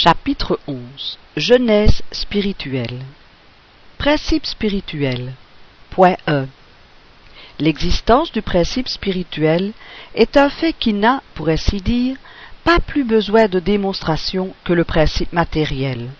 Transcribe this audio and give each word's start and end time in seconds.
Chapitre 0.00 0.60
11 0.68 1.18
Genèse 1.36 2.02
spirituelle 2.12 3.00
Principe 3.98 4.46
spirituel 4.46 5.32
Point 5.90 6.16
1 6.28 6.46
L'existence 7.58 8.30
du 8.30 8.40
principe 8.40 8.88
spirituel 8.88 9.72
est 10.14 10.36
un 10.36 10.50
fait 10.50 10.72
qui 10.72 10.92
n'a, 10.92 11.20
pour 11.34 11.48
ainsi 11.48 11.80
dire, 11.80 12.16
pas 12.62 12.78
plus 12.78 13.02
besoin 13.02 13.48
de 13.48 13.58
démonstration 13.58 14.54
que 14.62 14.72
le 14.72 14.84
principe 14.84 15.32
matériel. 15.32 16.10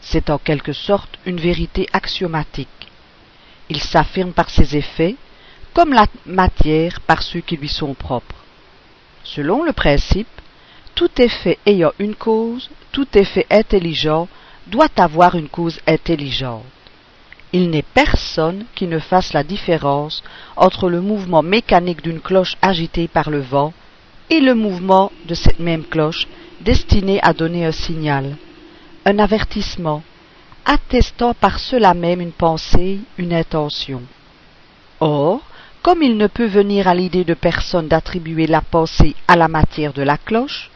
C'est 0.00 0.30
en 0.30 0.38
quelque 0.38 0.72
sorte 0.72 1.18
une 1.26 1.40
vérité 1.40 1.88
axiomatique. 1.92 2.88
Il 3.68 3.80
s'affirme 3.80 4.32
par 4.32 4.48
ses 4.48 4.76
effets, 4.76 5.16
comme 5.72 5.92
la 5.92 6.06
matière 6.24 7.00
par 7.00 7.20
ceux 7.24 7.40
qui 7.40 7.56
lui 7.56 7.68
sont 7.68 7.94
propres. 7.94 8.44
Selon 9.24 9.64
le 9.64 9.72
principe, 9.72 10.28
tout 10.94 11.10
effet 11.20 11.58
ayant 11.66 11.92
une 11.98 12.14
cause, 12.14 12.70
tout 12.92 13.06
effet 13.14 13.46
intelligent 13.50 14.28
doit 14.66 14.88
avoir 14.96 15.34
une 15.34 15.48
cause 15.48 15.80
intelligente. 15.86 16.64
Il 17.52 17.70
n'est 17.70 17.82
personne 17.82 18.64
qui 18.74 18.86
ne 18.86 18.98
fasse 18.98 19.32
la 19.32 19.44
différence 19.44 20.22
entre 20.56 20.88
le 20.88 21.00
mouvement 21.00 21.42
mécanique 21.42 22.02
d'une 22.02 22.20
cloche 22.20 22.56
agitée 22.62 23.08
par 23.08 23.30
le 23.30 23.40
vent 23.40 23.72
et 24.30 24.40
le 24.40 24.54
mouvement 24.54 25.12
de 25.26 25.34
cette 25.34 25.60
même 25.60 25.84
cloche 25.84 26.26
destinée 26.60 27.20
à 27.22 27.32
donner 27.32 27.64
un 27.66 27.72
signal, 27.72 28.36
un 29.04 29.18
avertissement, 29.18 30.02
attestant 30.64 31.34
par 31.34 31.58
cela 31.58 31.94
même 31.94 32.20
une 32.20 32.32
pensée, 32.32 33.00
une 33.18 33.34
intention. 33.34 34.02
Or, 35.00 35.40
comme 35.82 36.02
il 36.02 36.16
ne 36.16 36.26
peut 36.26 36.46
venir 36.46 36.88
à 36.88 36.94
l'idée 36.94 37.24
de 37.24 37.34
personne 37.34 37.88
d'attribuer 37.88 38.46
la 38.46 38.62
pensée 38.62 39.14
à 39.28 39.36
la 39.36 39.48
matière 39.48 39.92
de 39.92 40.02
la 40.02 40.16
cloche, 40.16 40.70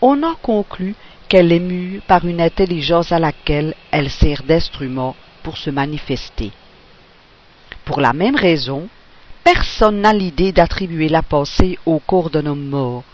on 0.00 0.22
en 0.22 0.34
conclut 0.34 0.94
qu'elle 1.28 1.52
est 1.52 1.60
mue 1.60 2.00
par 2.06 2.26
une 2.26 2.40
intelligence 2.40 3.12
à 3.12 3.18
laquelle 3.18 3.74
elle 3.90 4.10
sert 4.10 4.42
d'instrument 4.42 5.14
pour 5.42 5.56
se 5.56 5.70
manifester. 5.70 6.52
Pour 7.84 8.00
la 8.00 8.12
même 8.12 8.36
raison, 8.36 8.88
personne 9.44 10.00
n'a 10.00 10.12
l'idée 10.12 10.52
d'attribuer 10.52 11.08
la 11.08 11.22
pensée 11.22 11.78
au 11.86 11.98
corps 11.98 12.30
d'un 12.30 12.46
homme 12.46 12.66
mort. 12.66 13.04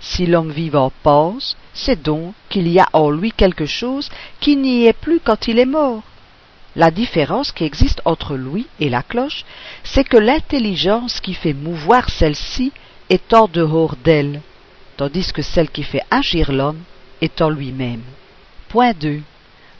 Si 0.00 0.26
l'homme 0.26 0.50
vivant 0.50 0.92
pense, 1.02 1.56
c'est 1.74 2.02
donc 2.02 2.34
qu'il 2.48 2.68
y 2.68 2.80
a 2.80 2.88
en 2.92 3.10
lui 3.10 3.32
quelque 3.32 3.66
chose 3.66 4.10
qui 4.40 4.56
n'y 4.56 4.86
est 4.86 4.92
plus 4.92 5.20
quand 5.20 5.48
il 5.48 5.58
est 5.58 5.66
mort. 5.66 6.02
La 6.74 6.90
différence 6.90 7.52
qui 7.52 7.64
existe 7.64 8.00
entre 8.04 8.34
lui 8.34 8.66
et 8.80 8.88
la 8.88 9.02
cloche, 9.02 9.44
c'est 9.84 10.04
que 10.04 10.16
l'intelligence 10.16 11.20
qui 11.20 11.34
fait 11.34 11.52
mouvoir 11.52 12.08
celle-ci 12.08 12.72
est 13.10 13.34
en 13.34 13.46
dehors 13.46 13.96
d'elle, 13.96 14.40
tandis 14.96 15.32
que 15.32 15.42
celle 15.42 15.70
qui 15.70 15.82
fait 15.82 16.02
agir 16.10 16.52
l'homme 16.52 16.82
est 17.20 17.40
en 17.40 17.50
lui-même. 17.50 18.02
Point 18.68 18.92
2. 18.92 19.20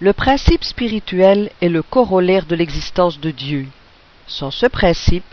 Le 0.00 0.12
principe 0.12 0.64
spirituel 0.64 1.50
est 1.60 1.68
le 1.68 1.82
corollaire 1.82 2.46
de 2.46 2.56
l'existence 2.56 3.20
de 3.20 3.30
Dieu. 3.30 3.66
Sans 4.27 4.50
ce 4.50 4.66
principe, 4.66 5.24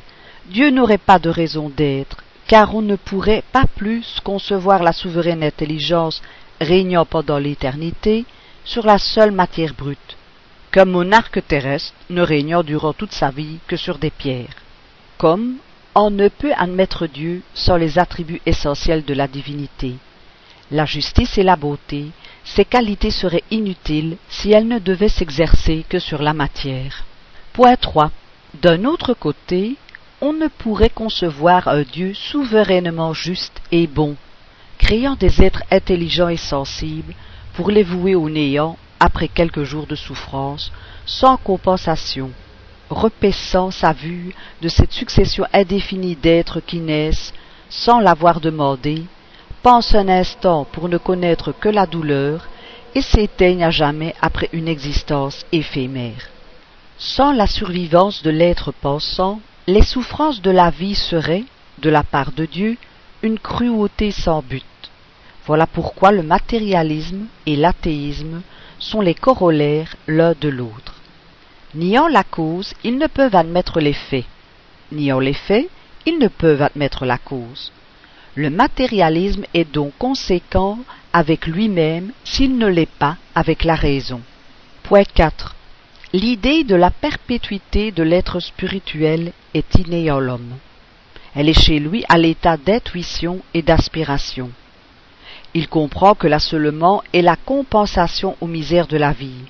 Dieu 0.47 0.69
n'aurait 0.69 0.97
pas 0.97 1.19
de 1.19 1.30
raison 1.30 1.69
d'être, 1.69 2.17
car 2.47 2.75
on 2.75 2.81
ne 2.81 2.95
pourrait 2.95 3.44
pas 3.52 3.66
plus 3.75 4.19
concevoir 4.23 4.83
la 4.83 4.94
souveraine 4.94 5.44
intelligence 5.44 6.22
régnant 6.59 7.05
pendant 7.05 7.38
l'éternité 7.38 8.25
sur 8.66 8.85
la 8.85 8.97
seule 8.97 9.31
matière 9.31 9.73
brute 9.73 10.17
qu'un 10.72 10.85
monarque 10.85 11.45
terrestre 11.47 11.94
ne 12.09 12.22
régnant 12.22 12.63
durant 12.63 12.94
toute 12.94 13.11
sa 13.11 13.31
vie 13.31 13.59
que 13.67 13.75
sur 13.75 13.97
des 13.97 14.11
pierres. 14.11 14.55
Comme 15.17 15.55
on 16.02 16.11
ne 16.11 16.30
peut 16.30 16.53
admettre 16.58 17.08
Dieu 17.08 17.42
sans 17.53 17.75
les 17.75 18.00
attributs 18.00 18.42
essentiels 18.45 19.03
de 19.03 19.14
la 19.14 19.28
divinité, 19.28 19.95
la 20.72 20.86
justice 20.86 21.38
et 21.38 21.44
la 21.44 21.56
beauté, 21.56 22.11
ces 22.44 22.66
qualités 22.66 23.11
seraient 23.11 23.44
inutiles 23.52 24.17
si 24.30 24.52
elles 24.52 24.67
ne 24.67 24.80
devaient 24.80 25.09
s'exercer 25.09 25.86
que 25.89 26.00
sur 26.00 26.22
la 26.22 26.33
matière. 26.33 27.03
Point 27.53 27.75
3. 27.75 28.11
D'un 28.61 28.86
autre 28.86 29.14
côté, 29.14 29.75
on 30.22 30.33
ne 30.33 30.47
pourrait 30.47 30.90
concevoir 30.90 31.68
un 31.68 31.81
Dieu 31.81 32.13
souverainement 32.13 33.13
juste 33.13 33.62
et 33.72 33.88
bon, 33.88 34.16
créant 34.78 35.16
des 35.16 35.44
êtres 35.44 35.63
intelligents 35.72 36.29
et 36.29 36.38
sensibles 36.38 37.13
pour 37.53 37.72
les 37.72 37.84
vouer 37.84 38.16
au 38.16 38.29
néant 38.29 38.78
après 39.00 39.28
quelques 39.28 39.63
jours 39.63 39.88
de 39.88 39.96
souffrance, 39.96 40.72
sans 41.06 41.38
compensation, 41.38 42.31
repaissant 42.89 43.72
sa 43.72 43.94
vue 43.94 44.33
de 44.61 44.67
cette 44.67 44.91
succession 44.91 45.45
indéfinie 45.53 46.16
d'êtres 46.16 46.59
qui 46.59 46.79
naissent, 46.79 47.33
sans 47.69 48.00
l'avoir 48.00 48.41
demandé, 48.41 49.03
pense 49.61 49.94
un 49.94 50.07
instant 50.09 50.66
pour 50.72 50.89
ne 50.89 50.97
connaître 50.97 51.51
que 51.51 51.69
la 51.69 51.85
douleur, 51.85 52.47
et 52.95 53.01
s'éteignent 53.01 53.63
à 53.63 53.69
jamais 53.69 54.16
après 54.22 54.49
une 54.51 54.67
existence 54.67 55.45
éphémère. 55.51 56.29
Sans 56.97 57.31
la 57.31 57.47
survivance 57.47 58.23
de 58.23 58.31
l'être 58.31 58.72
pensant, 58.72 59.39
les 59.67 59.83
souffrances 59.83 60.41
de 60.41 60.51
la 60.51 60.69
vie 60.69 60.95
seraient, 60.95 61.45
de 61.78 61.89
la 61.89 62.03
part 62.03 62.31
de 62.31 62.45
Dieu, 62.45 62.78
une 63.22 63.39
cruauté 63.39 64.11
sans 64.11 64.41
but. 64.41 64.66
Voilà 65.45 65.67
pourquoi 65.67 66.11
le 66.11 66.23
matérialisme 66.23 67.25
et 67.45 67.55
l'athéisme 67.55 68.41
sont 68.79 69.01
les 69.01 69.16
corollaires 69.16 69.95
l'un 70.07 70.33
de 70.39 70.49
l'autre. 70.49 70.98
Niant 71.75 72.07
la 72.07 72.24
cause, 72.24 72.74
ils 72.84 72.97
ne 72.97 73.06
peuvent 73.06 73.35
admettre 73.35 73.80
les 73.80 73.94
faits. 73.94 74.25
Niant 74.91 75.19
les 75.19 75.34
faits, 75.34 75.69
ils 76.07 76.18
ne 76.18 76.28
peuvent 76.28 76.63
admettre 76.63 77.06
la 77.06 77.19
cause. 77.19 77.72
Le 78.34 78.50
matérialisme 78.50 79.46
est 79.53 79.72
donc 79.72 79.94
conséquent 80.00 80.79
avec 81.13 81.46
lui-même 81.46 82.12
s'il 82.24 82.58
ne 82.58 82.66
l'est 82.66 82.90
pas 82.90 83.18
avec 83.35 83.63
la 83.63 83.75
raison. 83.75 84.22
Point 84.81 85.03
4. 85.03 85.56
L'idée 86.13 86.63
de 86.63 86.75
la 86.75 86.90
perpétuité 86.90 87.91
de 87.91 88.02
l'être 88.02 88.40
spirituel 88.40 89.31
est 89.53 89.75
innée 89.75 90.09
en 90.09 90.19
l'homme. 90.19 90.56
Elle 91.35 91.50
est 91.50 91.62
chez 91.62 91.79
lui 91.79 92.03
à 92.09 92.18
l'état 92.18 92.58
d'intuition 92.58 93.41
et 93.53 93.62
d'aspiration. 93.62 94.50
Il 95.53 95.68
comprend 95.68 96.16
que 96.16 96.25
l'assolement 96.25 97.03
est 97.13 97.22
la 97.22 97.35
compensation 97.35 98.35
aux 98.41 98.47
misères 98.47 98.88
de 98.88 98.97
la 98.97 99.12
vie. 99.12 99.44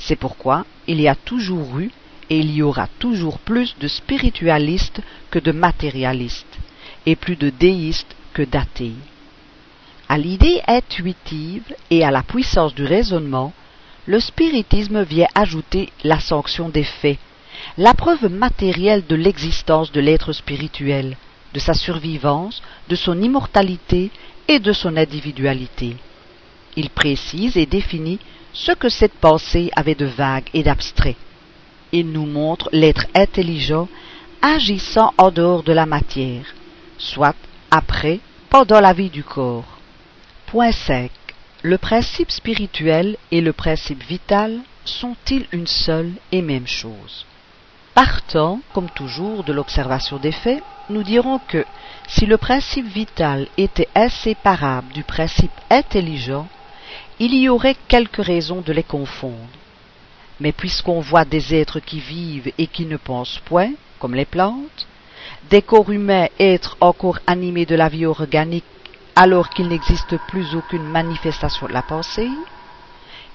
C'est 0.00 0.16
pourquoi 0.16 0.64
il 0.88 1.00
y 1.00 1.08
a 1.08 1.14
toujours 1.14 1.78
eu 1.78 1.90
et 2.30 2.38
il 2.38 2.50
y 2.52 2.62
aura 2.62 2.88
toujours 2.98 3.38
plus 3.38 3.76
de 3.78 3.86
spiritualistes 3.86 5.00
que 5.30 5.38
de 5.38 5.52
matérialistes, 5.52 6.58
et 7.06 7.16
plus 7.16 7.36
de 7.36 7.50
déistes 7.50 8.16
que 8.32 8.42
d'athées. 8.42 8.94
À 10.08 10.16
l'idée 10.16 10.60
intuitive 10.66 11.74
et 11.90 12.04
à 12.04 12.10
la 12.10 12.22
puissance 12.22 12.74
du 12.74 12.84
raisonnement, 12.84 13.52
le 14.06 14.20
spiritisme 14.20 15.02
vient 15.02 15.28
ajouter 15.34 15.90
la 16.02 16.18
sanction 16.18 16.68
des 16.68 16.84
faits, 16.84 17.18
la 17.76 17.94
preuve 17.94 18.28
matérielle 18.28 19.04
de 19.06 19.16
l'existence 19.16 19.92
de 19.92 20.00
l'être 20.00 20.32
spirituel, 20.32 21.16
de 21.52 21.60
sa 21.60 21.74
survivance, 21.74 22.62
de 22.88 22.96
son 22.96 23.20
immortalité 23.20 24.10
et 24.48 24.60
de 24.60 24.72
son 24.72 24.96
individualité. 24.96 25.96
Il 26.76 26.90
précise 26.90 27.56
et 27.56 27.66
définit 27.66 28.18
ce 28.64 28.72
que 28.72 28.90
cette 28.90 29.14
pensée 29.14 29.70
avait 29.74 29.94
de 29.94 30.04
vague 30.04 30.50
et 30.52 30.62
d'abstrait. 30.62 31.16
Il 31.92 32.10
nous 32.12 32.26
montre 32.26 32.68
l'être 32.72 33.06
intelligent 33.14 33.88
agissant 34.42 35.14
en 35.16 35.30
dehors 35.30 35.62
de 35.62 35.72
la 35.72 35.86
matière, 35.86 36.44
soit 36.98 37.36
après, 37.70 38.20
pendant 38.50 38.80
la 38.80 38.92
vie 38.92 39.08
du 39.08 39.24
corps. 39.24 39.78
Point 40.46 40.72
5. 40.72 41.10
Le 41.62 41.78
principe 41.78 42.30
spirituel 42.30 43.16
et 43.30 43.40
le 43.40 43.54
principe 43.54 44.02
vital 44.04 44.60
sont-ils 44.84 45.46
une 45.52 45.66
seule 45.66 46.12
et 46.30 46.42
même 46.42 46.66
chose? 46.66 47.24
Partant, 47.94 48.60
comme 48.74 48.90
toujours, 48.90 49.42
de 49.42 49.54
l'observation 49.54 50.18
des 50.18 50.32
faits, 50.32 50.62
nous 50.90 51.02
dirons 51.02 51.40
que 51.48 51.64
si 52.08 52.26
le 52.26 52.36
principe 52.36 52.86
vital 52.86 53.46
était 53.56 53.88
inséparable 53.94 54.92
du 54.92 55.02
principe 55.02 55.52
intelligent, 55.70 56.46
il 57.20 57.34
y 57.34 57.50
aurait 57.50 57.76
quelques 57.86 58.24
raisons 58.24 58.62
de 58.62 58.72
les 58.72 58.82
confondre. 58.82 59.36
Mais 60.40 60.52
puisqu'on 60.52 61.00
voit 61.00 61.26
des 61.26 61.54
êtres 61.54 61.78
qui 61.78 62.00
vivent 62.00 62.50
et 62.56 62.66
qui 62.66 62.86
ne 62.86 62.96
pensent 62.96 63.40
point, 63.44 63.72
comme 63.98 64.14
les 64.14 64.24
plantes, 64.24 64.86
des 65.50 65.60
corps 65.60 65.90
humains 65.90 66.28
être 66.38 66.78
encore 66.80 67.18
animés 67.26 67.66
de 67.66 67.74
la 67.74 67.90
vie 67.90 68.06
organique 68.06 68.64
alors 69.14 69.50
qu'il 69.50 69.68
n'existe 69.68 70.16
plus 70.28 70.54
aucune 70.54 70.88
manifestation 70.88 71.66
de 71.66 71.74
la 71.74 71.82
pensée, 71.82 72.30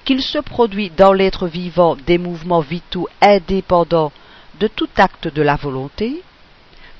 qu'il 0.04 0.20
se 0.20 0.38
produit 0.38 0.90
dans 0.90 1.12
l'être 1.12 1.46
vivant 1.46 1.94
des 1.94 2.18
mouvements 2.18 2.60
vitaux 2.60 3.08
indépendants 3.20 4.10
de 4.58 4.66
tout 4.66 4.88
acte 4.96 5.32
de 5.32 5.42
la 5.42 5.54
volonté, 5.54 6.22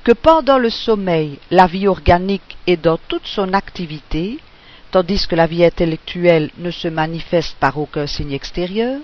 que 0.04 0.12
pendant 0.12 0.58
le 0.58 0.70
sommeil 0.70 1.38
la 1.50 1.66
vie 1.66 1.88
organique 1.88 2.56
est 2.68 2.76
dans 2.76 2.98
toute 3.08 3.26
son 3.26 3.54
activité, 3.54 4.38
tandis 4.96 5.26
que 5.26 5.36
la 5.36 5.46
vie 5.46 5.62
intellectuelle 5.62 6.50
ne 6.56 6.70
se 6.70 6.88
manifeste 6.88 7.54
par 7.60 7.76
aucun 7.76 8.06
signe 8.06 8.32
extérieur, 8.32 8.98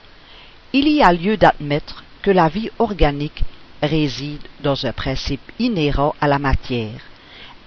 il 0.73 0.89
y 0.89 1.03
a 1.03 1.13
lieu 1.13 1.37
d'admettre 1.37 2.03
que 2.23 2.31
la 2.31 2.49
vie 2.49 2.71
organique 2.79 3.45
réside 3.83 4.41
dans 4.63 4.87
un 4.87 4.93
principe 4.95 5.53
inhérent 5.59 6.15
à 6.19 6.29
la 6.29 6.39
matière, 6.39 6.99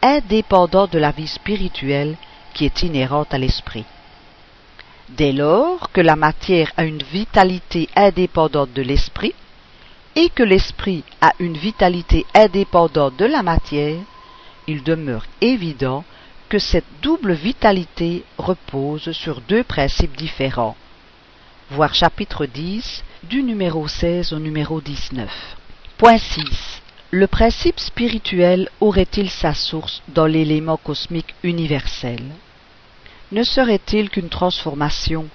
indépendant 0.02 0.88
de 0.88 0.98
la 0.98 1.12
vie 1.12 1.28
spirituelle 1.28 2.16
qui 2.56 2.66
est 2.66 2.82
inhérente 2.82 3.32
à 3.32 3.38
l'esprit. 3.38 3.86
Dès 5.10 5.32
lors 5.32 5.92
que 5.92 6.02
la 6.02 6.16
matière 6.16 6.72
a 6.78 6.84
une 6.84 7.04
vitalité 7.04 7.90
indépendante 7.96 8.74
de 8.74 8.82
l'esprit, 8.82 9.36
et 10.16 10.30
que 10.30 10.42
l'esprit 10.42 11.04
a 11.22 11.32
une 11.38 11.58
vitalité 11.58 12.26
indépendante 12.34 13.18
de 13.18 13.26
la 13.26 13.44
matière, 13.44 14.00
il 14.66 14.82
demeure 14.82 15.28
évident 15.42 16.04
que 16.56 16.60
cette 16.60 16.86
double 17.02 17.34
vitalité 17.34 18.24
repose 18.38 19.12
sur 19.12 19.42
deux 19.42 19.66
principes 19.66 20.16
différents. 20.16 20.78
Voir 21.70 21.94
chapitre 21.94 22.46
10 22.46 23.04
du 23.24 23.44
numéro 23.44 23.90
16 23.90 24.32
au 24.32 24.40
numéro 24.40 24.80
19. 24.80 25.30
Point 25.98 26.18
6. 26.18 26.82
Le 27.12 27.28
principe 27.28 27.78
spirituel 27.78 28.70
aurait-il 28.80 29.30
sa 29.30 29.54
source 29.54 30.02
dans 30.08 30.28
l'élément 30.28 30.78
cosmique 30.78 31.36
universel? 31.44 32.24
Ne 33.34 33.44
serait-il 33.44 34.10
qu'une 34.10 34.30
transformation, 34.30 35.26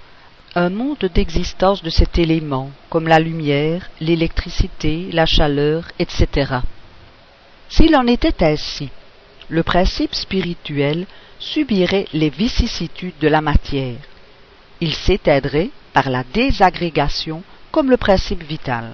un 0.55 0.71
monde 0.71 1.07
d'existence 1.13 1.83
de 1.83 1.91
cet 1.91 2.17
élément, 2.17 2.71
comme 2.89 3.07
la 3.07 3.19
lumière, 3.19 3.91
l'électricité, 3.99 5.09
la 5.11 5.27
chaleur, 5.27 5.83
etc. 5.99 6.61
S'il 7.69 7.95
en 7.95 8.07
était 8.07 8.43
ainsi, 8.43 8.89
le 9.51 9.63
principe 9.63 10.15
spirituel 10.15 11.05
subirait 11.37 12.07
les 12.13 12.29
vicissitudes 12.29 13.19
de 13.19 13.27
la 13.27 13.41
matière. 13.41 13.97
Il 14.79 14.93
s'éteindrait 14.93 15.71
par 15.91 16.09
la 16.09 16.23
désagrégation 16.23 17.43
comme 17.69 17.89
le 17.89 17.97
principe 17.97 18.43
vital. 18.43 18.93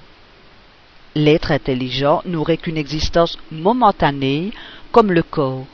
L'être 1.13 1.51
intelligent 1.51 2.24
n'aurait 2.25 2.57
qu'une 2.57 2.77
existence 2.77 3.38
momentanée 3.51 4.51
comme 4.92 5.12
le 5.12 5.21
corps, 5.21 5.68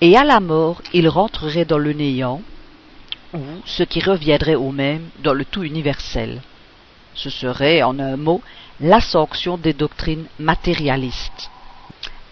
et 0.00 0.16
à 0.16 0.24
la 0.24 0.40
mort 0.40 0.80
il 0.94 1.06
rentrerait 1.08 1.66
dans 1.66 1.78
le 1.78 1.92
néant, 1.92 2.40
ou 3.34 3.40
ce 3.66 3.82
qui 3.82 4.00
reviendrait 4.00 4.54
au 4.54 4.72
même 4.72 5.10
dans 5.22 5.34
le 5.34 5.44
tout 5.44 5.64
universel. 5.64 6.40
Ce 7.14 7.28
serait, 7.28 7.82
en 7.82 7.98
un 7.98 8.16
mot, 8.16 8.40
la 8.80 9.02
sanction 9.02 9.58
des 9.58 9.74
doctrines 9.74 10.24
matérialistes. 10.38 11.50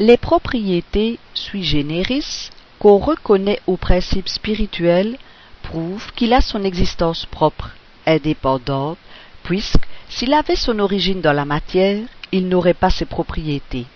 Les 0.00 0.17
propriétés 0.17 1.19
sui 1.35 1.65
generis 1.65 2.50
qu'on 2.79 2.99
reconnaît 2.99 3.61
au 3.67 3.77
principe 3.77 4.29
spirituel 4.29 5.19
prouvent 5.62 6.12
qu'il 6.15 6.33
a 6.33 6.41
son 6.41 6.62
existence 6.62 7.27
propre, 7.27 7.71
indépendante, 8.06 8.99
puisque 9.43 9.83
s'il 10.09 10.35
avait 10.35 10.55
son 10.55 10.79
origine 10.79 11.21
dans 11.21 11.33
la 11.33 11.45
matière, 11.45 12.00
il 12.31 12.47
n'aurait 12.47 12.75
pas 12.75 12.91
ses 12.91 13.06
propriétés. 13.06 13.87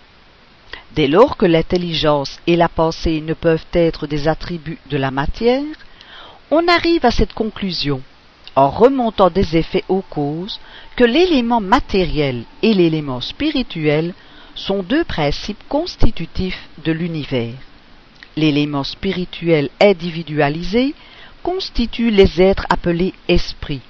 Dès 0.97 1.07
lors 1.07 1.37
que 1.37 1.47
l'intelligence 1.47 2.41
et 2.49 2.57
la 2.57 2.69
pensée 2.69 3.21
ne 3.21 3.35
peuvent 3.35 3.67
être 3.73 4.09
des 4.09 4.27
attributs 4.27 4.81
de 4.91 4.97
la 4.97 5.13
matière, 5.13 5.63
on 6.51 6.67
arrive 6.67 7.07
à 7.07 7.13
cette 7.13 7.33
conclusion, 7.33 8.03
en 8.57 8.71
remontant 8.71 9.31
des 9.31 9.57
effets 9.57 9.85
aux 9.89 10.03
causes, 10.03 10.59
que 10.97 11.05
l'élément 11.05 11.61
matériel 11.61 12.43
et 12.61 12.75
l'élément 12.75 13.21
spirituel 13.21 14.15
sont 14.55 14.83
deux 14.83 15.05
principes 15.05 15.63
constitutifs 15.69 16.69
de 16.85 16.93
l'univers. 16.93 17.55
L'élément 18.37 18.85
spirituel 18.85 19.71
individualisé 19.81 20.95
constitue 21.43 22.11
les 22.11 22.41
êtres 22.41 22.67
appelés 22.71 23.15
esprits, 23.29 23.83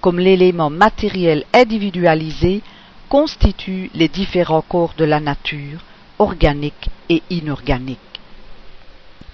comme 0.00 0.18
l'élément 0.18 0.70
matériel 0.70 1.44
individualisé 1.52 2.62
constitue 3.08 3.90
les 3.94 4.08
différents 4.08 4.62
corps 4.62 4.94
de 4.96 5.04
la 5.04 5.20
nature, 5.20 5.80
organique 6.18 6.88
et 7.08 7.22
inorganique. 7.30 7.98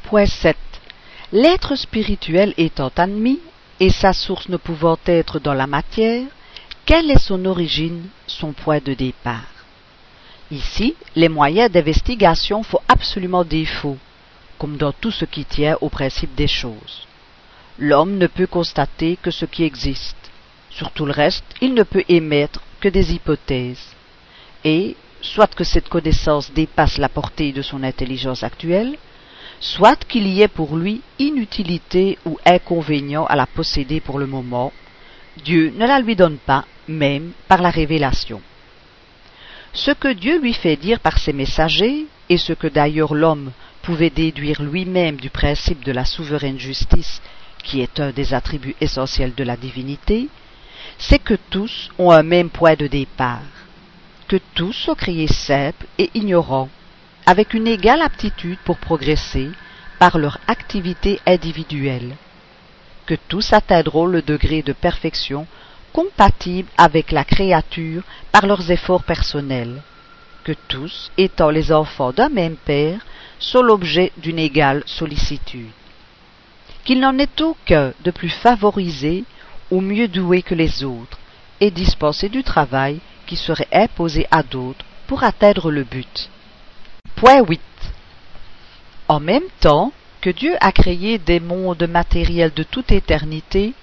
Point 0.05 0.27
7. 0.27 0.57
L'être 1.33 1.77
spirituel 1.77 2.55
étant 2.57 2.91
admis, 2.97 3.41
et 3.79 3.91
sa 3.91 4.13
source 4.13 4.49
ne 4.49 4.57
pouvant 4.57 4.99
être 5.07 5.39
dans 5.39 5.55
la 5.55 5.67
matière, 5.67 6.27
quelle 6.85 7.11
est 7.11 7.19
son 7.19 7.45
origine, 7.45 8.09
son 8.27 8.53
point 8.53 8.81
de 8.85 8.95
départ? 8.95 9.50
Ici, 10.51 10.97
les 11.15 11.29
moyens 11.29 11.71
d'investigation 11.71 12.65
font 12.65 12.81
absolument 12.89 13.45
défaut, 13.45 13.99
comme 14.59 14.77
dans 14.77 14.93
tout 14.93 15.13
ce 15.13 15.25
qui 15.25 15.45
tient 15.45 15.77
au 15.81 15.89
principe 15.89 16.35
des 16.35 16.49
choses. 16.49 17.07
L'homme 17.79 18.19
ne 18.19 18.27
peut 18.27 18.49
constater 18.49 19.17
que 19.23 19.31
ce 19.31 19.45
qui 19.45 19.63
existe. 19.63 20.17
Sur 20.71 20.91
tout 20.91 21.07
le 21.07 21.13
reste, 21.13 21.45
il 21.61 21.73
ne 21.75 21.85
peut 21.85 22.05
émettre 22.09 22.61
que 22.81 22.89
des 22.89 23.15
hypothèses. 23.15 23.95
Et, 24.65 24.97
soit 25.23 25.55
que 25.55 25.65
cette 25.65 25.89
connaissance 25.89 26.53
dépasse 26.53 26.99
la 26.99 27.09
portée 27.09 27.53
de 27.53 27.63
son 27.63 27.85
intelligence 27.85 28.43
actuelle, 28.43 28.99
soit 29.61 30.05
qu'il 30.05 30.27
y 30.27 30.43
ait 30.43 30.49
pour 30.49 30.77
lui 30.77 31.01
inutilité 31.19 32.19
ou 32.27 32.39
inconvénient 32.45 33.25
à 33.27 33.37
la 33.37 33.47
posséder 33.47 34.01
pour 34.01 34.19
le 34.19 34.27
moment, 34.27 34.73
Dieu 35.45 35.73
ne 35.77 35.87
la 35.87 36.01
lui 36.01 36.17
donne 36.17 36.39
pas, 36.39 36.65
même 36.89 37.33
par 37.47 37.63
la 37.63 37.71
révélation. 37.71 38.43
Ce 39.73 39.93
que 39.93 40.09
Dieu 40.13 40.41
lui 40.41 40.53
fait 40.53 40.77
dire 40.77 40.99
par 40.99 41.19
ses 41.19 41.33
messagers, 41.33 42.07
et 42.29 42.39
ce 42.39 42.53
que 42.53 42.67
d'ailleurs 42.67 43.15
l'homme 43.15 43.53
pouvait 43.83 44.11
déduire 44.11 44.63
lui-même 44.63 45.17
du 45.17 45.31
principe 45.31 45.85
de 45.85 45.93
la 45.93 46.05
souveraine 46.05 46.59
justice, 46.59 47.23
qui 47.63 47.81
est 47.81 48.01
un 48.01 48.11
des 48.11 48.35
attributs 48.35 48.75
essentiels 48.81 49.35
de 49.35 49.45
la 49.45 49.57
divinité, 49.57 50.29
c'est 50.99 51.19
que 51.19 51.35
tous 51.51 51.91
ont 51.99 52.11
un 52.11 52.23
même 52.23 52.51
point 52.51 52.75
de 52.75 52.89
départ, 52.89 53.43
que 54.27 54.39
tous 54.55 54.73
sont 54.73 54.95
créés 54.95 55.29
simples 55.29 55.87
et 55.99 56.11
ignorants, 56.15 56.69
avec 57.27 57.55
une 57.55 57.69
égale 57.69 58.03
aptitude 58.03 58.59
pour 58.65 58.79
progresser 58.79 59.51
par 59.99 60.19
leur 60.19 60.39
activité 60.49 61.21
individuelle, 61.27 62.17
que 63.07 63.15
tous 63.29 63.53
atteindront 63.53 64.07
le 64.07 64.23
degré 64.23 64.63
de 64.63 64.73
perfection 64.73 65.47
compatibles 65.93 66.69
avec 66.77 67.13
la 67.13 67.25
créature 67.25 68.03
par 68.33 68.47
leurs 68.47 68.71
efforts 68.71 69.03
personnels, 69.03 69.83
que 70.45 70.53
tous, 70.69 71.11
étant 71.19 71.51
les 71.51 71.73
enfants 71.73 72.13
d'un 72.13 72.29
même 72.29 72.57
Père, 72.57 73.01
sont 73.39 73.63
l'objet 73.63 74.13
d'une 74.19 74.39
égale 74.39 74.83
sollicitude, 74.87 75.71
qu'il 76.85 77.01
n'en 77.01 77.19
est 77.19 77.41
aucun 77.41 77.93
de 78.05 78.11
plus 78.11 78.31
favorisé 78.31 79.25
ou 79.71 79.81
mieux 79.81 80.09
doué 80.09 80.43
que 80.43 80.55
les 80.55 80.85
autres, 80.85 81.19
et 81.61 81.71
dispensé 81.71 82.29
du 82.29 82.43
travail 82.43 83.01
qui 83.27 83.37
serait 83.37 83.69
imposé 83.73 84.27
à 84.31 84.43
d'autres 84.43 84.85
pour 85.07 85.23
atteindre 85.23 85.71
le 85.71 85.85
but. 85.85 86.31
Point 87.17 87.43
8. 87.47 87.61
En 89.09 89.21
même 89.21 89.49
temps 89.61 89.93
que 90.21 90.31
Dieu 90.31 90.55
a 90.61 90.73
créé 90.73 91.19
des 91.19 91.41
mondes 91.41 91.87
matériels 91.89 92.53
de 92.55 92.63
toute 92.63 92.93
éternité, 92.93 93.75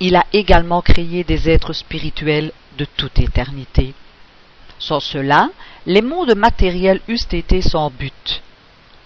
il 0.00 0.16
a 0.16 0.26
également 0.32 0.82
créé 0.82 1.24
des 1.24 1.48
êtres 1.48 1.72
spirituels 1.72 2.52
de 2.78 2.84
toute 2.96 3.18
éternité. 3.18 3.94
Sans 4.78 5.00
cela, 5.00 5.48
les 5.86 6.02
mondes 6.02 6.34
matériels 6.34 7.00
eussent 7.08 7.32
été 7.32 7.62
sans 7.62 7.90
but. 7.90 8.42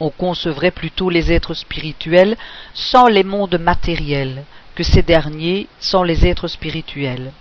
On 0.00 0.10
concevrait 0.10 0.70
plutôt 0.70 1.10
les 1.10 1.30
êtres 1.30 1.54
spirituels 1.54 2.36
sans 2.74 3.06
les 3.06 3.22
mondes 3.22 3.58
matériels 3.58 4.44
que 4.74 4.82
ces 4.82 5.02
derniers 5.02 5.68
sans 5.78 6.02
les 6.02 6.26
êtres 6.26 6.48
spirituels. 6.48 7.32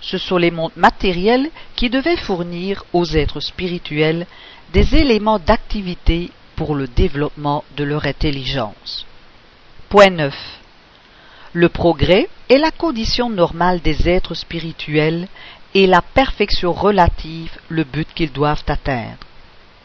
Ce 0.00 0.18
sont 0.18 0.36
les 0.36 0.50
mondes 0.50 0.76
matériels 0.76 1.48
qui 1.76 1.88
devaient 1.88 2.16
fournir 2.16 2.84
aux 2.92 3.06
êtres 3.06 3.40
spirituels 3.40 4.26
des 4.72 4.96
éléments 4.96 5.38
d'activité 5.38 6.30
pour 6.56 6.74
le 6.74 6.88
développement 6.88 7.64
de 7.76 7.84
leur 7.84 8.04
intelligence. 8.04 9.06
Point 9.88 10.10
9. 10.10 10.61
Le 11.54 11.68
progrès 11.68 12.28
est 12.48 12.56
la 12.56 12.70
condition 12.70 13.28
normale 13.28 13.80
des 13.80 14.08
êtres 14.08 14.34
spirituels 14.34 15.28
et 15.74 15.86
la 15.86 16.00
perfection 16.00 16.72
relative 16.72 17.58
le 17.68 17.84
but 17.84 18.08
qu'ils 18.14 18.32
doivent 18.32 18.64
atteindre. 18.68 19.26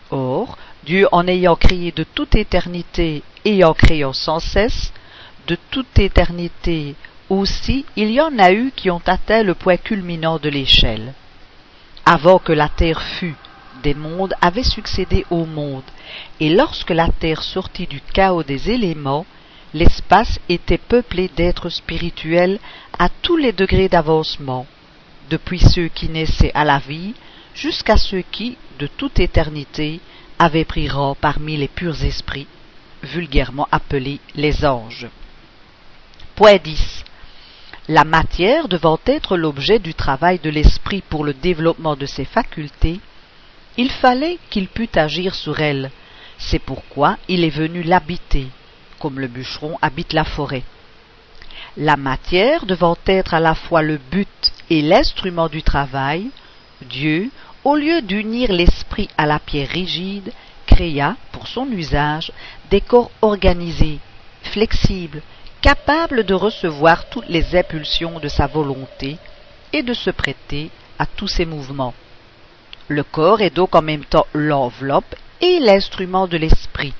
Or, 0.09 0.57
Dieu 0.86 1.07
en 1.12 1.27
ayant 1.27 1.57
créé 1.57 1.91
de 1.91 2.03
toute 2.03 2.36
éternité 2.36 3.21
et 3.43 3.65
en 3.65 3.74
créant 3.74 4.13
sans 4.13 4.39
cesse, 4.39 4.93
de 5.47 5.57
toute 5.69 6.00
éternité 6.00 6.95
aussi 7.29 7.86
il 7.97 8.12
y 8.12 8.21
en 8.21 8.39
a 8.39 8.53
eu 8.53 8.71
qui 8.74 8.89
ont 8.89 9.01
atteint 9.05 9.43
le 9.43 9.53
point 9.53 9.75
culminant 9.75 10.39
de 10.39 10.47
l'échelle. 10.47 11.13
Avant 12.05 12.39
que 12.39 12.53
la 12.53 12.69
terre 12.69 13.01
fût, 13.01 13.36
des 13.83 13.93
mondes 13.93 14.33
avaient 14.39 14.63
succédé 14.63 15.25
au 15.29 15.45
monde, 15.45 15.83
et 16.39 16.50
lorsque 16.50 16.91
la 16.91 17.09
terre 17.09 17.43
sortit 17.43 17.88
du 17.88 18.00
chaos 18.00 18.43
des 18.43 18.71
éléments, 18.71 19.25
l'espace 19.77 20.39
était 20.50 20.79
peuplé 20.79 21.29
d'êtres 21.36 21.69
spirituels 21.69 22.60
à 22.98 23.10
tous 23.10 23.38
les 23.38 23.51
degrés 23.51 23.89
d'avancement, 23.89 24.65
depuis 25.29 25.60
ceux 25.60 25.88
qui 25.88 26.10
naissaient 26.10 26.51
à 26.55 26.65
la 26.65 26.79
vie 26.79 27.13
jusqu'à 27.53 27.98
ceux 27.98 28.24
qui, 28.31 28.57
de 28.79 28.88
toute 28.88 29.19
éternité, 29.19 30.00
avaient 30.39 30.65
pris 30.65 30.89
rang 30.89 31.15
parmi 31.19 31.57
les 31.57 31.67
purs 31.67 32.03
esprits, 32.03 32.48
vulgairement 33.03 33.67
appelés 33.72 34.19
les 34.36 34.65
anges. 34.65 35.07
Point 36.36 36.57
10. 36.57 37.03
La 37.89 38.03
matière 38.03 38.67
devant 38.67 39.00
être 39.05 39.38
l'objet 39.38 39.79
du 39.79 39.93
travail 39.93 40.39
de 40.39 40.50
l'esprit 40.50 41.03
pour 41.07 41.24
le 41.24 41.34
développement 41.34 41.96
de 41.96 42.05
ses 42.05 42.25
facultés, 42.25 43.00
il 43.77 43.91
fallait 43.91 44.39
qu'il 44.50 44.67
pût 44.67 44.89
agir 44.96 45.36
sur 45.36 45.60
elle. 45.60 45.91
C'est 46.39 46.60
pourquoi 46.60 47.17
il 47.27 47.43
est 47.43 47.50
venu 47.50 47.84
l'habiter, 47.84 48.48
comme 49.00 49.20
le 49.20 49.27
bûcheron 49.27 49.77
habite 49.82 50.13
la 50.13 50.24
forêt. 50.24 50.63
La 51.75 51.98
matière 51.98 52.66
devant 52.66 52.98
être 53.06 53.34
à 53.34 53.39
la 53.39 53.56
fois 53.56 53.82
le 53.82 53.98
but 53.98 54.54
et 54.70 54.82
l'instrument 54.82 55.48
du 55.48 55.63
travail, 55.63 56.30
Dieu, 56.82 57.30
au 57.63 57.75
lieu 57.75 58.01
d'unir 58.01 58.51
l'esprit 58.51 59.10
à 59.18 59.25
la 59.25 59.39
pierre 59.39 59.70
rigide, 59.70 60.32
créa, 60.66 61.16
pour 61.32 61.48
son 61.48 61.70
usage, 61.72 62.32
des 62.70 62.82
corps 62.82 63.12
organisés, 63.22 64.00
flexibles, 64.42 65.22
capables 65.62 66.24
de 66.24 66.34
recevoir 66.34 67.10
toutes 67.10 67.30
les 67.30 67.56
impulsions 67.56 68.20
de 68.20 68.27
sa 68.27 68.48
volonté 68.48 69.18
et 69.74 69.84
de 69.84 69.94
se 69.94 70.10
prêter 70.10 70.70
à 71.00 71.06
tous 71.06 71.27
ses 71.27 71.46
mouvements. 71.46 71.94
Le 72.88 73.04
corps 73.04 73.42
est 73.42 73.56
donc 73.56 73.75
en 73.75 73.82
même 73.82 74.06
temps 74.06 74.27
l'enveloppe 74.34 75.16
et 75.42 75.60
l'instrument 75.60 76.27
de 76.27 76.38
l'esprit, 76.38 76.94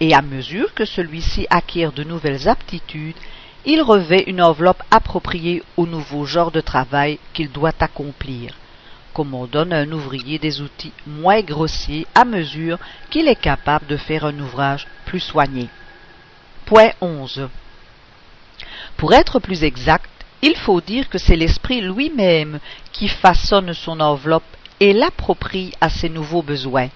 et 0.00 0.14
à 0.14 0.22
mesure 0.22 0.74
que 0.74 0.84
celui-ci 0.84 1.46
acquiert 1.50 1.92
de 1.92 2.04
nouvelles 2.04 2.48
aptitudes, 2.48 3.16
il 3.64 3.82
revêt 3.82 4.24
une 4.26 4.42
enveloppe 4.42 4.82
appropriée 4.90 5.62
au 5.76 5.86
nouveau 5.86 6.24
genre 6.24 6.52
de 6.52 6.60
travail 6.60 7.18
qu'il 7.32 7.50
doit 7.50 7.72
accomplir, 7.80 8.54
comme 9.12 9.34
on 9.34 9.46
donne 9.46 9.72
à 9.72 9.78
un 9.78 9.90
ouvrier 9.90 10.38
des 10.38 10.60
outils 10.60 10.92
moins 11.06 11.40
grossiers 11.40 12.06
à 12.14 12.24
mesure 12.24 12.78
qu'il 13.10 13.26
est 13.26 13.40
capable 13.40 13.86
de 13.86 13.96
faire 13.96 14.24
un 14.24 14.38
ouvrage 14.38 14.86
plus 15.04 15.20
soigné. 15.20 15.68
Point 16.66 16.90
11. 17.00 17.48
Pour 18.96 19.14
être 19.14 19.40
plus 19.40 19.64
exact, 19.64 20.10
il 20.42 20.56
faut 20.56 20.80
dire 20.80 21.08
que 21.08 21.18
c'est 21.18 21.36
l'esprit 21.36 21.80
lui-même 21.80 22.60
qui 22.92 23.08
façonne 23.08 23.72
son 23.72 24.00
enveloppe 24.00 24.44
et 24.78 24.92
l'approprie 24.92 25.72
à 25.80 25.88
ses 25.88 26.08
nouveaux 26.08 26.42
besoins. 26.42 26.88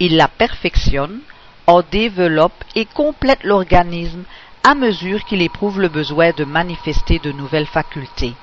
Il 0.00 0.16
la 0.16 0.28
perfectionne, 0.28 1.20
en 1.66 1.82
développe 1.82 2.64
et 2.74 2.84
complète 2.84 3.44
l'organisme 3.44 4.24
à 4.62 4.74
mesure 4.74 5.24
qu'il 5.24 5.42
éprouve 5.42 5.80
le 5.80 5.88
besoin 5.88 6.32
de 6.32 6.44
manifester 6.44 7.18
de 7.18 7.32
nouvelles 7.32 7.66
facultés. 7.66 8.34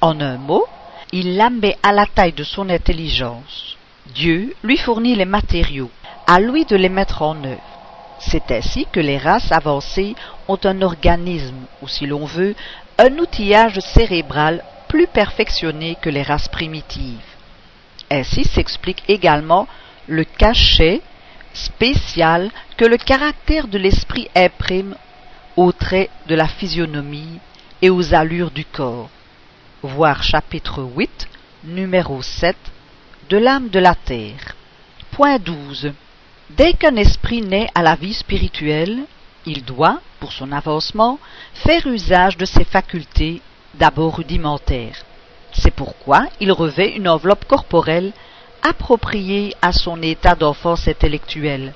En 0.00 0.20
un 0.20 0.36
mot, 0.36 0.66
il 1.12 1.36
la 1.36 1.50
met 1.50 1.76
à 1.82 1.92
la 1.92 2.06
taille 2.06 2.32
de 2.32 2.44
son 2.44 2.68
intelligence. 2.70 3.76
Dieu 4.14 4.54
lui 4.62 4.76
fournit 4.76 5.14
les 5.14 5.24
matériaux, 5.24 5.90
à 6.26 6.40
lui 6.40 6.64
de 6.64 6.76
les 6.76 6.88
mettre 6.88 7.22
en 7.22 7.36
œuvre. 7.44 7.60
C'est 8.18 8.50
ainsi 8.50 8.86
que 8.90 9.00
les 9.00 9.18
races 9.18 9.52
avancées 9.52 10.14
ont 10.48 10.58
un 10.64 10.82
organisme, 10.82 11.66
ou 11.82 11.88
si 11.88 12.06
l'on 12.06 12.24
veut, 12.24 12.54
un 12.98 13.18
outillage 13.18 13.80
cérébral 13.80 14.64
plus 14.88 15.06
perfectionné 15.06 15.96
que 16.00 16.10
les 16.10 16.22
races 16.22 16.48
primitives. 16.48 17.20
Ainsi 18.10 18.44
s'explique 18.44 19.02
également 19.08 19.66
le 20.06 20.24
cachet 20.24 21.00
spécial 21.54 22.50
que 22.76 22.84
le 22.84 22.98
caractère 22.98 23.68
de 23.68 23.78
l'esprit 23.78 24.28
imprime 24.34 24.96
aux 25.56 25.72
traits 25.72 26.10
de 26.28 26.34
la 26.34 26.48
physionomie 26.48 27.38
et 27.80 27.90
aux 27.90 28.14
allures 28.14 28.50
du 28.50 28.64
corps. 28.64 29.08
Voir 29.82 30.22
chapitre 30.22 30.82
8, 30.82 31.28
numéro 31.64 32.20
7 32.22 32.56
de 33.30 33.38
l'âme 33.38 33.68
de 33.68 33.78
la 33.78 33.94
terre. 33.94 34.56
Point 35.12 35.38
12. 35.38 35.92
Dès 36.50 36.74
qu'un 36.74 36.96
esprit 36.96 37.40
naît 37.40 37.68
à 37.74 37.82
la 37.82 37.94
vie 37.94 38.14
spirituelle, 38.14 39.04
il 39.46 39.64
doit, 39.64 40.00
pour 40.20 40.32
son 40.32 40.52
avancement, 40.52 41.18
faire 41.54 41.86
usage 41.86 42.36
de 42.36 42.44
ses 42.44 42.64
facultés, 42.64 43.40
d'abord 43.74 44.16
rudimentaires. 44.16 45.04
C'est 45.52 45.74
pourquoi 45.74 46.26
il 46.40 46.52
revêt 46.52 46.96
une 46.96 47.08
enveloppe 47.08 47.46
corporelle 47.46 48.12
appropriée 48.64 49.54
à 49.62 49.72
son 49.72 50.02
état 50.02 50.34
d'enfance 50.34 50.88
intellectuelle, 50.88 51.74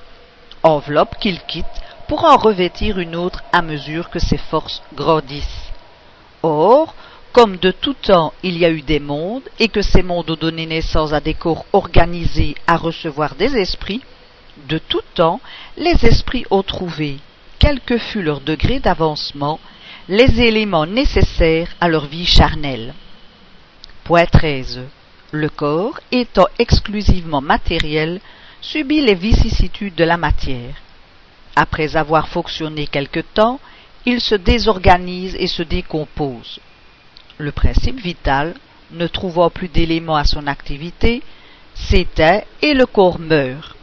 enveloppe 0.63 1.17
qu'il 1.19 1.39
quitte 1.43 1.65
pour 2.09 2.25
en 2.25 2.35
revêtir 2.35 2.99
une 2.99 3.15
autre 3.15 3.43
à 3.53 3.61
mesure 3.61 4.09
que 4.09 4.19
ses 4.19 4.37
forces 4.37 4.81
grandissent. 4.95 5.71
Or, 6.41 6.95
comme 7.31 7.57
de 7.57 7.71
tout 7.71 7.93
temps 7.93 8.33
il 8.41 8.57
y 8.57 8.65
a 8.65 8.71
eu 8.71 8.81
des 8.81 8.99
mondes, 8.99 9.47
et 9.59 9.67
que 9.67 9.83
ces 9.83 10.01
mondes 10.01 10.31
ont 10.31 10.35
donné 10.35 10.65
naissance 10.65 11.13
à 11.13 11.19
des 11.21 11.35
corps 11.35 11.65
organisés 11.73 12.55
à 12.65 12.75
recevoir 12.75 13.35
des 13.35 13.55
esprits, 13.55 14.01
de 14.67 14.79
tout 14.79 15.03
temps 15.13 15.39
les 15.77 16.05
esprits 16.05 16.45
ont 16.49 16.63
trouvé, 16.63 17.19
quel 17.59 17.79
que 17.79 17.97
fût 17.97 18.23
leur 18.23 18.41
degré 18.41 18.79
d'avancement, 18.79 19.59
les 20.07 20.41
éléments 20.41 20.87
nécessaires 20.87 21.69
à 21.79 21.87
leur 21.87 22.07
vie 22.07 22.25
charnelle. 22.25 22.95
Point 24.03 24.25
13. 24.25 24.81
Le 25.31 25.49
corps, 25.49 25.99
étant 26.11 26.47
exclusivement 26.57 27.41
matériel, 27.41 28.19
subit 28.61 29.01
les 29.01 29.13
vicissitudes 29.13 29.93
de 29.93 30.03
la 30.03 30.17
matière. 30.17 30.73
Après 31.55 31.95
avoir 31.95 32.29
fonctionné 32.29 32.87
quelque 32.87 33.19
temps, 33.19 33.59
il 34.07 34.21
se 34.21 34.33
désorganise 34.33 35.35
et 35.35 35.45
se 35.45 35.61
décompose. 35.61 36.59
Le 37.37 37.51
principe 37.51 37.99
vital, 37.99 38.55
ne 38.91 39.05
trouvant 39.05 39.51
plus 39.51 39.67
d'éléments 39.67 40.15
à 40.15 40.23
son 40.23 40.47
activité, 40.47 41.21
s'éteint 41.75 42.41
et 42.63 42.73
le 42.73 42.87
corps 42.87 43.19
meurt. 43.19 43.75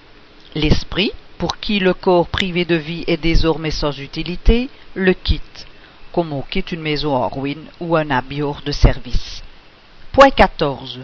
L'esprit, 0.57 1.13
pour 1.39 1.59
qui 1.59 1.79
le 1.79 1.95
corps 1.95 2.27
privé 2.27 2.65
de 2.65 2.75
vie 2.75 3.05
est 3.07 3.23
désormais 3.23 3.71
sans 3.71 3.97
utilité, 4.01 4.69
le 4.95 5.13
quitte, 5.13 5.67
comme 6.13 6.33
on 6.33 6.43
quitte 6.43 6.73
une 6.73 6.83
maison 6.83 7.15
en 7.15 7.29
ruine 7.29 7.67
ou 7.79 7.95
un 7.95 8.11
habit 8.11 8.43
de 8.65 8.73
service. 8.73 9.43
Point 10.13 10.31
14. 10.31 11.01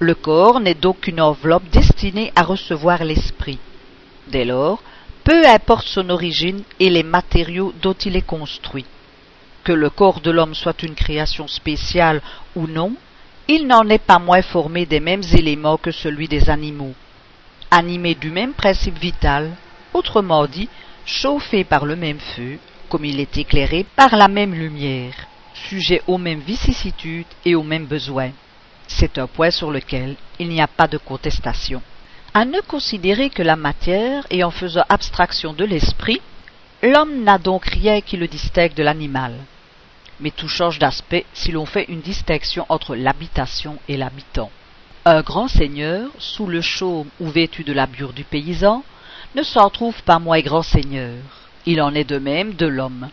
Le 0.00 0.14
corps 0.14 0.58
n'est 0.58 0.74
donc 0.74 1.02
qu'une 1.02 1.20
enveloppe 1.20 1.70
destinée 1.70 2.32
à 2.34 2.42
recevoir 2.42 3.04
l'esprit. 3.04 3.58
Dès 4.28 4.44
lors, 4.44 4.82
peu 5.22 5.46
importe 5.46 5.86
son 5.86 6.10
origine 6.10 6.62
et 6.80 6.90
les 6.90 7.04
matériaux 7.04 7.72
dont 7.80 7.92
il 7.92 8.16
est 8.16 8.26
construit. 8.26 8.86
Que 9.62 9.72
le 9.72 9.90
corps 9.90 10.20
de 10.20 10.32
l'homme 10.32 10.54
soit 10.54 10.82
une 10.82 10.94
création 10.94 11.46
spéciale 11.46 12.20
ou 12.56 12.66
non, 12.66 12.94
il 13.46 13.68
n'en 13.68 13.88
est 13.88 14.02
pas 14.02 14.18
moins 14.18 14.42
formé 14.42 14.86
des 14.86 15.00
mêmes 15.00 15.22
éléments 15.32 15.76
que 15.76 15.92
celui 15.92 16.26
des 16.26 16.50
animaux 16.50 16.94
animé 17.70 18.14
du 18.14 18.30
même 18.30 18.52
principe 18.52 18.98
vital, 18.98 19.56
autrement 19.94 20.46
dit, 20.46 20.68
chauffé 21.06 21.64
par 21.64 21.86
le 21.86 21.96
même 21.96 22.18
feu, 22.18 22.58
comme 22.88 23.04
il 23.04 23.20
est 23.20 23.36
éclairé 23.36 23.86
par 23.96 24.16
la 24.16 24.28
même 24.28 24.54
lumière, 24.54 25.14
sujet 25.54 26.02
aux 26.06 26.18
mêmes 26.18 26.40
vicissitudes 26.40 27.26
et 27.44 27.54
aux 27.54 27.62
mêmes 27.62 27.86
besoins. 27.86 28.32
C'est 28.92 29.18
un 29.18 29.26
point 29.26 29.50
sur 29.50 29.70
lequel 29.70 30.16
il 30.38 30.48
n'y 30.48 30.60
a 30.60 30.66
pas 30.66 30.88
de 30.88 30.98
contestation. 30.98 31.80
À 32.34 32.44
ne 32.44 32.60
considérer 32.60 33.30
que 33.30 33.42
la 33.42 33.56
matière 33.56 34.26
et 34.30 34.44
en 34.44 34.50
faisant 34.50 34.84
abstraction 34.88 35.52
de 35.52 35.64
l'esprit, 35.64 36.20
l'homme 36.82 37.22
n'a 37.22 37.38
donc 37.38 37.64
rien 37.66 38.00
qui 38.02 38.16
le 38.16 38.28
distingue 38.28 38.74
de 38.74 38.82
l'animal. 38.82 39.34
Mais 40.18 40.30
tout 40.30 40.48
change 40.48 40.78
d'aspect 40.78 41.24
si 41.32 41.50
l'on 41.50 41.66
fait 41.66 41.86
une 41.88 42.02
distinction 42.02 42.66
entre 42.68 42.94
l'habitation 42.94 43.78
et 43.88 43.96
l'habitant. 43.96 44.50
Un 45.06 45.22
grand 45.22 45.48
seigneur, 45.48 46.10
sous 46.18 46.46
le 46.46 46.60
chaume 46.60 47.08
ou 47.20 47.28
vêtu 47.28 47.64
de 47.64 47.72
la 47.72 47.86
bure 47.86 48.12
du 48.12 48.24
paysan, 48.24 48.84
ne 49.34 49.42
s'en 49.42 49.70
trouve 49.70 50.02
pas 50.02 50.18
moins 50.18 50.40
grand 50.40 50.62
seigneur. 50.62 51.16
Il 51.64 51.80
en 51.80 51.94
est 51.94 52.04
de 52.04 52.18
même 52.18 52.54
de 52.54 52.66
l'homme. 52.66 53.08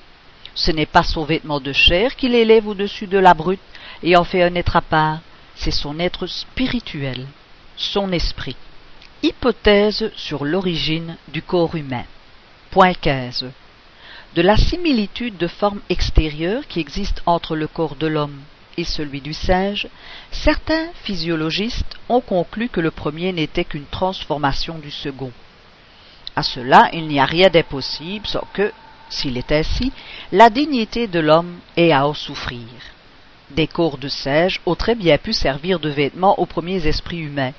Ce 0.54 0.72
n'est 0.72 0.88
pas 0.88 1.04
son 1.04 1.24
vêtement 1.24 1.62
de 1.62 1.72
chair 1.72 2.16
qu'il 2.16 2.36
élève 2.36 2.68
au-dessus 2.68 3.08
de 3.08 3.20
la 3.20 3.34
brute 3.34 3.62
et 4.04 4.18
en 4.18 4.24
fait 4.24 4.44
un 4.44 4.56
être 4.56 4.76
à 4.76 4.82
part, 4.82 5.20
c'est 5.58 5.72
son 5.72 6.00
être 6.00 6.28
spirituel, 6.28 7.28
son 7.76 8.12
esprit. 8.12 8.56
Hypothèse 9.24 10.12
sur 10.16 10.46
l'origine 10.46 11.18
du 11.30 11.42
corps 11.42 11.76
humain. 11.76 12.06
Point 12.72 12.94
15. 12.94 13.46
De 14.36 14.42
la 14.42 14.56
similitude 14.56 15.38
de 15.38 15.48
forme 15.48 15.82
extérieure 15.90 16.68
qui 16.68 16.80
existe 16.80 17.24
entre 17.26 17.56
le 17.56 17.68
corps 17.68 17.96
de 17.96 18.08
l'homme 18.08 18.40
et 18.78 18.84
celui 18.84 19.22
du 19.22 19.34
singe, 19.34 19.88
certains 20.32 20.90
physiologistes 21.04 21.98
ont 22.10 22.22
conclu 22.22 22.70
que 22.70 22.80
le 22.80 22.92
premier 22.92 23.34
n'était 23.34 23.66
qu'une 23.66 23.88
transformation 23.88 24.78
du 24.78 24.92
second. 24.92 25.32
À 26.36 26.44
cela, 26.44 26.90
il 26.94 27.08
n'y 27.08 27.20
a 27.20 27.26
rien 27.26 27.50
d'impossible, 27.50 28.28
sans 28.28 28.46
que, 28.54 28.72
s'il 29.10 29.38
est 29.38 29.52
ainsi, 29.52 29.92
la 30.32 30.52
dignité 30.52 31.08
de 31.08 31.20
l'homme 31.20 31.58
ait 31.76 31.92
à 31.92 32.06
en 32.06 32.14
souffrir. 32.14 32.68
Des 33.52 33.68
corps 33.68 33.98
de 33.98 34.10
singe 34.10 34.60
ont 34.66 34.76
très 34.76 34.96
bien 34.96 35.18
pu 35.18 35.32
servir 35.32 35.80
de 35.80 35.90
vêtements 35.90 36.38
aux 36.40 36.46
premiers 36.46 36.86
esprits 36.86 37.20
humains, 37.20 37.54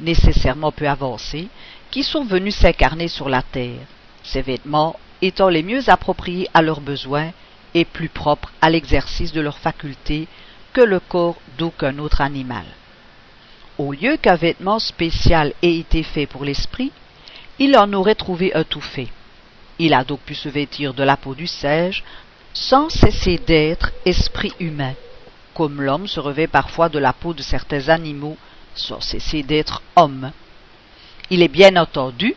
nécessairement 0.00 0.72
peu 0.72 0.88
avancés, 0.88 1.48
qui 1.90 2.02
sont 2.02 2.24
venus 2.24 2.56
s'incarner 2.56 3.08
sur 3.08 3.28
la 3.28 3.42
terre, 3.42 3.86
ces 4.24 4.42
vêtements 4.42 4.96
étant 5.22 5.48
les 5.48 5.62
mieux 5.62 5.88
appropriés 5.88 6.48
à 6.54 6.62
leurs 6.62 6.80
besoins 6.80 7.30
et 7.74 7.84
plus 7.84 8.08
propres 8.08 8.52
à 8.60 8.70
l'exercice 8.70 9.32
de 9.32 9.40
leurs 9.40 9.58
facultés 9.58 10.26
que 10.72 10.80
le 10.80 11.00
corps 11.00 11.36
d'aucun 11.56 11.98
autre 11.98 12.20
animal. 12.20 12.64
Au 13.78 13.92
lieu 13.92 14.16
qu'un 14.16 14.34
vêtement 14.34 14.80
spécial 14.80 15.54
ait 15.62 15.78
été 15.78 16.02
fait 16.02 16.26
pour 16.26 16.44
l'esprit, 16.44 16.90
il 17.60 17.76
en 17.76 17.92
aurait 17.92 18.14
trouvé 18.16 18.52
un 18.54 18.64
tout 18.64 18.80
fait. 18.80 19.08
Il 19.78 19.94
a 19.94 20.02
donc 20.02 20.20
pu 20.20 20.34
se 20.34 20.48
vêtir 20.48 20.94
de 20.94 21.04
la 21.04 21.16
peau 21.16 21.34
du 21.34 21.46
singe 21.46 22.02
sans 22.52 22.88
cesser 22.88 23.38
d'être 23.38 23.92
esprit 24.04 24.52
humain, 24.58 24.94
comme 25.58 25.82
l'homme 25.82 26.06
se 26.06 26.20
revêt 26.20 26.46
parfois 26.46 26.88
de 26.88 27.00
la 27.00 27.12
peau 27.12 27.34
de 27.34 27.42
certains 27.42 27.88
animaux 27.88 28.36
sans 28.76 29.00
cesser 29.00 29.42
d'être 29.42 29.82
homme. 29.96 30.30
Il 31.30 31.42
est 31.42 31.48
bien 31.48 31.74
entendu 31.74 32.36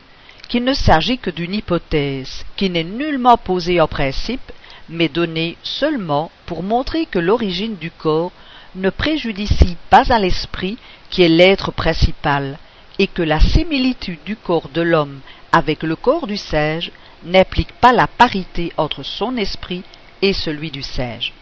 qu'il 0.49 0.63
ne 0.63 0.73
s'agit 0.73 1.19
que 1.19 1.29
d'une 1.29 1.53
hypothèse 1.53 2.43
qui 2.55 2.71
n'est 2.71 2.83
nullement 2.83 3.37
posée 3.37 3.79
en 3.79 3.87
principe, 3.87 4.51
mais 4.89 5.07
donnée 5.07 5.55
seulement 5.61 6.31
pour 6.47 6.63
montrer 6.63 7.05
que 7.05 7.19
l'origine 7.19 7.75
du 7.75 7.91
corps 7.91 8.31
ne 8.73 8.89
préjudicie 8.89 9.77
pas 9.91 10.11
à 10.11 10.17
l'esprit 10.17 10.79
qui 11.11 11.21
est 11.21 11.29
l'être 11.29 11.71
principal, 11.71 12.57
et 12.97 13.05
que 13.05 13.21
la 13.21 13.39
similitude 13.39 14.23
du 14.25 14.35
corps 14.35 14.69
de 14.69 14.81
l'homme 14.81 15.19
avec 15.51 15.83
le 15.83 15.95
corps 15.95 16.25
du 16.25 16.37
sage 16.37 16.91
n'implique 17.23 17.73
pas 17.73 17.93
la 17.93 18.07
parité 18.07 18.73
entre 18.77 19.03
son 19.03 19.37
esprit 19.37 19.83
et 20.23 20.33
celui 20.33 20.71
du 20.71 20.81
sage. 20.81 21.33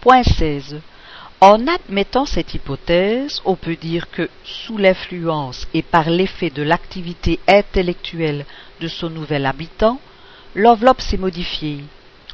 Point 0.00 0.22
16. 0.22 0.80
En 1.42 1.66
admettant 1.66 2.26
cette 2.26 2.52
hypothèse, 2.52 3.40
on 3.46 3.56
peut 3.56 3.76
dire 3.76 4.10
que, 4.10 4.28
sous 4.44 4.76
l'influence 4.76 5.66
et 5.72 5.80
par 5.80 6.10
l'effet 6.10 6.50
de 6.50 6.62
l'activité 6.62 7.40
intellectuelle 7.48 8.44
de 8.82 8.88
son 8.88 9.08
nouvel 9.08 9.46
habitant, 9.46 9.98
l'enveloppe 10.54 11.00
s'est 11.00 11.16
modifiée, 11.16 11.82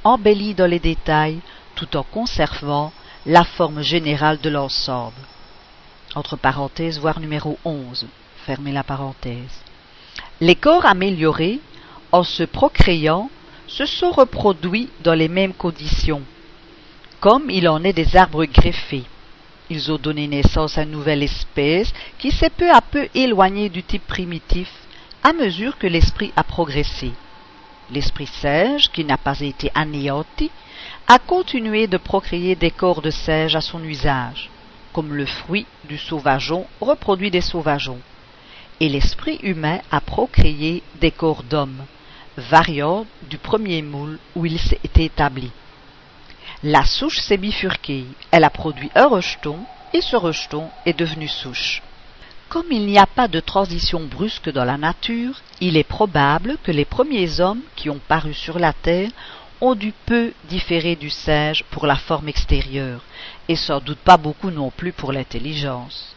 embellie 0.03 0.55
dans 0.55 0.67
les 0.67 0.81
détails, 0.81 1.39
tout 1.77 1.97
en 1.97 2.03
conservant 2.03 2.93
la 3.27 3.45
forme 3.45 3.81
générale 3.81 4.41
de 4.41 4.51
l'ensemble. 4.51 5.15
Entre 6.17 6.37
parenthèses, 6.37 6.99
voir 6.99 7.21
numéro 7.21 7.61
11. 7.65 8.09
Fermez 8.45 8.73
la 8.73 8.83
parenthèse. 8.83 9.63
Les 10.41 10.57
corps 10.57 10.85
améliorés, 10.85 11.61
en 12.11 12.25
se 12.25 12.43
procréant, 12.43 13.31
se 13.69 13.87
sont 13.87 14.11
reproduits 14.11 14.89
dans 15.05 15.15
les 15.15 15.29
mêmes 15.29 15.55
conditions, 15.55 16.23
comme 17.26 17.50
il 17.50 17.68
en 17.68 17.83
est 17.83 17.92
des 17.92 18.14
arbres 18.14 18.45
greffés. 18.45 19.02
Ils 19.68 19.90
ont 19.90 19.99
donné 19.99 20.28
naissance 20.28 20.78
à 20.78 20.85
une 20.85 20.92
nouvelle 20.92 21.25
espèce 21.25 21.92
qui 22.21 22.30
s'est 22.30 22.50
peu 22.50 22.71
à 22.71 22.80
peu 22.80 23.09
éloignée 23.16 23.68
du 23.68 23.83
type 23.83 24.06
primitif 24.06 24.71
à 25.25 25.33
mesure 25.33 25.76
que 25.76 25.88
l'esprit 25.88 26.33
a 26.37 26.45
progressé. 26.45 27.11
L'esprit 27.90 28.28
sage, 28.28 28.92
qui 28.92 29.04
n'a 29.04 29.16
pas 29.16 29.40
été 29.40 29.73
anéanti, 29.75 30.52
a 31.09 31.18
continué 31.18 31.88
de 31.88 31.97
procréer 31.97 32.54
des 32.54 32.71
corps 32.71 33.02
de 33.02 33.11
sage 33.11 33.56
à 33.56 33.61
son 33.61 33.83
usage, 33.83 34.49
comme 34.92 35.12
le 35.12 35.26
fruit 35.26 35.66
du 35.88 35.99
sauvageon 35.99 36.64
reproduit 36.80 37.33
des 37.33 37.40
sauvageons. 37.40 37.99
Et 38.78 38.88
l'esprit 38.88 39.40
humain 39.42 39.80
a 39.90 40.00
procréé 40.00 40.85
des 41.00 41.11
corps 41.11 41.42
d'hommes, 41.42 41.87
variant 42.37 43.04
du 43.28 43.37
premier 43.37 43.83
moule 43.83 44.21
où 44.37 44.47
il 44.47 44.61
s'est 44.61 44.78
établi. 44.95 45.50
La 46.63 46.85
souche 46.87 47.19
s'est 47.21 47.37
bifurquée, 47.37 48.05
elle 48.31 48.45
a 48.45 48.51
produit 48.51 48.91
un 48.95 49.09
rejeton, 49.09 49.59
et 49.93 50.01
ce 50.01 50.17
rejeton 50.17 50.71
est 50.87 50.99
devenu 50.99 51.29
souche. 51.29 51.83
Comme 52.49 52.71
il 52.71 52.87
n'y 52.87 52.99
a 52.99 53.07
pas 53.07 53.29
de 53.29 53.41
transition 53.41 54.01
brusque 54.01 54.51
dans 54.51 54.65
la 54.65 54.79
nature, 54.79 55.43
il 55.61 55.77
est 55.77 55.85
probable 55.85 56.57
que 56.63 56.73
les 56.73 56.87
premiers 56.87 57.41
hommes 57.41 57.61
qui 57.75 57.91
ont 57.91 58.01
paru 58.09 58.33
sur 58.33 58.59
la 58.59 58.73
terre 58.73 59.11
ont 59.61 59.75
dû 59.75 59.93
peu 60.07 60.33
différer 60.49 60.97
du 60.97 61.11
singe 61.11 61.63
pour 61.71 61.87
la 61.87 61.97
forme 61.97 62.29
extérieure, 62.29 63.01
et 63.49 63.57
sans 63.57 63.81
doute 63.81 63.99
pas 63.99 64.17
beaucoup 64.17 64.51
non 64.51 64.71
plus 64.71 64.93
pour 64.93 65.13
l'intelligence. 65.13 66.15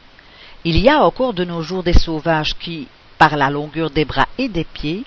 Il 0.64 0.78
y 0.78 0.88
a 0.88 1.04
encore 1.04 1.34
de 1.34 1.44
nos 1.44 1.62
jours 1.62 1.84
des 1.84 1.94
sauvages 1.94 2.56
qui, 2.58 2.88
par 3.18 3.36
la 3.36 3.50
longueur 3.50 3.90
des 3.90 4.06
bras 4.06 4.28
et 4.38 4.48
des 4.48 4.66
pieds, 4.66 5.04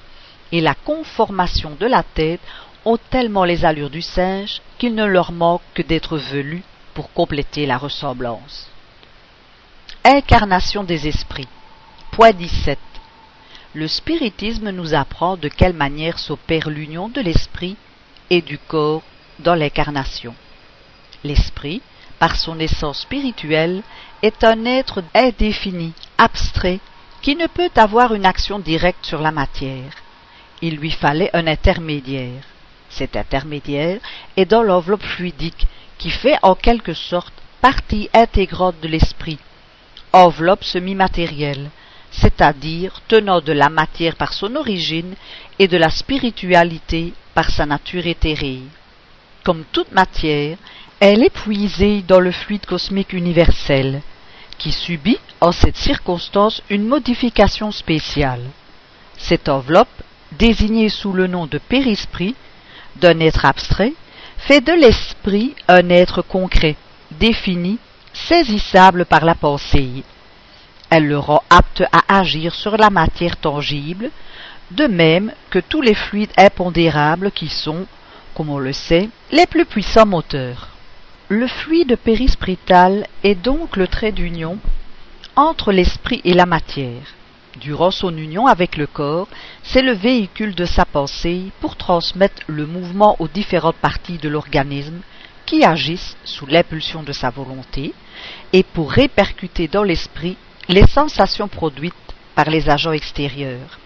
et 0.51 0.61
la 0.61 0.75
conformation 0.75 1.77
de 1.81 1.87
la 1.87 2.03
tête, 2.03 2.41
ont 2.85 2.99
tellement 3.11 3.45
les 3.45 3.65
allures 3.65 3.91
du 3.91 4.03
singe 4.03 4.61
qu'il 4.79 4.95
ne 4.95 5.05
leur 5.05 5.33
manque 5.33 5.63
que 5.75 5.83
d'être 5.83 6.19
velus 6.19 6.65
pour 6.95 7.13
compléter 7.13 7.67
la 7.67 7.79
ressemblance. 7.79 8.69
Incarnation 10.05 10.85
des 10.85 11.07
esprits. 11.09 11.49
Point 12.11 12.33
17. 12.33 12.79
Le 13.75 13.89
spiritisme 13.89 14.71
nous 14.71 14.95
apprend 14.95 15.37
de 15.37 15.49
quelle 15.49 15.73
manière 15.73 16.19
s'opère 16.19 16.69
l'union 16.69 17.09
de 17.09 17.21
l'esprit 17.21 17.77
et 18.29 18.43
du 18.43 18.59
corps 18.59 19.03
dans 19.39 19.55
l'incarnation. 19.55 20.35
L'esprit, 21.25 21.81
par 22.19 22.37
son 22.37 22.59
essence 22.59 23.03
spirituelle, 23.03 23.83
est 24.23 24.45
un 24.45 24.65
être 24.65 25.03
indéfini, 25.15 25.93
abstrait, 26.19 26.81
qui 27.23 27.37
ne 27.37 27.47
peut 27.47 27.71
avoir 27.77 28.15
une 28.15 28.27
action 28.27 28.59
directe 28.59 29.07
sur 29.07 29.21
la 29.23 29.31
matière. 29.31 29.93
Il 30.61 30.77
lui 30.77 30.91
fallait 30.91 31.31
un 31.33 31.47
intermédiaire. 31.47 32.43
Cet 32.93 33.17
intermédiaire 33.17 34.01
est 34.37 34.45
dans 34.45 34.63
l'enveloppe 34.63 35.03
fluidique 35.03 35.67
qui 35.99 36.11
fait 36.11 36.37
en 36.43 36.55
quelque 36.55 36.93
sorte 36.93 37.33
partie 37.61 38.11
intégrante 38.13 38.81
de 38.83 38.89
l'esprit, 38.89 39.39
enveloppe 40.13 40.65
semi-matérielle, 40.65 41.71
c'est-à-dire 42.11 43.01
tenant 43.09 43.41
de 43.41 43.53
la 43.53 43.71
matière 43.71 44.17
par 44.17 44.35
son 44.35 44.57
origine 44.57 45.15
et 45.59 45.69
de 45.69 45.79
la 45.79 45.89
spiritualité 45.89 47.15
par 47.35 47.51
sa 47.51 47.65
nature 47.65 48.07
éthérée. 48.07 48.61
Comme 49.43 49.65
toute 49.73 49.93
matière, 49.93 50.59
elle 51.01 51.25
est 51.25 51.31
puisée 51.31 52.03
dans 52.03 52.21
le 52.21 52.31
fluide 52.31 52.67
cosmique 52.67 53.15
universel, 53.15 54.03
qui 54.59 54.71
subit 54.71 55.19
en 55.41 55.51
cette 55.51 55.77
circonstance 55.77 56.63
une 56.69 56.87
modification 56.87 57.73
spéciale. 57.73 58.45
Cette 59.17 59.49
enveloppe, 59.49 60.03
désignée 60.33 60.91
sous 60.91 61.13
le 61.13 61.27
nom 61.27 61.47
de 61.47 61.59
périsprit, 61.59 62.35
d'un 62.97 63.21
être 63.21 63.45
abstrait, 63.45 63.95
fait 64.39 64.61
de 64.61 64.73
l'esprit 64.73 65.55
un 65.69 65.89
être 65.89 66.23
concret, 66.23 66.77
défini, 67.13 67.79
saisissable 68.13 69.05
par 69.05 69.25
la 69.25 69.35
pensée. 69.35 70.05
Elle 70.91 71.07
le 71.07 71.19
rend 71.19 71.43
apte 71.49 71.83
à 71.93 72.19
agir 72.19 72.55
sur 72.55 72.77
la 72.77 72.91
matière 72.91 73.37
tangible, 73.37 74.11
de 74.71 74.87
même 74.87 75.33
que 75.51 75.59
tous 75.59 75.81
les 75.81 75.95
fluides 75.95 76.33
impondérables 76.37 77.31
qui 77.31 77.49
sont, 77.49 77.87
comme 78.35 78.51
on 78.51 78.59
le 78.59 78.73
sait, 78.73 79.09
les 79.31 79.47
plus 79.47 79.65
puissants 79.65 80.07
moteurs. 80.07 80.69
Le 81.29 81.47
fluide 81.47 81.97
périsprital 81.97 83.07
est 83.25 83.35
donc 83.35 83.77
le 83.77 83.87
trait 83.87 84.13
d'union 84.13 84.59
entre 85.37 85.73
l'esprit 85.73 86.21
et 86.25 86.35
la 86.35 86.47
matière. 86.47 87.15
Durant 87.61 87.91
son 87.91 88.17
union 88.17 88.47
avec 88.47 88.77
le 88.77 88.87
corps, 88.87 89.29
c'est 89.63 89.83
le 89.83 89.93
véhicule 89.93 90.55
de 90.55 90.65
sa 90.65 90.85
pensée 90.85 91.53
pour 91.61 91.77
transmettre 91.77 92.43
le 92.47 92.67
mouvement 92.67 93.17
aux 93.19 93.29
différentes 93.29 93.77
parties 93.77 94.19
de 94.19 94.29
l'organisme 94.29 95.01
qui 95.45 95.65
agissent 95.65 96.17
sous 96.25 96.47
l'impulsion 96.47 97.03
de 97.03 97.13
sa 97.13 97.29
volonté 97.29 97.93
et 98.53 98.63
pour 98.63 98.91
répercuter 98.91 99.69
dans 99.69 99.83
l'esprit 99.83 100.37
les 100.69 100.87
sensations 100.87 101.49
produites 101.49 101.95
par 102.35 102.49
les 102.49 102.71
agents 102.71 102.93
extérieurs. 102.93 103.79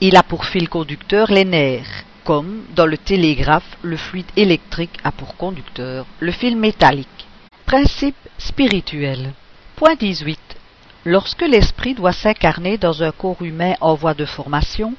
Il 0.00 0.16
a 0.16 0.22
pour 0.22 0.44
fil 0.44 0.68
conducteur 0.68 1.30
les 1.30 1.44
nerfs, 1.46 2.04
comme 2.24 2.64
dans 2.76 2.86
le 2.86 2.98
télégraphe, 2.98 3.78
le 3.82 3.96
fluide 3.96 4.30
électrique 4.36 4.98
a 5.02 5.10
pour 5.10 5.36
conducteur 5.36 6.04
le 6.20 6.32
fil 6.32 6.56
métallique. 6.56 7.26
Principe 7.64 8.16
spirituel. 8.36 9.32
Point 9.76 9.94
18. 9.94 10.57
Lorsque 11.04 11.42
l'esprit 11.42 11.94
doit 11.94 12.12
s'incarner 12.12 12.76
dans 12.76 13.02
un 13.02 13.12
corps 13.12 13.42
humain 13.42 13.74
en 13.80 13.94
voie 13.94 14.14
de 14.14 14.24
formation, 14.24 14.94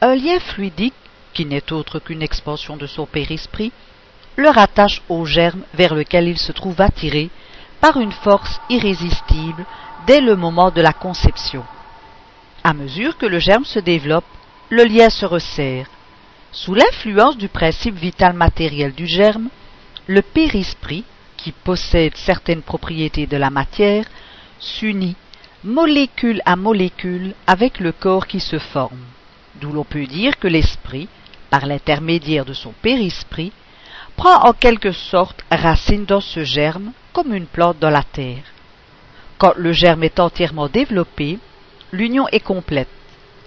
un 0.00 0.14
lien 0.14 0.38
fluidique, 0.40 0.94
qui 1.32 1.44
n'est 1.44 1.72
autre 1.72 1.98
qu'une 1.98 2.22
expansion 2.22 2.76
de 2.76 2.86
son 2.86 3.06
périsprit, 3.06 3.72
le 4.36 4.48
rattache 4.48 5.02
au 5.08 5.24
germe 5.26 5.62
vers 5.74 5.94
lequel 5.94 6.28
il 6.28 6.38
se 6.38 6.52
trouve 6.52 6.80
attiré 6.80 7.30
par 7.80 7.98
une 8.00 8.12
force 8.12 8.60
irrésistible 8.70 9.64
dès 10.06 10.20
le 10.20 10.36
moment 10.36 10.70
de 10.70 10.80
la 10.80 10.92
conception. 10.92 11.64
À 12.62 12.72
mesure 12.72 13.18
que 13.18 13.26
le 13.26 13.38
germe 13.38 13.64
se 13.64 13.78
développe, 13.78 14.24
le 14.70 14.84
lien 14.84 15.10
se 15.10 15.26
resserre. 15.26 15.86
Sous 16.50 16.74
l'influence 16.74 17.36
du 17.36 17.48
principe 17.48 17.96
vital 17.96 18.32
matériel 18.32 18.94
du 18.94 19.06
germe, 19.06 19.48
le 20.06 20.22
périsprit, 20.22 21.04
qui 21.36 21.52
possède 21.52 22.16
certaines 22.16 22.62
propriétés 22.62 23.26
de 23.26 23.36
la 23.36 23.50
matière, 23.50 24.06
s'unit 24.58 25.16
molécule 25.64 26.42
à 26.44 26.56
molécule 26.56 27.32
avec 27.46 27.80
le 27.80 27.90
corps 27.90 28.26
qui 28.26 28.38
se 28.38 28.58
forme, 28.58 29.00
d'où 29.60 29.72
l'on 29.72 29.84
peut 29.84 30.06
dire 30.06 30.38
que 30.38 30.46
l'esprit, 30.46 31.08
par 31.48 31.64
l'intermédiaire 31.64 32.44
de 32.44 32.52
son 32.52 32.72
périsprit, 32.82 33.50
prend 34.14 34.46
en 34.46 34.52
quelque 34.52 34.92
sorte 34.92 35.42
racine 35.50 36.04
dans 36.04 36.20
ce 36.20 36.44
germe 36.44 36.92
comme 37.14 37.34
une 37.34 37.46
plante 37.46 37.78
dans 37.78 37.88
la 37.88 38.02
terre. 38.02 38.44
Quand 39.38 39.54
le 39.56 39.72
germe 39.72 40.04
est 40.04 40.20
entièrement 40.20 40.68
développé, 40.68 41.38
l'union 41.92 42.28
est 42.28 42.44
complète, 42.44 42.88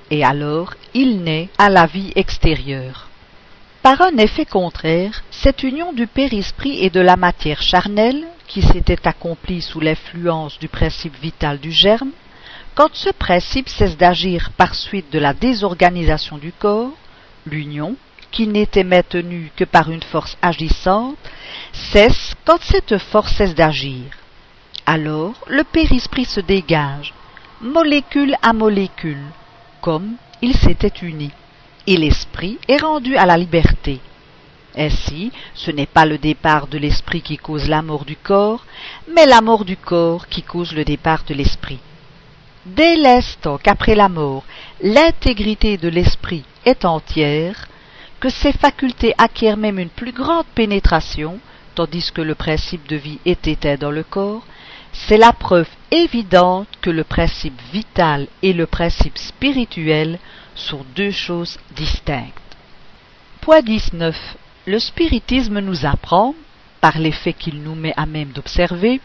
et 0.09 0.23
alors 0.23 0.73
il 0.95 1.21
naît 1.21 1.49
à 1.59 1.69
la 1.69 1.85
vie 1.85 2.13
extérieure. 2.15 3.06
Par 3.89 4.01
un 4.01 4.17
effet 4.17 4.43
contraire, 4.43 5.23
cette 5.31 5.63
union 5.63 5.93
du 5.93 6.07
périsprit 6.07 6.83
et 6.83 6.89
de 6.89 6.99
la 6.99 7.15
matière 7.15 7.61
charnelle, 7.61 8.27
qui 8.45 8.61
s'était 8.61 9.07
accomplie 9.07 9.61
sous 9.61 9.79
l'influence 9.79 10.59
du 10.59 10.67
principe 10.67 11.15
vital 11.21 11.57
du 11.57 11.71
germe, 11.71 12.11
quand 12.75 12.89
ce 12.91 13.11
principe 13.11 13.69
cesse 13.69 13.95
d'agir 13.95 14.51
par 14.57 14.75
suite 14.75 15.09
de 15.09 15.19
la 15.19 15.33
désorganisation 15.33 16.37
du 16.37 16.51
corps, 16.51 16.91
l'union, 17.45 17.95
qui 18.29 18.47
n'était 18.47 18.83
maintenue 18.83 19.53
que 19.55 19.63
par 19.63 19.89
une 19.89 20.03
force 20.03 20.37
agissante, 20.41 21.15
cesse 21.71 22.35
quand 22.43 22.61
cette 22.61 22.97
force 22.97 23.35
cesse 23.35 23.55
d'agir. 23.55 24.03
Alors 24.85 25.35
le 25.47 25.63
périsprit 25.63 26.25
se 26.25 26.41
dégage, 26.41 27.13
molécule 27.61 28.35
à 28.41 28.51
molécule, 28.51 29.23
comme 29.79 30.15
il 30.41 30.57
s'était 30.57 30.99
uni, 31.03 31.31
et 31.87 31.97
l'esprit 31.97 32.59
est 32.67 32.77
rendu 32.77 33.15
à 33.15 33.25
la 33.25 33.37
liberté. 33.37 33.99
Ainsi, 34.75 35.31
ce 35.55 35.71
n'est 35.71 35.87
pas 35.87 36.05
le 36.05 36.19
départ 36.19 36.67
de 36.67 36.77
l'esprit 36.77 37.21
qui 37.21 37.37
cause 37.37 37.67
la 37.67 37.81
mort 37.81 38.05
du 38.05 38.15
corps, 38.15 38.63
mais 39.15 39.25
la 39.25 39.41
mort 39.41 39.65
du 39.65 39.77
corps 39.77 40.27
qui 40.27 40.43
cause 40.43 40.73
le 40.73 40.85
départ 40.85 41.23
de 41.23 41.33
l'esprit. 41.33 41.79
Dès 42.65 42.97
l'instant 42.97 43.57
qu'après 43.57 43.95
la 43.95 44.09
mort, 44.09 44.43
l'intégrité 44.83 45.77
de 45.77 45.87
l'esprit 45.87 46.43
est 46.65 46.85
entière, 46.85 47.67
que 48.19 48.29
ses 48.29 48.51
facultés 48.51 49.13
acquièrent 49.17 49.57
même 49.57 49.79
une 49.79 49.89
plus 49.89 50.11
grande 50.11 50.45
pénétration, 50.53 51.39
tandis 51.73 52.11
que 52.11 52.21
le 52.21 52.35
principe 52.35 52.87
de 52.87 52.97
vie 52.97 53.19
est 53.25 53.47
éteint 53.47 53.77
dans 53.77 53.91
le 53.91 54.03
corps, 54.03 54.45
c'est 54.91 55.17
la 55.17 55.31
preuve 55.31 55.69
évidente 55.91 56.67
que 56.81 56.89
le 56.89 57.03
principe 57.03 57.59
vital 57.71 58.27
et 58.41 58.53
le 58.53 58.65
principe 58.65 59.17
spirituel 59.17 60.19
sont 60.57 60.85
deux 60.95 61.11
choses 61.11 61.57
distinctes. 61.75 62.33
Point 63.41 63.61
19. 63.61 64.37
Le 64.65 64.79
spiritisme 64.79 65.59
nous 65.59 65.85
apprend, 65.85 66.35
par 66.81 66.99
l'effet 66.99 67.33
qu'il 67.33 67.61
nous 67.61 67.75
met 67.75 67.93
à 67.95 68.05
même 68.05 68.31
d'observer, 68.31 68.99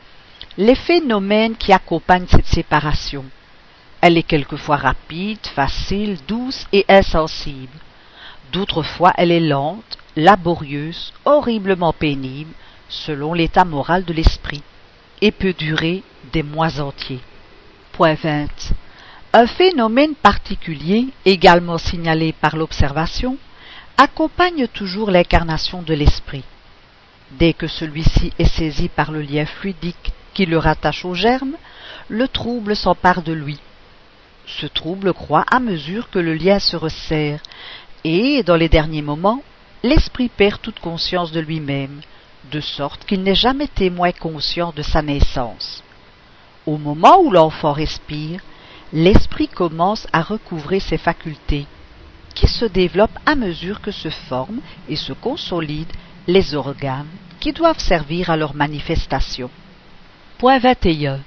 les 0.59 0.75
phénomènes 0.75 1.57
qui 1.57 1.73
accompagnent 1.73 2.27
cette 2.27 2.47
séparation. 2.47 3.25
Elle 4.01 4.19
est 4.19 4.25
quelquefois 4.25 4.77
rapide, 4.77 5.47
facile, 5.55 6.19
douce 6.27 6.67
et 6.73 6.85
insensible. 6.89 7.79
D'autres 8.53 8.83
fois 8.83 9.13
elle 9.17 9.31
est 9.31 9.41
lente, 9.41 9.99
laborieuse, 10.17 11.13
horriblement 11.25 11.93
pénible, 11.93 12.53
selon 12.89 13.33
l'état 13.33 13.65
moral 13.65 14.05
de 14.05 14.13
l'esprit, 14.13 14.63
et 15.21 15.31
peut 15.31 15.55
durer 15.55 16.03
des 16.33 16.43
mois 16.43 16.81
entiers. 16.81 17.21
Point 17.93 18.15
20. 18.15 18.49
Un 19.35 19.47
phénomène 19.47 20.15
particulier, 20.15 21.07
également 21.25 21.79
signalé 21.79 22.35
par 22.35 22.55
l'observation, 22.55 23.39
accompagne 23.97 24.67
toujours 24.69 25.11
l'incarnation 25.11 25.81
de 25.81 25.95
l'esprit. 25.95 26.45
Dès 27.31 27.55
que 27.55 27.67
celui-ci 27.67 28.35
est 28.39 28.45
saisi 28.45 28.91
par 28.91 29.11
le 29.11 29.23
lien 29.23 29.47
fluidique 29.47 30.13
qui 30.35 30.45
le 30.45 30.59
rattache 30.59 31.07
au 31.07 31.15
germe, 31.15 31.55
le 32.11 32.29
trouble 32.29 32.77
s'empare 32.77 33.23
de 33.23 33.33
lui. 33.33 33.59
Ce 34.47 34.67
trouble 34.67 35.15
croît 35.15 35.47
à 35.51 35.61
mesure 35.61 36.11
que 36.11 36.19
le 36.19 36.35
lien 36.35 36.59
se 36.59 36.77
resserre, 36.77 37.41
et, 38.05 38.43
dans 38.43 38.57
les 38.57 38.69
derniers 38.69 39.01
moments, 39.01 39.43
l'esprit 39.83 40.29
perd 40.29 40.61
toute 40.61 40.81
conscience 40.81 41.33
de 41.33 41.41
lui-même, 41.41 42.03
de 42.51 42.61
sorte 42.61 43.07
qu'il 43.07 43.23
n'est 43.23 43.35
jamais 43.35 43.69
témoin 43.69 44.13
conscient 44.13 44.75
de 44.77 44.83
sa 44.83 45.01
naissance. 45.01 45.83
Au 46.67 46.77
moment 46.77 47.19
où 47.23 47.31
l'enfant 47.31 47.73
respire, 47.73 48.41
l'esprit 48.93 49.49
commence 49.49 50.07
à 50.13 50.23
recouvrer 50.23 50.81
ses 50.81 50.99
facultés, 50.99 51.67
qui 52.35 52.47
se 52.47 52.65
développent 52.65 53.19
à 53.27 53.35
mesure 53.35 53.81
que 53.81 53.91
se 53.91 54.11
forment 54.11 54.61
et 54.89 54.97
se 54.97 55.13
consolident 55.13 55.93
les 56.27 56.55
organes 56.55 57.09
qui 57.41 57.53
doivent 57.53 57.81
servir 57.81 58.31
à 58.31 58.37
leur 58.37 58.55
manifestation. 58.55 59.51
Point 60.39 60.59
21. 60.59 61.21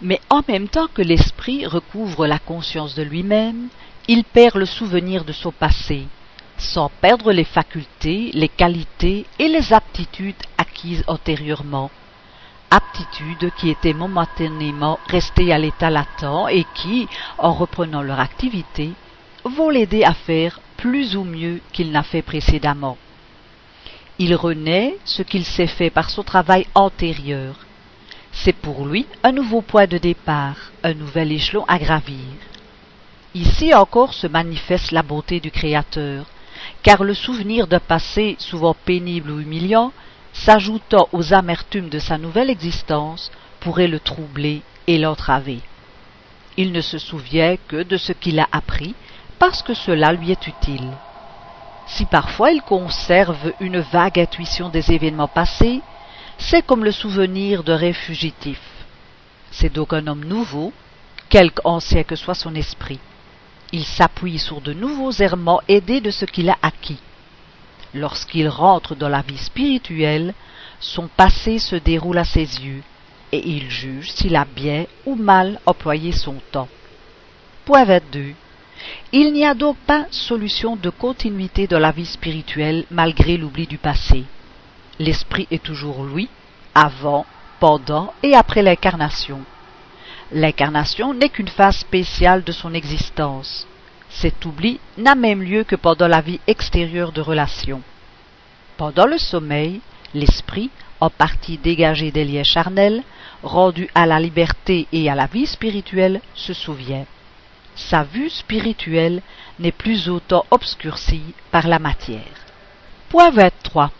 Mais 0.00 0.20
en 0.30 0.42
même 0.48 0.68
temps 0.68 0.88
que 0.92 1.02
l'esprit 1.02 1.66
recouvre 1.66 2.26
la 2.26 2.38
conscience 2.38 2.94
de 2.94 3.02
lui-même, 3.02 3.68
il 4.08 4.24
perd 4.24 4.56
le 4.56 4.64
souvenir 4.64 5.24
de 5.24 5.32
son 5.32 5.52
passé, 5.52 6.06
sans 6.56 6.88
perdre 7.00 7.32
les 7.32 7.44
facultés, 7.44 8.30
les 8.32 8.48
qualités 8.48 9.26
et 9.38 9.48
les 9.48 9.72
aptitudes 9.72 10.34
acquises 10.56 11.04
antérieurement, 11.06 11.90
aptitudes 12.70 13.50
qui 13.56 13.70
étaient 13.70 13.92
momentanément 13.92 14.98
restées 15.08 15.52
à 15.52 15.58
l'état 15.58 15.90
latent 15.90 16.48
et 16.50 16.64
qui, 16.74 17.08
en 17.38 17.52
reprenant 17.52 18.02
leur 18.02 18.20
activité, 18.20 18.92
vont 19.44 19.70
l'aider 19.70 20.04
à 20.04 20.14
faire 20.14 20.60
plus 20.76 21.16
ou 21.16 21.24
mieux 21.24 21.60
qu'il 21.72 21.90
n'a 21.90 22.02
fait 22.02 22.22
précédemment. 22.22 22.98
Il 24.18 24.34
renaît 24.34 24.96
ce 25.04 25.22
qu'il 25.22 25.44
s'est 25.44 25.66
fait 25.66 25.90
par 25.90 26.10
son 26.10 26.22
travail 26.22 26.66
antérieur. 26.74 27.54
C'est 28.32 28.54
pour 28.54 28.86
lui 28.86 29.06
un 29.22 29.32
nouveau 29.32 29.62
point 29.62 29.86
de 29.86 29.98
départ, 29.98 30.56
un 30.82 30.94
nouvel 30.94 31.32
échelon 31.32 31.64
à 31.68 31.78
gravir. 31.78 32.16
Ici 33.34 33.74
encore 33.74 34.14
se 34.14 34.26
manifeste 34.26 34.92
la 34.92 35.02
beauté 35.02 35.40
du 35.40 35.50
Créateur, 35.50 36.26
car 36.82 37.04
le 37.04 37.12
souvenir 37.12 37.66
d'un 37.66 37.80
passé 37.80 38.36
souvent 38.38 38.74
pénible 38.84 39.30
ou 39.30 39.40
humiliant, 39.40 39.92
s'ajoutant 40.44 41.08
aux 41.12 41.32
amertumes 41.32 41.88
de 41.88 41.98
sa 41.98 42.18
nouvelle 42.18 42.50
existence, 42.50 43.30
pourrait 43.60 43.88
le 43.88 44.00
troubler 44.00 44.62
et 44.86 44.98
l'entraver. 44.98 45.60
Il 46.56 46.72
ne 46.72 46.80
se 46.80 46.98
souvient 46.98 47.56
que 47.68 47.82
de 47.82 47.96
ce 47.96 48.12
qu'il 48.12 48.38
a 48.38 48.48
appris 48.52 48.94
parce 49.38 49.62
que 49.62 49.74
cela 49.74 50.12
lui 50.12 50.30
est 50.30 50.46
utile. 50.46 50.92
Si 51.86 52.04
parfois 52.04 52.52
il 52.52 52.62
conserve 52.62 53.52
une 53.60 53.80
vague 53.80 54.18
intuition 54.18 54.68
des 54.68 54.92
événements 54.92 55.28
passés, 55.28 55.80
c'est 56.38 56.64
comme 56.64 56.84
le 56.84 56.92
souvenir 56.92 57.62
de 57.62 57.72
rêve 57.72 57.94
fugitif. 57.94 58.60
C'est 59.50 59.72
donc 59.72 59.92
un 59.92 60.06
homme 60.06 60.24
nouveau, 60.24 60.72
quelque 61.28 61.60
ancien 61.64 62.04
que 62.04 62.16
soit 62.16 62.34
son 62.34 62.54
esprit. 62.54 63.00
Il 63.72 63.84
s'appuie 63.84 64.38
sur 64.38 64.60
de 64.60 64.72
nouveaux 64.72 65.12
errements 65.12 65.60
aidés 65.68 66.00
de 66.00 66.10
ce 66.10 66.24
qu'il 66.24 66.50
a 66.50 66.56
acquis. 66.62 67.00
Lorsqu'il 67.96 68.46
rentre 68.46 68.94
dans 68.94 69.08
la 69.08 69.22
vie 69.22 69.38
spirituelle, 69.38 70.34
son 70.80 71.08
passé 71.08 71.58
se 71.58 71.76
déroule 71.76 72.18
à 72.18 72.24
ses 72.24 72.60
yeux, 72.60 72.82
et 73.32 73.42
il 73.48 73.70
juge 73.70 74.10
s'il 74.10 74.36
a 74.36 74.44
bien 74.44 74.84
ou 75.06 75.14
mal 75.14 75.58
employé 75.64 76.12
son 76.12 76.34
temps. 76.52 76.68
Point 77.64 77.84
22. 77.84 78.34
Il 79.12 79.32
n'y 79.32 79.46
a 79.46 79.54
donc 79.54 79.78
pas 79.86 80.04
solution 80.10 80.76
de 80.76 80.90
continuité 80.90 81.66
dans 81.66 81.78
la 81.78 81.90
vie 81.90 82.04
spirituelle 82.04 82.84
malgré 82.90 83.38
l'oubli 83.38 83.66
du 83.66 83.78
passé. 83.78 84.24
L'esprit 84.98 85.48
est 85.50 85.62
toujours 85.62 86.04
lui, 86.04 86.28
avant, 86.74 87.24
pendant 87.60 88.12
et 88.22 88.34
après 88.34 88.62
l'incarnation. 88.62 89.40
L'incarnation 90.32 91.14
n'est 91.14 91.30
qu'une 91.30 91.48
phase 91.48 91.78
spéciale 91.78 92.44
de 92.44 92.52
son 92.52 92.74
existence. 92.74 93.66
Cet 94.20 94.44
oubli 94.44 94.80
n'a 94.98 95.14
même 95.14 95.42
lieu 95.42 95.64
que 95.64 95.76
pendant 95.76 96.08
la 96.08 96.20
vie 96.20 96.40
extérieure 96.46 97.12
de 97.12 97.20
relation. 97.20 97.82
Pendant 98.76 99.06
le 99.06 99.18
sommeil, 99.18 99.80
l'esprit, 100.14 100.70
en 101.00 101.10
partie 101.10 101.58
dégagé 101.58 102.10
des 102.10 102.24
liens 102.24 102.44
charnels, 102.44 103.02
rendu 103.42 103.88
à 103.94 104.06
la 104.06 104.20
liberté 104.20 104.86
et 104.92 105.10
à 105.10 105.14
la 105.14 105.26
vie 105.26 105.46
spirituelle, 105.46 106.20
se 106.34 106.52
souvient 106.52 107.06
sa 107.76 108.02
vue 108.02 108.30
spirituelle 108.30 109.22
n'est 109.58 109.72
plus 109.72 110.08
autant 110.08 110.44
obscurcie 110.50 111.34
par 111.50 111.68
la 111.68 111.78
matière. 111.78 112.22
Point 113.10 113.30
23. 113.30 113.92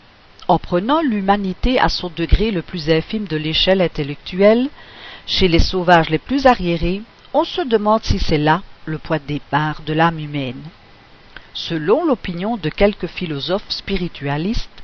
En 0.48 0.59
prenant 0.59 1.02
l'humanité 1.02 1.79
à 1.79 1.88
son 1.88 2.11
degré 2.16 2.50
le 2.50 2.62
plus 2.62 2.90
infime 2.90 3.26
de 3.26 3.37
l'échelle 3.37 3.83
intellectuelle, 3.83 4.68
chez 5.26 5.48
les 5.48 5.59
sauvages 5.59 6.09
les 6.09 6.18
plus 6.18 6.46
arriérés, 6.46 7.02
on 7.35 7.44
se 7.44 7.61
demande 7.62 8.02
si 8.02 8.18
c'est 8.18 8.38
là 8.38 8.62
le 8.87 8.99
point 8.99 9.18
de 9.18 9.27
départ 9.27 9.83
de 9.83 9.92
l'âme 9.92 10.18
humaine. 10.18 10.62
Selon 11.55 12.05
l'opinion 12.05 12.57
de 12.57 12.68
quelques 12.68 13.07
philosophes 13.07 13.70
spiritualistes, 13.70 14.83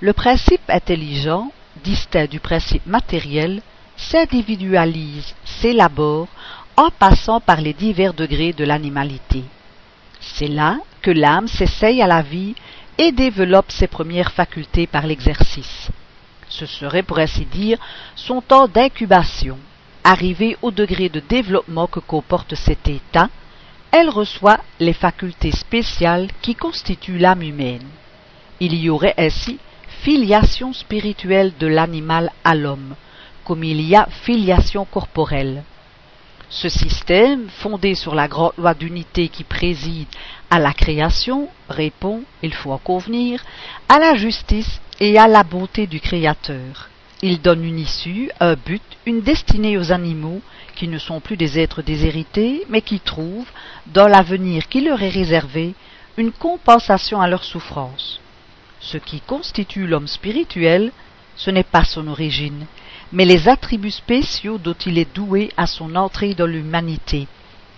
le 0.00 0.12
principe 0.12 0.68
intelligent, 0.68 1.52
distinct 1.84 2.26
du 2.26 2.40
principe 2.40 2.86
matériel, 2.86 3.62
s'individualise, 3.96 5.34
s'élabore 5.44 6.28
en 6.76 6.90
passant 6.90 7.40
par 7.40 7.60
les 7.60 7.72
divers 7.72 8.14
degrés 8.14 8.52
de 8.52 8.64
l'animalité. 8.64 9.44
C'est 10.20 10.48
là 10.48 10.78
que 11.02 11.10
l'âme 11.10 11.48
s'essaye 11.48 12.00
à 12.00 12.06
la 12.06 12.22
vie 12.22 12.54
et 12.98 13.12
développe 13.12 13.70
ses 13.70 13.86
premières 13.86 14.32
facultés 14.32 14.86
par 14.86 15.06
l'exercice. 15.06 15.90
Ce 16.48 16.66
serait, 16.66 17.02
pour 17.02 17.18
ainsi 17.18 17.44
dire, 17.46 17.78
son 18.14 18.40
temps 18.40 18.68
d'incubation. 18.68 19.58
Arrivée 20.04 20.56
au 20.62 20.70
degré 20.70 21.08
de 21.08 21.20
développement 21.20 21.86
que 21.86 22.00
comporte 22.00 22.54
cet 22.54 22.88
état, 22.88 23.28
elle 23.92 24.08
reçoit 24.08 24.58
les 24.80 24.94
facultés 24.94 25.52
spéciales 25.52 26.28
qui 26.40 26.54
constituent 26.54 27.18
l'âme 27.18 27.42
humaine. 27.42 27.86
Il 28.58 28.74
y 28.74 28.88
aurait 28.88 29.14
ainsi 29.18 29.58
filiation 30.00 30.72
spirituelle 30.72 31.52
de 31.60 31.66
l'animal 31.66 32.32
à 32.42 32.54
l'homme, 32.54 32.94
comme 33.44 33.62
il 33.62 33.80
y 33.82 33.94
a 33.94 34.08
filiation 34.24 34.86
corporelle. 34.86 35.62
Ce 36.48 36.68
système, 36.68 37.48
fondé 37.48 37.94
sur 37.94 38.14
la 38.14 38.28
grande 38.28 38.52
loi 38.58 38.74
d'unité 38.74 39.28
qui 39.28 39.44
préside 39.44 40.08
à 40.50 40.58
la 40.58 40.72
création, 40.72 41.48
répond, 41.68 42.22
il 42.42 42.52
faut 42.52 42.72
en 42.72 42.78
convenir, 42.78 43.44
à 43.88 43.98
la 43.98 44.14
justice 44.14 44.80
et 45.00 45.18
à 45.18 45.28
la 45.28 45.44
beauté 45.44 45.86
du 45.86 46.00
Créateur. 46.00 46.88
Il 47.22 47.40
donne 47.40 47.64
une 47.64 47.78
issue, 47.78 48.30
un 48.40 48.54
but, 48.54 48.82
une 49.06 49.20
destinée 49.20 49.78
aux 49.78 49.92
animaux 49.92 50.42
qui 50.82 50.88
ne 50.88 50.98
sont 50.98 51.20
plus 51.20 51.36
des 51.36 51.60
êtres 51.60 51.80
déshérités, 51.80 52.66
mais 52.68 52.82
qui 52.82 52.98
trouvent, 52.98 53.52
dans 53.86 54.08
l'avenir 54.08 54.66
qui 54.68 54.80
leur 54.80 55.00
est 55.00 55.10
réservé, 55.10 55.76
une 56.16 56.32
compensation 56.32 57.20
à 57.20 57.28
leurs 57.28 57.44
souffrances. 57.44 58.20
Ce 58.80 58.98
qui 58.98 59.20
constitue 59.20 59.86
l'homme 59.86 60.08
spirituel, 60.08 60.90
ce 61.36 61.52
n'est 61.52 61.62
pas 61.62 61.84
son 61.84 62.08
origine, 62.08 62.66
mais 63.12 63.24
les 63.24 63.48
attributs 63.48 63.92
spéciaux 63.92 64.58
dont 64.58 64.74
il 64.84 64.98
est 64.98 65.14
doué 65.14 65.52
à 65.56 65.68
son 65.68 65.94
entrée 65.94 66.34
dans 66.34 66.46
l'humanité, 66.46 67.28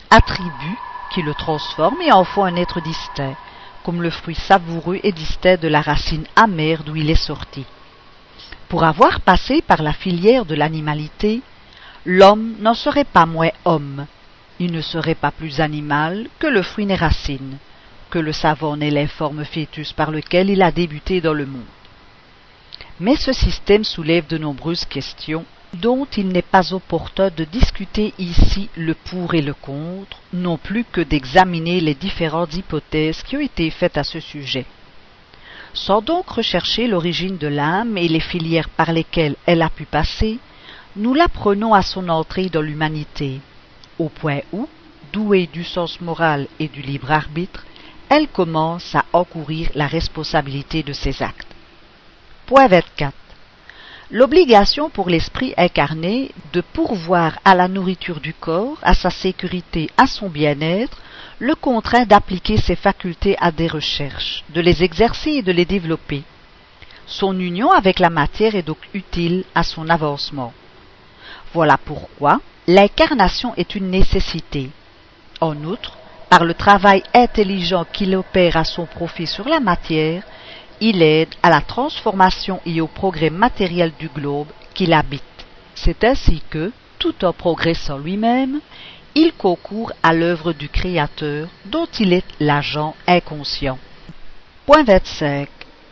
attributs 0.09 0.79
qui 1.13 1.21
le 1.21 1.35
transforment 1.35 2.01
et 2.01 2.11
en 2.11 2.25
font 2.25 2.45
un 2.45 2.57
être 2.57 2.81
distinct, 2.81 3.37
comme 3.83 4.01
le 4.01 4.09
fruit 4.09 4.35
savoureux 4.35 5.01
et 5.03 5.13
distinct 5.13 5.61
de 5.61 5.69
la 5.69 5.83
racine 5.83 6.25
amère 6.37 6.85
d'où 6.85 6.97
il 6.97 7.11
est 7.11 7.17
sorti. 7.17 7.67
Pour 8.71 8.83
avoir 8.83 9.21
passé 9.21 9.61
par 9.61 9.83
la 9.83 9.93
filière 9.93 10.47
de 10.47 10.55
l'animalité, 10.55 11.43
l'homme 12.05 12.55
n'en 12.61 12.75
serait 12.75 13.05
pas 13.05 13.27
moins 13.27 13.51
homme, 13.65 14.07
il 14.61 14.73
ne 14.73 14.81
serait 14.81 15.15
pas 15.15 15.31
plus 15.31 15.61
animal 15.61 16.29
que 16.39 16.47
le 16.47 16.63
fruit 16.63 16.87
n'est 16.87 16.95
racine, 16.95 17.59
que 18.11 18.19
le 18.19 18.33
savant 18.33 18.77
n'est 18.77 18.91
l'informe 18.91 19.45
fœtus 19.45 19.93
par 19.93 20.11
lequel 20.11 20.51
il 20.51 20.63
a 20.63 20.71
débuté 20.71 21.21
dans 21.21 21.35
le 21.35 21.47
monde. 21.47 21.63
Mais 23.01 23.17
ce 23.17 23.33
système 23.33 23.85
soulève 23.85 24.27
de 24.27 24.39
nombreuses 24.39 24.85
questions 24.85 25.45
dont 25.73 26.07
il 26.17 26.29
n'est 26.29 26.43
pas 26.43 26.73
opportun 26.73 27.31
de 27.37 27.45
discuter 27.45 28.15
ici 28.19 28.69
le 28.77 28.95
pour 28.95 29.35
et 29.35 29.43
le 29.43 29.55
contre, 29.55 30.19
non 30.33 30.57
plus 30.57 30.85
que 30.85 31.01
d'examiner 31.01 31.81
les 31.81 31.95
différentes 31.95 32.55
hypothèses 32.55 33.23
qui 33.23 33.37
ont 33.37 33.41
été 33.41 33.69
faites 33.71 33.99
à 33.99 34.05
ce 34.05 34.21
sujet. 34.21 34.67
Sans 35.73 36.01
donc 36.01 36.29
rechercher 36.29 36.87
l'origine 36.87 37.37
de 37.37 37.49
l'âme 37.49 37.99
et 37.99 38.07
les 38.07 38.21
filières 38.21 38.69
par 38.69 38.93
lesquelles 38.93 39.35
elle 39.47 39.63
a 39.63 39.71
pu 39.71 39.85
passer, 39.85 40.39
nous 40.97 41.13
l'apprenons 41.13 41.75
à 41.75 41.83
son 41.83 42.09
entrée 42.09 42.49
dans 42.49 42.61
l'humanité, 42.61 43.41
au 43.99 44.09
point 44.09 44.41
où, 44.53 44.69
douée 45.13 45.49
du 45.53 45.65
sens 45.65 46.01
moral 46.01 46.47
et 46.61 46.69
du 46.69 46.83
libre 46.83 47.11
arbitre, 47.11 47.65
elle 48.09 48.29
commence 48.29 48.95
à 48.95 49.05
encourir 49.13 49.71
la 49.75 49.89
responsabilité 49.89 50.85
de 50.85 50.93
ses 50.93 51.23
actes. 51.23 51.49
Point 52.47 52.69
24. 52.69 53.13
L'obligation 54.11 54.91
pour 54.91 55.09
l'esprit 55.09 55.53
incarné 55.57 56.31
de 56.53 56.61
pourvoir 56.61 57.41
à 57.45 57.57
la 57.57 57.67
nourriture 57.67 58.21
du 58.21 58.33
corps, 58.33 58.79
à 58.83 58.95
sa 58.95 59.11
sécurité, 59.11 59.91
à 59.97 60.07
son 60.07 60.29
bien-être, 60.29 60.99
le 61.41 61.57
contraint 61.57 62.05
d'appliquer 62.05 62.57
ses 62.59 62.77
facultés 62.77 63.37
à 63.41 63.51
des 63.51 63.67
recherches, 63.67 64.45
de 64.51 64.61
les 64.61 64.85
exercer 64.85 65.31
et 65.31 65.43
de 65.43 65.51
les 65.51 65.65
développer. 65.65 66.23
Son 67.07 67.39
union 67.41 67.73
avec 67.73 67.99
la 67.99 68.11
matière 68.11 68.55
est 68.55 68.63
donc 68.63 68.79
utile 68.93 69.45
à 69.55 69.65
son 69.65 69.89
avancement. 69.89 70.53
Voilà 71.55 71.79
pourquoi 71.79 72.41
l'incarnation 72.67 73.55
est 73.57 73.77
une 73.77 73.89
nécessité. 73.89 74.71
En 75.41 75.57
outre, 75.63 75.97
par 76.29 76.45
le 76.45 76.55
travail 76.55 77.05
intelligent 77.15 77.87
qu'il 77.93 78.17
opère 78.17 78.57
à 78.57 78.65
son 78.65 78.87
profit 78.87 79.29
sur 79.29 79.49
la 79.49 79.61
matière, 79.61 80.25
il 80.81 81.01
aide 81.01 81.33
à 81.45 81.51
la 81.51 81.61
transformation 81.61 82.61
et 82.67 82.81
au 82.81 82.89
progrès 82.89 83.31
matériel 83.31 83.93
du 84.01 84.09
globe 84.09 84.49
qu'il 84.75 84.93
habite. 84.93 85.23
C'est 85.77 86.03
ainsi 86.03 86.43
que, 86.51 86.73
tout 86.99 87.25
en 87.25 87.33
progressant 87.33 87.99
lui-même, 87.99 88.61
il 89.15 89.33
concourt 89.33 89.93
à 90.03 90.13
l'œuvre 90.13 90.53
du 90.53 90.69
Créateur 90.69 91.47
dont 91.67 91.87
il 92.01 92.13
est 92.13 92.27
l'agent 92.41 92.97
inconscient. 93.07 93.79
Point 94.67 94.83
25. 94.83 95.49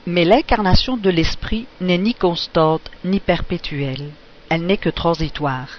Mais 0.07 0.25
l'incarnation 0.25 0.97
de 0.97 1.11
l'esprit 1.11 1.67
n'est 1.81 1.99
ni 1.99 2.15
constante 2.15 2.91
ni 3.05 3.21
perpétuelle. 3.21 4.11
Elle 4.55 4.67
n'est 4.67 4.77
que 4.77 4.91
transitoire. 4.91 5.79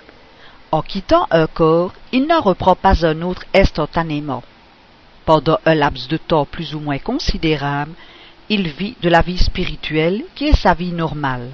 En 0.71 0.81
quittant 0.81 1.27
un 1.29 1.45
corps, 1.45 1.93
il 2.11 2.25
n'en 2.25 2.41
reprend 2.41 2.75
pas 2.75 3.05
un 3.05 3.21
autre 3.21 3.45
instantanément. 3.53 4.41
Pendant 5.25 5.59
un 5.67 5.75
laps 5.75 6.07
de 6.07 6.17
temps 6.17 6.45
plus 6.45 6.73
ou 6.73 6.79
moins 6.79 6.97
considérable, 6.97 7.91
il 8.49 8.67
vit 8.69 8.95
de 9.03 9.09
la 9.09 9.21
vie 9.21 9.37
spirituelle 9.37 10.23
qui 10.33 10.45
est 10.45 10.57
sa 10.57 10.73
vie 10.73 10.91
normale, 10.91 11.51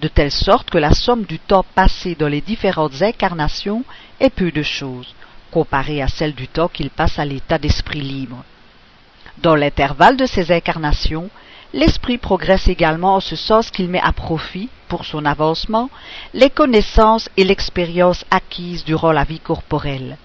de 0.00 0.08
telle 0.08 0.32
sorte 0.32 0.68
que 0.68 0.78
la 0.78 0.90
somme 0.90 1.22
du 1.22 1.38
temps 1.38 1.64
passé 1.76 2.16
dans 2.16 2.26
les 2.26 2.40
différentes 2.40 3.02
incarnations 3.02 3.84
est 4.18 4.34
peu 4.34 4.50
de 4.50 4.64
choses, 4.64 5.14
comparée 5.52 6.02
à 6.02 6.08
celle 6.08 6.34
du 6.34 6.48
temps 6.48 6.66
qu'il 6.66 6.90
passe 6.90 7.20
à 7.20 7.24
l'état 7.24 7.58
d'esprit 7.58 8.00
libre. 8.00 8.42
Dans 9.38 9.54
l'intervalle 9.54 10.16
de 10.16 10.26
ces 10.26 10.50
incarnations, 10.50 11.30
l'esprit 11.72 12.18
progresse 12.18 12.68
également 12.68 13.16
en 13.16 13.20
ce 13.20 13.36
sens 13.36 13.70
qu'il 13.70 13.88
met 13.88 14.00
à 14.00 14.12
profit, 14.12 14.68
pour 14.88 15.04
son 15.04 15.24
avancement, 15.24 15.88
les 16.34 16.50
connaissances 16.50 17.30
et 17.36 17.44
l'expérience 17.44 18.24
acquises 18.30 18.84
durant 18.84 19.12
la 19.12 19.24
vie 19.24 19.40
corporelle. 19.40 20.18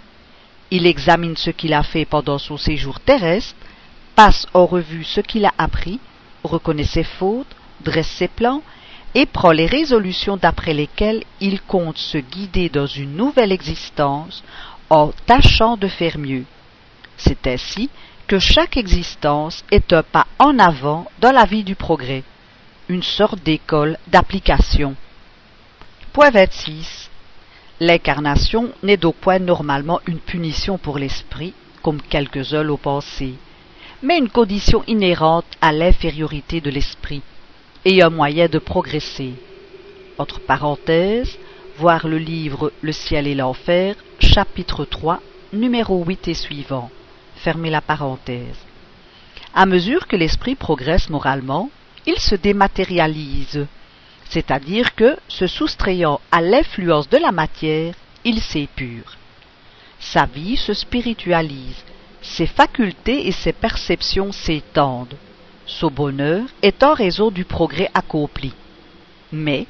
Il 0.72 0.86
examine 0.86 1.38
ce 1.38 1.52
qu'il 1.52 1.74
a 1.74 1.84
fait 1.84 2.06
pendant 2.06 2.38
son 2.38 2.58
séjour 2.58 3.00
terrestre, 3.00 3.56
passe 4.16 4.46
en 4.54 4.66
revue 4.66 5.06
ce 5.06 5.22
qu'il 5.22 5.46
a 5.46 5.54
appris, 5.58 6.00
reconnaît 6.44 6.84
ses 6.84 7.04
fautes, 7.04 7.56
dresse 7.82 8.10
ses 8.10 8.28
plans, 8.28 8.62
et 9.16 9.26
prend 9.26 9.52
les 9.52 9.68
résolutions 9.68 10.38
d'après 10.38 10.74
lesquelles 10.74 11.24
il 11.40 11.62
compte 11.62 11.98
se 11.98 12.18
guider 12.18 12.70
dans 12.70 12.88
une 12.88 13.16
nouvelle 13.16 13.52
existence 13.52 14.44
en 14.90 15.12
tâchant 15.26 15.78
de 15.78 15.88
faire 15.88 16.18
mieux. 16.18 16.44
C'est 17.18 17.48
ainsi 17.48 17.90
que 18.28 18.40
chaque 18.40 18.78
existence 18.78 19.63
est 19.72 19.94
un 19.94 20.04
pas 20.04 20.28
en 20.40 20.60
avant 20.60 21.10
dans 21.20 21.32
la 21.32 21.46
vie 21.46 21.63
du 21.63 21.76
progrès, 21.76 22.24
une 22.90 23.04
sorte 23.04 23.42
d'école 23.44 23.98
d'application. 24.08 24.96
Point 26.13 26.32
26. 26.32 27.10
L'incarnation 27.80 28.72
n'est 28.84 28.98
donc 28.98 29.16
point 29.16 29.40
normalement 29.40 30.00
une 30.08 30.20
punition 30.20 30.78
pour 30.78 31.00
l'esprit, 31.00 31.54
comme 31.82 32.02
quelques-uns 32.02 32.63
l'ont 32.63 32.78
pensé 32.78 33.36
mais 34.04 34.18
une 34.18 34.30
condition 34.30 34.84
inhérente 34.88 35.46
à 35.62 35.72
l'infériorité 35.72 36.62
de 36.62 36.70
l'esprit, 36.70 37.22
et 37.86 38.02
un 38.02 38.10
moyen 38.10 38.48
de 38.48 38.60
progresser. 38.60 39.34
Entre 40.18 40.40
parenthèses, 40.40 41.38
voir 41.78 42.08
le 42.08 42.18
livre 42.18 42.72
Le 42.82 42.92
ciel 42.92 43.28
et 43.28 43.36
l'enfer, 43.36 43.96
chapitre 44.20 44.86
3, 44.86 45.20
numéro 45.54 46.04
8 46.04 46.28
et 46.28 46.34
suivant. 46.34 46.90
Fermez 47.38 47.69
la 47.69 47.82
parenthèse. 47.82 48.58
À 49.54 49.65
mesure 49.65 50.08
que 50.08 50.15
l'esprit 50.15 50.56
progresse 50.56 51.10
moralement, 51.10 51.69
il 52.06 52.19
se 52.19 52.36
dématérialise, 52.36 53.65
c'est-à-dire 54.30 54.95
que, 54.95 55.17
se 55.28 55.47
soustrayant 55.47 56.19
à 56.32 56.41
l'influence 56.41 57.10
de 57.10 57.17
la 57.17 57.32
matière, 57.32 57.93
il 58.23 58.41
s'épure. 58.41 59.17
Sa 60.00 60.26
vie 60.26 60.58
se 60.58 60.73
spiritualise, 60.73 61.84
ses 62.21 62.47
facultés 62.47 63.28
et 63.28 63.32
ses 63.32 63.54
perceptions 63.54 64.32
s'étendent. 64.32 65.17
Son 65.65 65.89
bonheur 65.89 66.45
est 66.62 66.84
en 66.84 66.93
raison 66.93 67.32
du 67.32 67.45
progrès 67.45 67.89
accompli. 67.93 68.54
Mais, 69.32 69.65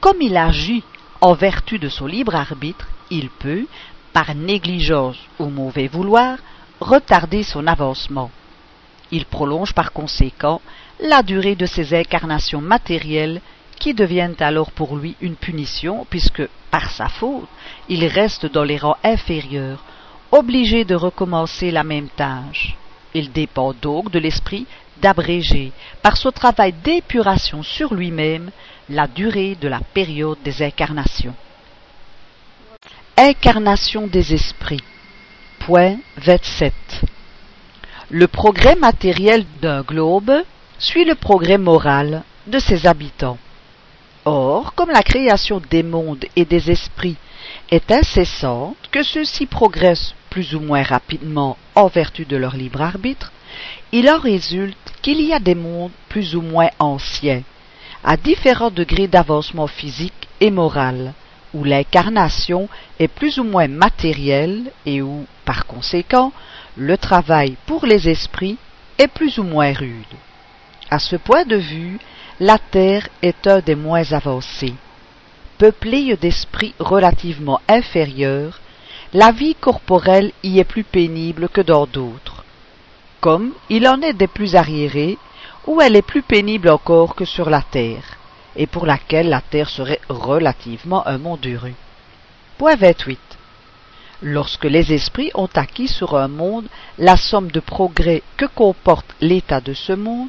comme 0.00 0.22
il 0.22 0.36
agit 0.36 0.82
en 1.20 1.34
vertu 1.34 1.78
de 1.78 1.88
son 1.88 2.06
libre 2.06 2.34
arbitre, 2.34 2.88
il 3.10 3.28
peut, 3.28 3.66
par 4.12 4.34
négligence 4.34 5.18
ou 5.38 5.46
mauvais 5.46 5.88
vouloir, 5.88 6.38
retarder 6.82 7.42
son 7.42 7.66
avancement. 7.66 8.30
Il 9.10 9.26
prolonge 9.26 9.72
par 9.72 9.92
conséquent 9.92 10.60
la 11.00 11.22
durée 11.22 11.54
de 11.54 11.66
ses 11.66 11.94
incarnations 11.94 12.60
matérielles 12.60 13.40
qui 13.78 13.94
deviennent 13.94 14.36
alors 14.40 14.70
pour 14.70 14.96
lui 14.96 15.16
une 15.20 15.34
punition 15.34 16.06
puisque, 16.08 16.46
par 16.70 16.90
sa 16.90 17.08
faute, 17.08 17.48
il 17.88 18.06
reste 18.06 18.46
dans 18.46 18.64
les 18.64 18.78
rangs 18.78 18.96
inférieurs, 19.02 19.82
obligé 20.30 20.84
de 20.84 20.94
recommencer 20.94 21.70
la 21.70 21.84
même 21.84 22.08
tâche. 22.08 22.76
Il 23.14 23.32
dépend 23.32 23.74
donc 23.74 24.10
de 24.10 24.18
l'esprit 24.18 24.66
d'abréger, 25.00 25.72
par 26.00 26.16
ce 26.16 26.28
travail 26.28 26.72
d'épuration 26.72 27.62
sur 27.62 27.92
lui-même, 27.92 28.50
la 28.88 29.06
durée 29.06 29.56
de 29.60 29.68
la 29.68 29.80
période 29.80 30.38
des 30.44 30.62
incarnations. 30.62 31.34
Incarnation 33.16 34.06
des 34.06 34.32
esprits. 34.32 34.82
Point 35.66 35.98
27. 36.16 36.72
Le 38.10 38.26
progrès 38.26 38.74
matériel 38.74 39.44
d'un 39.60 39.82
globe 39.82 40.32
suit 40.80 41.04
le 41.04 41.14
progrès 41.14 41.56
moral 41.56 42.24
de 42.48 42.58
ses 42.58 42.88
habitants. 42.88 43.38
Or, 44.24 44.74
comme 44.74 44.90
la 44.90 45.04
création 45.04 45.62
des 45.70 45.84
mondes 45.84 46.24
et 46.34 46.44
des 46.46 46.72
esprits 46.72 47.14
est 47.70 47.92
incessante, 47.92 48.76
que 48.90 49.04
ceux-ci 49.04 49.46
progressent 49.46 50.16
plus 50.30 50.56
ou 50.56 50.60
moins 50.60 50.82
rapidement 50.82 51.56
en 51.76 51.86
vertu 51.86 52.24
de 52.24 52.36
leur 52.36 52.56
libre 52.56 52.82
arbitre, 52.82 53.30
il 53.92 54.10
en 54.10 54.18
résulte 54.18 54.92
qu'il 55.00 55.20
y 55.20 55.32
a 55.32 55.38
des 55.38 55.54
mondes 55.54 55.92
plus 56.08 56.34
ou 56.34 56.42
moins 56.42 56.70
anciens, 56.80 57.44
à 58.02 58.16
différents 58.16 58.72
degrés 58.72 59.06
d'avancement 59.06 59.68
physique 59.68 60.26
et 60.40 60.50
moral, 60.50 61.14
où 61.54 61.64
l'incarnation 61.64 62.68
est 62.98 63.08
plus 63.08 63.38
ou 63.38 63.44
moins 63.44 63.68
matérielle 63.68 64.70
et 64.86 65.02
où, 65.02 65.26
par 65.44 65.66
conséquent, 65.66 66.32
le 66.76 66.96
travail 66.96 67.56
pour 67.66 67.86
les 67.86 68.08
esprits 68.08 68.58
est 68.98 69.08
plus 69.08 69.38
ou 69.38 69.42
moins 69.42 69.72
rude. 69.72 70.16
À 70.90 70.98
ce 70.98 71.16
point 71.16 71.44
de 71.44 71.56
vue, 71.56 71.98
la 72.40 72.58
Terre 72.58 73.08
est 73.22 73.46
un 73.46 73.60
des 73.60 73.74
moins 73.74 74.12
avancés. 74.12 74.74
Peuplée 75.58 76.16
d'esprits 76.16 76.74
relativement 76.78 77.60
inférieurs, 77.68 78.60
la 79.12 79.30
vie 79.30 79.54
corporelle 79.54 80.32
y 80.42 80.58
est 80.58 80.64
plus 80.64 80.84
pénible 80.84 81.48
que 81.48 81.60
dans 81.60 81.86
d'autres. 81.86 82.44
Comme 83.20 83.52
il 83.68 83.86
en 83.86 84.00
est 84.00 84.14
des 84.14 84.26
plus 84.26 84.56
arriérés, 84.56 85.18
où 85.66 85.80
elle 85.80 85.96
est 85.96 86.02
plus 86.02 86.22
pénible 86.22 86.68
encore 86.70 87.14
que 87.14 87.24
sur 87.24 87.48
la 87.50 87.62
terre, 87.62 88.18
et 88.56 88.66
pour 88.66 88.86
laquelle 88.86 89.28
la 89.28 89.40
terre 89.40 89.70
serait 89.70 90.00
relativement 90.08 91.06
un 91.06 91.18
monde 91.18 91.44
heureux. 91.46 91.74
Point 92.58 92.76
28. 92.76 93.18
Lorsque 94.22 94.64
les 94.64 94.92
esprits 94.92 95.30
ont 95.34 95.48
acquis 95.54 95.88
sur 95.88 96.16
un 96.16 96.28
monde 96.28 96.66
la 96.98 97.16
somme 97.16 97.50
de 97.50 97.60
progrès 97.60 98.22
que 98.36 98.46
comporte 98.46 99.06
l'état 99.20 99.60
de 99.60 99.72
ce 99.72 99.92
monde, 99.92 100.28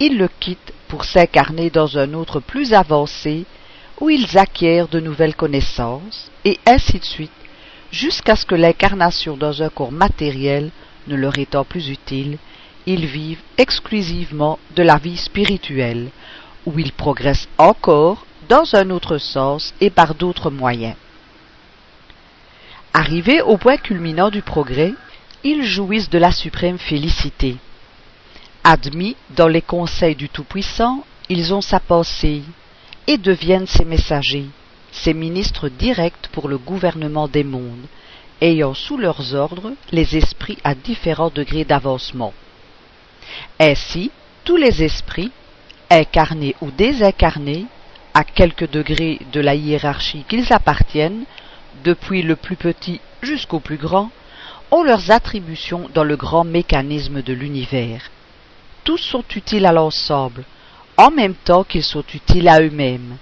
ils 0.00 0.18
le 0.18 0.28
quittent 0.40 0.72
pour 0.88 1.04
s'incarner 1.04 1.70
dans 1.70 1.98
un 1.98 2.14
autre 2.14 2.40
plus 2.40 2.72
avancé, 2.72 3.44
où 4.00 4.10
ils 4.10 4.38
acquièrent 4.38 4.88
de 4.88 5.00
nouvelles 5.00 5.34
connaissances, 5.34 6.30
et 6.44 6.58
ainsi 6.66 6.98
de 6.98 7.04
suite, 7.04 7.30
jusqu'à 7.90 8.36
ce 8.36 8.46
que 8.46 8.54
l'incarnation 8.54 9.36
dans 9.36 9.62
un 9.62 9.68
corps 9.68 9.92
matériel 9.92 10.70
ne 11.08 11.16
leur 11.16 11.38
étant 11.38 11.64
plus 11.64 11.88
utile, 11.90 12.38
ils 12.86 13.06
vivent 13.06 13.42
exclusivement 13.56 14.58
de 14.74 14.82
la 14.82 14.96
vie 14.96 15.16
spirituelle, 15.16 16.08
où 16.68 16.78
ils 16.78 16.92
progressent 16.92 17.48
encore 17.56 18.26
dans 18.50 18.74
un 18.74 18.90
autre 18.90 19.16
sens 19.16 19.72
et 19.80 19.88
par 19.88 20.14
d'autres 20.14 20.50
moyens. 20.50 20.96
Arrivés 22.92 23.40
au 23.40 23.56
point 23.56 23.78
culminant 23.78 24.28
du 24.28 24.42
progrès, 24.42 24.92
ils 25.44 25.64
jouissent 25.64 26.10
de 26.10 26.18
la 26.18 26.30
suprême 26.30 26.78
félicité. 26.78 27.56
Admis 28.64 29.16
dans 29.30 29.48
les 29.48 29.62
conseils 29.62 30.14
du 30.14 30.28
Tout-Puissant, 30.28 31.04
ils 31.30 31.54
ont 31.54 31.62
sa 31.62 31.80
pensée 31.80 32.42
et 33.06 33.16
deviennent 33.16 33.66
ses 33.66 33.86
messagers, 33.86 34.48
ses 34.92 35.14
ministres 35.14 35.70
directs 35.70 36.28
pour 36.32 36.48
le 36.48 36.58
gouvernement 36.58 37.28
des 37.28 37.44
mondes, 37.44 37.86
ayant 38.42 38.74
sous 38.74 38.98
leurs 38.98 39.34
ordres 39.34 39.72
les 39.90 40.16
esprits 40.16 40.58
à 40.64 40.74
différents 40.74 41.30
degrés 41.30 41.64
d'avancement. 41.64 42.34
Ainsi, 43.58 44.10
tous 44.44 44.56
les 44.56 44.82
esprits, 44.82 45.30
incarnés 45.90 46.54
ou 46.60 46.70
désincarnés, 46.70 47.66
à 48.14 48.24
quelque 48.24 48.64
degré 48.64 49.20
de 49.32 49.40
la 49.40 49.54
hiérarchie 49.54 50.24
qu'ils 50.28 50.52
appartiennent, 50.52 51.24
depuis 51.84 52.22
le 52.22 52.36
plus 52.36 52.56
petit 52.56 53.00
jusqu'au 53.22 53.60
plus 53.60 53.76
grand, 53.76 54.10
ont 54.70 54.82
leurs 54.82 55.10
attributions 55.10 55.88
dans 55.94 56.04
le 56.04 56.16
grand 56.16 56.44
mécanisme 56.44 57.22
de 57.22 57.32
l'univers. 57.32 58.10
Tous 58.84 58.98
sont 58.98 59.24
utiles 59.34 59.66
à 59.66 59.72
l'ensemble, 59.72 60.44
en 60.96 61.10
même 61.10 61.34
temps 61.34 61.64
qu'ils 61.64 61.84
sont 61.84 62.04
utiles 62.12 62.48
à 62.48 62.60
eux-mêmes. 62.60 63.16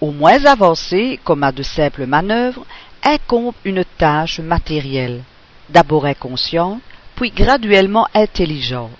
Aux 0.00 0.12
moins 0.12 0.44
avancés, 0.44 1.18
comme 1.24 1.42
à 1.42 1.52
de 1.52 1.62
simples 1.62 2.06
manœuvres, 2.06 2.66
incombe 3.02 3.54
une 3.64 3.84
tâche 3.96 4.40
matérielle, 4.40 5.22
d'abord 5.70 6.04
inconsciente, 6.04 6.80
puis 7.14 7.30
graduellement 7.30 8.06
intelligente. 8.14 8.90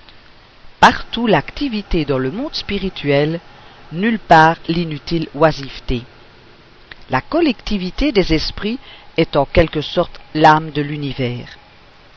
Partout 0.81 1.27
l'activité 1.27 2.05
dans 2.05 2.19
le 2.19 2.31
monde 2.31 2.55
spirituel, 2.55 3.41
nulle 3.93 4.19
part 4.19 4.57
l'inutile 4.69 5.29
oisiveté. 5.35 6.03
La 7.11 7.21
collectivité 7.21 8.13
des 8.13 8.35
esprits 8.35 8.79
est 9.17 9.37
en 9.37 9.47
quelque 9.47 9.81
sorte 9.81 10.21
l'âme 10.35 10.71
de 10.71 10.83
l'univers. 10.83 11.57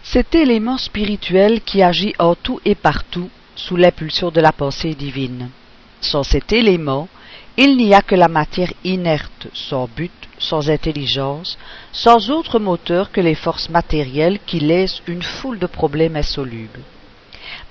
Cet 0.04 0.36
élément 0.36 0.78
spirituel 0.78 1.62
qui 1.62 1.82
agit 1.82 2.14
en 2.20 2.36
tout 2.36 2.60
et 2.66 2.76
partout 2.76 3.30
sous 3.56 3.76
l'impulsion 3.76 4.32
de 4.32 4.42
la 4.42 4.52
pensée 4.52 4.94
divine. 4.94 5.50
Sans 6.02 6.24
cet 6.24 6.52
élément, 6.52 7.08
il 7.58 7.78
n'y 7.78 7.94
a 7.94 8.02
que 8.02 8.16
la 8.16 8.28
matière 8.28 8.72
inerte, 8.84 9.48
sans 9.54 9.88
but, 9.88 10.12
sans 10.38 10.70
intelligence, 10.70 11.58
sans 11.92 12.30
autre 12.30 12.60
moteur 12.60 13.12
que 13.12 13.22
les 13.22 13.36
forces 13.36 13.70
matérielles 13.70 14.40
qui 14.46 14.60
laissent 14.60 15.02
une 15.08 15.22
foule 15.22 15.60
de 15.60 15.68
problèmes 15.68 16.16
insolubles. 16.16 16.82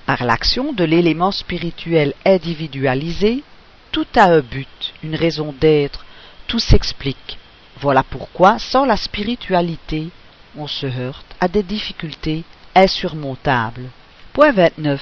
Par 0.05 0.23
l'action 0.23 0.73
de 0.73 0.83
l'élément 0.83 1.31
spirituel 1.31 2.13
individualisé, 2.25 3.43
tout 3.91 4.07
a 4.15 4.25
un 4.25 4.41
but, 4.41 4.93
une 5.03 5.15
raison 5.15 5.53
d'être, 5.59 6.05
tout 6.47 6.59
s'explique. 6.59 7.37
Voilà 7.79 8.03
pourquoi, 8.03 8.59
sans 8.59 8.85
la 8.85 8.97
spiritualité, 8.97 10.09
on 10.57 10.67
se 10.67 10.85
heurte 10.85 11.35
à 11.39 11.47
des 11.47 11.63
difficultés 11.63 12.43
insurmontables. 12.75 13.89
Point 14.33 14.51
29. 14.51 15.01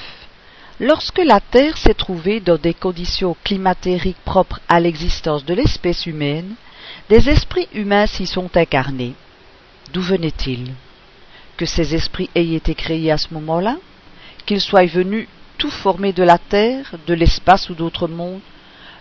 Lorsque 0.80 1.18
la 1.18 1.40
Terre 1.40 1.76
s'est 1.76 1.94
trouvée 1.94 2.40
dans 2.40 2.56
des 2.56 2.74
conditions 2.74 3.36
climatériques 3.44 4.24
propres 4.24 4.60
à 4.68 4.78
l'existence 4.78 5.44
de 5.44 5.54
l'espèce 5.54 6.06
humaine, 6.06 6.54
des 7.08 7.28
esprits 7.28 7.68
humains 7.74 8.06
s'y 8.06 8.26
sont 8.26 8.56
incarnés. 8.56 9.14
D'où 9.92 10.00
venaient-ils 10.00 10.72
Que 11.56 11.66
ces 11.66 11.94
esprits 11.94 12.30
aient 12.34 12.54
été 12.54 12.74
créés 12.74 13.10
à 13.10 13.18
ce 13.18 13.34
moment-là? 13.34 13.76
Qu'ils 14.48 14.62
soient 14.62 14.86
venus 14.86 15.28
tout 15.58 15.70
formés 15.70 16.14
de 16.14 16.22
la 16.22 16.38
Terre, 16.38 16.94
de 17.06 17.12
l'espace 17.12 17.68
ou 17.68 17.74
d'autres 17.74 18.08
mondes 18.08 18.40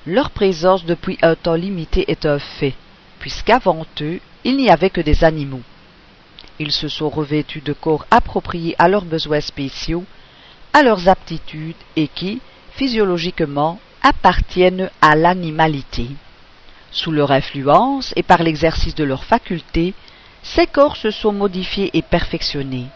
leur 0.05 0.29
présence 0.29 0.83
depuis 0.83 1.17
un 1.21 1.35
temps 1.35 1.53
limité 1.55 2.03
est 2.11 2.25
un 2.25 2.37
fait, 2.37 2.73
puisqu'avant 3.19 3.85
eux, 4.01 4.19
il 4.43 4.57
n'y 4.57 4.69
avait 4.69 4.89
que 4.89 4.99
des 4.99 5.23
animaux. 5.23 5.61
Ils 6.59 6.73
se 6.73 6.89
sont 6.89 7.07
revêtus 7.07 7.61
de 7.61 7.71
corps 7.71 8.05
appropriés 8.11 8.75
à 8.77 8.89
leurs 8.89 9.05
besoins 9.05 9.39
spéciaux, 9.39 10.03
à 10.73 10.83
leurs 10.83 11.07
aptitudes 11.07 11.77
et 11.95 12.09
qui, 12.09 12.41
physiologiquement, 12.71 13.79
appartiennent 14.03 14.89
à 15.01 15.15
l'animalité. 15.15 16.07
Sous 16.91 17.13
leur 17.13 17.31
influence 17.31 18.11
et 18.17 18.23
par 18.23 18.43
l'exercice 18.43 18.95
de 18.95 19.05
leurs 19.05 19.23
facultés, 19.23 19.93
ces 20.43 20.67
corps 20.67 20.97
se 20.97 21.09
sont 21.09 21.31
modifiés 21.31 21.89
et 21.93 22.01
perfectionnés. 22.01 22.87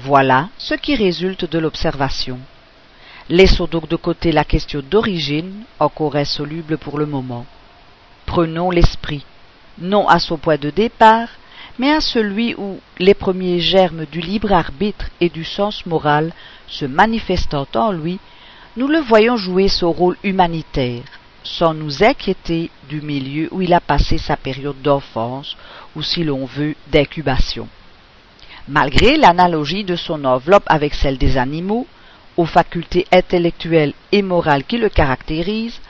Voilà 0.00 0.48
ce 0.58 0.74
qui 0.74 0.94
résulte 0.94 1.50
de 1.50 1.58
l'observation. 1.58 2.38
Laissons 3.28 3.66
donc 3.66 3.88
de 3.88 3.96
côté 3.96 4.30
la 4.30 4.44
question 4.44 4.80
d'origine, 4.80 5.64
encore 5.80 6.14
insoluble 6.14 6.78
pour 6.78 6.98
le 6.98 7.06
moment. 7.06 7.46
Prenons 8.24 8.70
l'esprit, 8.70 9.26
non 9.80 10.06
à 10.06 10.20
son 10.20 10.38
point 10.38 10.56
de 10.56 10.70
départ, 10.70 11.30
mais 11.80 11.90
à 11.90 12.00
celui 12.00 12.54
où 12.54 12.78
les 13.00 13.14
premiers 13.14 13.58
germes 13.58 14.04
du 14.06 14.20
libre 14.20 14.52
arbitre 14.52 15.06
et 15.20 15.30
du 15.30 15.44
sens 15.44 15.84
moral 15.84 16.32
se 16.68 16.84
manifestant 16.84 17.66
en 17.74 17.90
lui, 17.90 18.20
nous 18.76 18.86
le 18.86 19.00
voyons 19.00 19.36
jouer 19.36 19.66
son 19.66 19.90
rôle 19.90 20.16
humanitaire, 20.22 21.02
sans 21.42 21.74
nous 21.74 22.04
inquiéter 22.04 22.70
du 22.88 23.00
milieu 23.00 23.48
où 23.50 23.62
il 23.62 23.74
a 23.74 23.80
passé 23.80 24.16
sa 24.16 24.36
période 24.36 24.80
d'enfance, 24.80 25.56
ou 25.96 26.02
si 26.02 26.22
l'on 26.22 26.44
veut, 26.44 26.76
d'incubation. 26.92 27.66
Malgré 28.68 29.16
l'analogie 29.16 29.84
de 29.84 29.96
son 29.96 30.26
enveloppe 30.26 30.66
avec 30.66 30.94
celle 30.94 31.16
des 31.16 31.38
animaux, 31.38 31.86
aux 32.36 32.44
facultés 32.44 33.06
intellectuelles 33.10 33.94
et 34.12 34.20
morales 34.20 34.64
qui 34.64 34.76
le 34.76 34.90
caractérisent, 34.90 35.80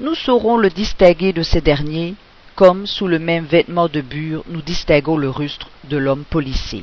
nous 0.00 0.16
saurons 0.16 0.56
le 0.56 0.68
distinguer 0.68 1.32
de 1.32 1.44
ces 1.44 1.60
derniers, 1.60 2.14
comme 2.56 2.88
sous 2.88 3.06
le 3.06 3.20
même 3.20 3.44
vêtement 3.44 3.88
de 3.88 4.00
bure 4.00 4.42
nous 4.48 4.62
distinguons 4.62 5.16
le 5.16 5.30
rustre 5.30 5.70
de 5.84 5.96
l'homme 5.96 6.24
policier. 6.24 6.82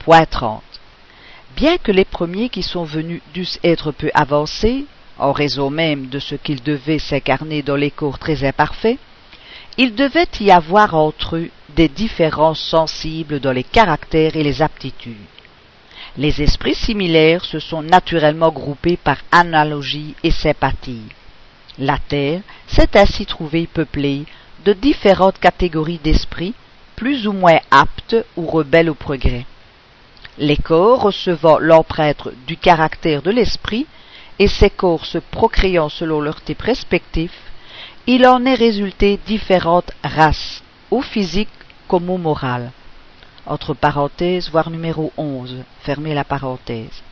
Point 0.00 0.26
30. 0.26 0.62
Bien 1.56 1.78
que 1.78 1.90
les 1.92 2.04
premiers 2.04 2.50
qui 2.50 2.62
sont 2.62 2.84
venus 2.84 3.22
dussent 3.32 3.60
être 3.64 3.90
peu 3.90 4.10
avancés, 4.12 4.84
en 5.18 5.32
raison 5.32 5.70
même 5.70 6.08
de 6.08 6.18
ce 6.18 6.34
qu'ils 6.34 6.62
devaient 6.62 6.98
s'incarner 6.98 7.62
dans 7.62 7.76
les 7.76 7.90
corps 7.90 8.18
très 8.18 8.44
imparfaits, 8.44 8.98
il 9.78 9.94
devait 9.94 10.28
y 10.40 10.50
avoir 10.50 10.94
entre 10.94 11.36
eux 11.36 11.50
des 11.74 11.88
différences 11.88 12.60
sensibles 12.60 13.40
dans 13.40 13.52
les 13.52 13.64
caractères 13.64 14.36
et 14.36 14.42
les 14.42 14.62
aptitudes. 14.62 15.16
Les 16.16 16.42
esprits 16.42 16.74
similaires 16.74 17.44
se 17.44 17.60
sont 17.60 17.82
naturellement 17.82 18.50
groupés 18.50 18.96
par 18.96 19.18
analogie 19.30 20.14
et 20.22 20.30
sympathie. 20.30 21.04
La 21.78 21.98
Terre 21.98 22.40
s'est 22.66 22.96
ainsi 22.96 23.26
trouvée 23.26 23.66
peuplée 23.66 24.24
de 24.64 24.72
différentes 24.72 25.38
catégories 25.38 26.00
d'esprits, 26.02 26.54
plus 26.96 27.26
ou 27.26 27.32
moins 27.32 27.58
aptes 27.70 28.16
ou 28.36 28.46
rebelles 28.46 28.90
au 28.90 28.94
progrès. 28.94 29.46
Les 30.38 30.56
corps 30.56 31.02
recevant 31.02 31.58
l'empreinte 31.58 32.28
du 32.46 32.56
caractère 32.56 33.22
de 33.22 33.30
l'esprit 33.30 33.86
et 34.38 34.48
ces 34.48 34.70
corps 34.70 35.06
se 35.06 35.18
procréant 35.18 35.88
selon 35.88 36.20
leur 36.20 36.42
type 36.42 36.62
respectif, 36.62 37.32
il 38.06 38.26
en 38.26 38.44
est 38.44 38.54
résulté 38.54 39.18
différentes 39.26 39.92
races, 40.02 40.62
au 40.90 41.02
physique 41.02 41.48
au 41.92 42.18
moral 42.18 42.72
entre 43.46 43.74
parenthèses, 43.74 44.50
voire 44.50 44.70
numéro 44.70 45.12
11, 45.16 45.64
fermez 45.80 46.14
la 46.14 46.24
parenthèse. 46.24 47.02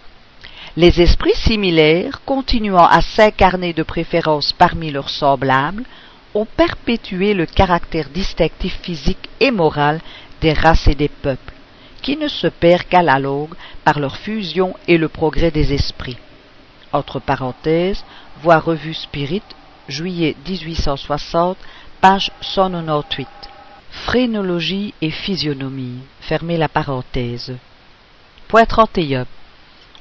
Les 0.77 1.01
esprits 1.01 1.35
similaires, 1.35 2.21
continuant 2.25 2.87
à 2.87 3.01
s'incarner 3.01 3.73
de 3.73 3.83
préférence 3.83 4.53
parmi 4.53 4.91
leurs 4.91 5.11
semblables, 5.11 5.85
ont 6.35 6.45
perpétué 6.45 7.35
le 7.35 7.47
caractère 7.47 8.09
distinctif 8.11 8.79
physique 8.83 9.29
et 9.41 9.51
moral 9.51 10.01
des 10.41 10.53
races 10.53 10.87
et 10.87 10.95
des 10.95 11.09
peuples, 11.09 11.55
qui 12.03 12.17
ne 12.17 12.29
se 12.29 12.47
perd 12.47 12.85
qu'à 12.85 13.03
la 13.03 13.19
longue 13.19 13.55
par 13.85 13.99
leur 13.99 14.17
fusion 14.17 14.75
et 14.87 14.99
le 14.99 15.09
progrès 15.09 15.51
des 15.51 15.73
esprits. 15.73 16.19
Entre 16.93 17.19
parenthèses, 17.19 18.05
voir 18.43 18.65
revue 18.65 18.95
Spirit, 18.95 19.43
juillet 19.89 20.37
1860, 20.47 21.57
page 22.01 22.31
198. 22.41 23.27
Phrénologie 24.05 24.95
et 25.03 25.11
physionomie. 25.11 25.99
Fermez 26.21 26.57
la 26.57 26.69
parenthèse. 26.69 27.55
Point 28.47 28.65
31. 28.65 29.27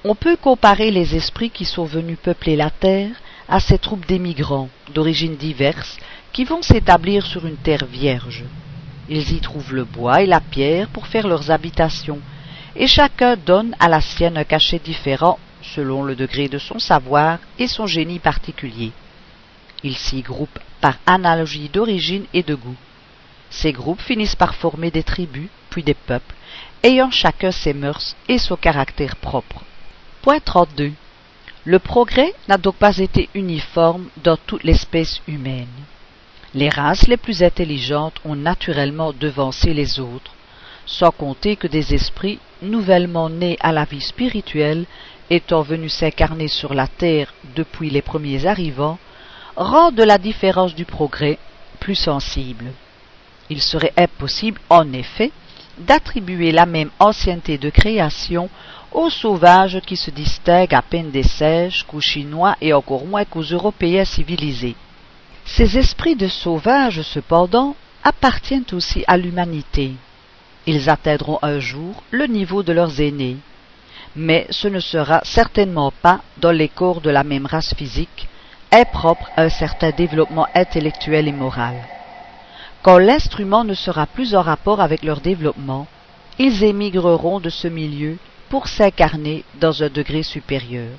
On 0.05 0.15
peut 0.15 0.37
comparer 0.37 0.91
les 0.91 1.15
esprits 1.15 1.49
qui 1.49 1.65
sont 1.65 1.83
venus 1.83 2.17
peupler 2.21 2.55
la 2.55 2.69
terre 2.69 3.11
à 3.49 3.59
ces 3.59 3.77
troupes 3.77 4.05
d'émigrants, 4.05 4.69
d'origines 4.93 5.35
diverses, 5.35 5.97
qui 6.31 6.45
vont 6.45 6.61
s'établir 6.61 7.25
sur 7.25 7.45
une 7.45 7.57
terre 7.57 7.85
vierge. 7.85 8.45
Ils 9.09 9.33
y 9.33 9.41
trouvent 9.41 9.73
le 9.73 9.83
bois 9.83 10.21
et 10.21 10.25
la 10.25 10.39
pierre 10.39 10.87
pour 10.87 11.07
faire 11.07 11.27
leurs 11.27 11.51
habitations, 11.51 12.21
et 12.77 12.87
chacun 12.87 13.35
donne 13.35 13.75
à 13.79 13.89
la 13.89 13.99
sienne 13.99 14.37
un 14.37 14.45
cachet 14.45 14.79
différent 14.79 15.37
selon 15.61 16.03
le 16.03 16.15
degré 16.15 16.47
de 16.47 16.59
son 16.59 16.79
savoir 16.79 17.39
et 17.59 17.67
son 17.67 17.87
génie 17.87 18.19
particulier. 18.19 18.91
Ils 19.83 19.97
s'y 19.97 20.21
groupent 20.21 20.59
par 20.79 20.97
analogie 21.05 21.69
d'origine 21.69 22.25
et 22.33 22.43
de 22.43 22.55
goût. 22.55 22.77
Ces 23.49 23.71
groupes 23.71 24.01
finissent 24.01 24.35
par 24.35 24.55
former 24.55 24.91
des 24.91 25.03
tribus, 25.03 25.49
puis 25.69 25.83
des 25.83 25.93
peuples, 25.93 26.35
ayant 26.83 27.11
chacun 27.11 27.51
ses 27.51 27.73
mœurs 27.73 28.15
et 28.27 28.37
son 28.37 28.55
caractère 28.55 29.15
propre. 29.15 29.63
Point 30.21 30.39
32. 30.39 30.91
Le 31.65 31.79
progrès 31.79 32.33
n'a 32.47 32.57
donc 32.57 32.75
pas 32.75 32.97
été 32.97 33.29
uniforme 33.33 34.07
dans 34.23 34.37
toute 34.37 34.63
l'espèce 34.63 35.21
humaine. 35.27 35.67
Les 36.53 36.69
races 36.69 37.07
les 37.07 37.17
plus 37.17 37.43
intelligentes 37.43 38.15
ont 38.23 38.35
naturellement 38.35 39.11
devancé 39.11 39.73
les 39.73 39.99
autres, 39.99 40.33
sans 40.85 41.11
compter 41.11 41.57
que 41.57 41.67
des 41.67 41.93
esprits 41.93 42.39
nouvellement 42.61 43.29
nés 43.29 43.57
à 43.59 43.71
la 43.71 43.83
vie 43.83 44.01
spirituelle, 44.01 44.85
étant 45.29 45.61
venus 45.61 45.93
s'incarner 45.93 46.47
sur 46.47 46.73
la 46.73 46.87
terre 46.87 47.33
depuis 47.55 47.89
les 47.89 48.01
premiers 48.01 48.45
arrivants, 48.45 48.97
rendent 49.57 49.99
la 49.99 50.17
différence 50.17 50.73
du 50.73 50.85
progrès 50.85 51.37
plus 51.79 51.95
sensible. 51.95 52.71
Il 53.49 53.61
serait 53.61 53.93
impossible, 53.97 54.59
en 54.69 54.91
effet, 54.93 55.31
d'attribuer 55.77 56.51
la 56.51 56.65
même 56.65 56.89
ancienneté 56.99 57.57
de 57.57 57.69
création 57.69 58.49
aux 58.91 59.09
sauvages 59.09 59.79
qui 59.85 59.95
se 59.95 60.11
distinguent 60.11 60.73
à 60.73 60.81
peine 60.81 61.11
des 61.11 61.23
sèches 61.23 61.83
qu'aux 61.83 62.01
Chinois 62.01 62.55
et 62.61 62.73
encore 62.73 63.05
moins 63.05 63.25
qu'aux 63.25 63.41
Européens 63.41 64.05
civilisés. 64.05 64.75
Ces 65.45 65.77
esprits 65.77 66.15
de 66.15 66.27
sauvages, 66.27 67.01
cependant, 67.01 67.75
appartiennent 68.03 68.65
aussi 68.73 69.03
à 69.07 69.17
l'humanité. 69.17 69.93
Ils 70.65 70.89
atteindront 70.89 71.39
un 71.41 71.59
jour 71.59 72.03
le 72.11 72.25
niveau 72.27 72.63
de 72.63 72.73
leurs 72.73 72.99
aînés. 72.99 73.37
Mais 74.15 74.47
ce 74.49 74.67
ne 74.67 74.79
sera 74.79 75.21
certainement 75.23 75.91
pas 76.01 76.21
dans 76.37 76.51
les 76.51 76.69
corps 76.69 77.01
de 77.01 77.09
la 77.09 77.23
même 77.23 77.45
race 77.45 77.73
physique, 77.75 78.27
impropre 78.71 79.29
à 79.35 79.43
un 79.43 79.49
certain 79.49 79.91
développement 79.91 80.47
intellectuel 80.55 81.27
et 81.27 81.31
moral. 81.31 81.75
Quand 82.88 82.99
l'instrument 82.99 83.65
ne 83.65 83.73
sera 83.73 84.05
plus 84.05 84.33
en 84.33 84.41
rapport 84.41 84.79
avec 84.79 85.03
leur 85.03 85.19
développement, 85.19 85.88
ils 86.39 86.63
émigreront 86.63 87.41
de 87.41 87.49
ce 87.49 87.67
milieu 87.67 88.15
pour 88.47 88.69
s'incarner 88.69 89.43
dans 89.59 89.83
un 89.83 89.89
degré 89.89 90.23
supérieur, 90.23 90.91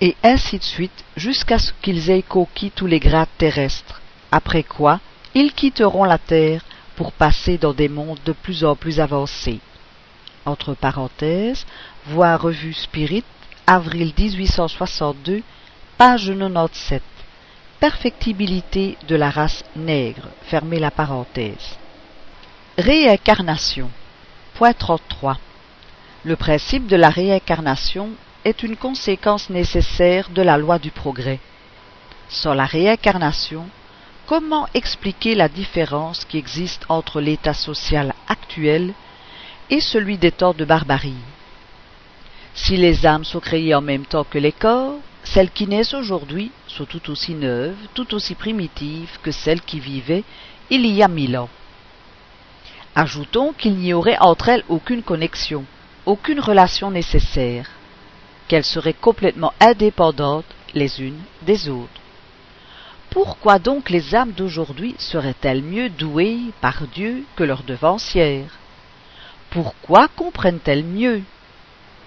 et 0.00 0.16
ainsi 0.22 0.58
de 0.58 0.64
suite 0.64 1.04
jusqu'à 1.18 1.58
ce 1.58 1.72
qu'ils 1.82 2.08
aient 2.08 2.22
conquis 2.22 2.70
tous 2.70 2.86
les 2.86 2.98
grades 2.98 3.28
terrestres, 3.36 4.00
après 4.32 4.62
quoi 4.62 5.00
ils 5.34 5.52
quitteront 5.52 6.04
la 6.04 6.16
Terre 6.16 6.64
pour 6.96 7.12
passer 7.12 7.58
dans 7.58 7.74
des 7.74 7.90
mondes 7.90 8.20
de 8.24 8.32
plus 8.32 8.64
en 8.64 8.74
plus 8.74 8.98
avancés. 8.98 9.60
Entre 10.46 10.72
parenthèses, 10.72 11.66
voir 12.06 12.40
revue 12.40 12.72
Spirit, 12.72 13.24
avril 13.66 14.14
1862, 14.16 15.42
page 15.98 16.32
97 16.34 17.02
de 17.84 19.14
la 19.14 19.28
race 19.28 19.62
nègre. 19.76 20.28
Fermez 20.44 20.78
la 20.78 20.90
parenthèse. 20.90 21.76
Réincarnation. 22.78 23.90
Point 24.54 24.72
33. 24.72 25.36
Le 26.24 26.34
principe 26.34 26.86
de 26.86 26.96
la 26.96 27.10
réincarnation 27.10 28.08
est 28.46 28.62
une 28.62 28.76
conséquence 28.76 29.50
nécessaire 29.50 30.30
de 30.30 30.40
la 30.40 30.56
loi 30.56 30.78
du 30.78 30.90
progrès. 30.90 31.40
Sans 32.30 32.54
la 32.54 32.64
réincarnation, 32.64 33.66
comment 34.26 34.66
expliquer 34.72 35.34
la 35.34 35.50
différence 35.50 36.24
qui 36.24 36.38
existe 36.38 36.86
entre 36.88 37.20
l'état 37.20 37.52
social 37.52 38.14
actuel 38.28 38.94
et 39.68 39.80
celui 39.80 40.16
des 40.16 40.32
temps 40.32 40.54
de 40.54 40.64
barbarie? 40.64 41.22
Si 42.54 42.78
les 42.78 43.04
âmes 43.04 43.24
sont 43.24 43.40
créées 43.40 43.74
en 43.74 43.82
même 43.82 44.06
temps 44.06 44.24
que 44.24 44.38
les 44.38 44.52
corps, 44.52 45.00
celles 45.24 45.50
qui 45.50 45.66
naissent 45.66 45.94
aujourd'hui 45.94 46.52
sont 46.68 46.84
tout 46.84 47.10
aussi 47.10 47.34
neuves, 47.34 47.76
tout 47.94 48.14
aussi 48.14 48.34
primitives 48.34 49.18
que 49.22 49.30
celles 49.30 49.62
qui 49.62 49.80
vivaient 49.80 50.24
il 50.70 50.86
y 50.86 51.02
a 51.02 51.08
mille 51.08 51.36
ans. 51.36 51.48
Ajoutons 52.94 53.52
qu'il 53.52 53.74
n'y 53.76 53.92
aurait 53.92 54.18
entre 54.20 54.50
elles 54.50 54.64
aucune 54.68 55.02
connexion, 55.02 55.64
aucune 56.06 56.40
relation 56.40 56.90
nécessaire, 56.90 57.68
qu'elles 58.46 58.64
seraient 58.64 58.92
complètement 58.92 59.52
indépendantes 59.60 60.44
les 60.74 61.00
unes 61.00 61.20
des 61.42 61.68
autres. 61.68 62.00
Pourquoi 63.10 63.58
donc 63.58 63.90
les 63.90 64.14
âmes 64.14 64.32
d'aujourd'hui 64.32 64.94
seraient-elles 64.98 65.62
mieux 65.62 65.88
douées 65.88 66.40
par 66.60 66.86
Dieu 66.88 67.24
que 67.36 67.44
leurs 67.44 67.62
devancières? 67.62 68.58
Pourquoi 69.50 70.08
comprennent-elles 70.08 70.84
mieux 70.84 71.22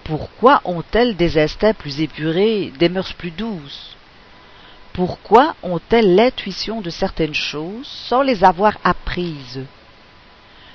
pourquoi 0.08 0.62
ont-elles 0.64 1.16
des 1.16 1.36
instincts 1.36 1.74
plus 1.74 2.00
épurés, 2.00 2.72
des 2.78 2.88
mœurs 2.88 3.12
plus 3.12 3.30
douces? 3.30 3.94
Pourquoi 4.94 5.54
ont-elles 5.62 6.14
l'intuition 6.14 6.80
de 6.80 6.88
certaines 6.88 7.34
choses 7.34 7.86
sans 7.86 8.22
les 8.22 8.42
avoir 8.42 8.78
apprises? 8.84 9.66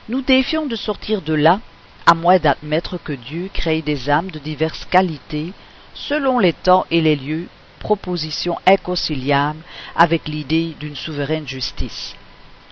Nous 0.07 0.21
défions 0.21 0.67
de 0.67 0.75
sortir 0.75 1.23
de 1.23 1.33
là, 1.33 1.61
à 2.05 2.13
moins 2.13 2.37
d'admettre 2.37 2.99
que 3.03 3.13
Dieu 3.13 3.49
crée 3.51 3.81
des 3.81 4.07
âmes 4.07 4.29
de 4.29 4.37
diverses 4.37 4.85
qualités, 4.85 5.51
selon 5.95 6.37
les 6.37 6.53
temps 6.53 6.85
et 6.91 7.01
les 7.01 7.15
lieux, 7.15 7.47
proposition 7.79 8.59
inconciliable 8.67 9.63
avec 9.95 10.27
l'idée 10.27 10.75
d'une 10.79 10.95
souveraine 10.95 11.47
justice. 11.47 12.15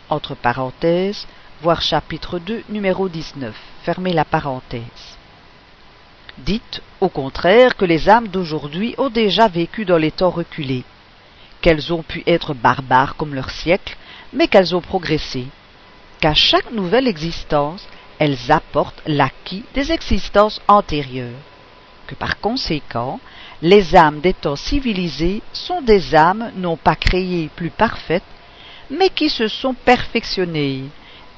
Entre 0.10 0.36
parenthèses, 0.36 1.26
voir 1.64 1.82
chapitre 1.82 2.38
2, 2.38 2.66
numéro 2.70 3.10
19. 3.10 3.56
Fermez 3.82 4.14
la 4.14 4.26
parenthèse. 4.26 5.11
Dites, 6.38 6.82
au 7.02 7.10
contraire, 7.10 7.76
que 7.76 7.86
les 7.86 8.10
âmes 8.10 8.28
d'aujourd'hui 8.28 8.96
ont 8.98 9.10
déjà 9.10 9.48
vécu 9.48 9.86
dans 9.86 9.98
les 9.98 10.12
temps 10.12 10.30
reculés, 10.30 10.84
qu'elles 11.62 11.94
ont 11.94 12.04
pu 12.04 12.24
être 12.26 12.54
barbares 12.54 13.16
comme 13.16 13.36
leur 13.36 13.50
siècle, 13.50 13.98
mais 14.34 14.48
qu'elles 14.48 14.76
ont 14.76 14.82
progressé, 14.82 15.46
qu'à 16.20 16.34
chaque 16.34 16.72
nouvelle 16.72 17.08
existence, 17.08 17.86
elles 18.18 18.52
apportent 18.52 19.02
l'acquis 19.06 19.64
des 19.74 19.92
existences 19.92 20.62
antérieures, 20.68 21.40
que 22.08 22.16
par 22.16 22.40
conséquent, 22.40 23.20
les 23.62 23.96
âmes 23.96 24.22
des 24.22 24.34
temps 24.34 24.56
civilisés 24.56 25.42
sont 25.54 25.82
des 25.82 26.16
âmes 26.16 26.52
non 26.56 26.78
pas 26.78 26.96
créées 26.96 27.50
plus 27.56 27.70
parfaites, 27.72 28.24
mais 28.90 29.10
qui 29.10 29.30
se 29.30 29.48
sont 29.48 29.74
perfectionnées, 29.74 30.84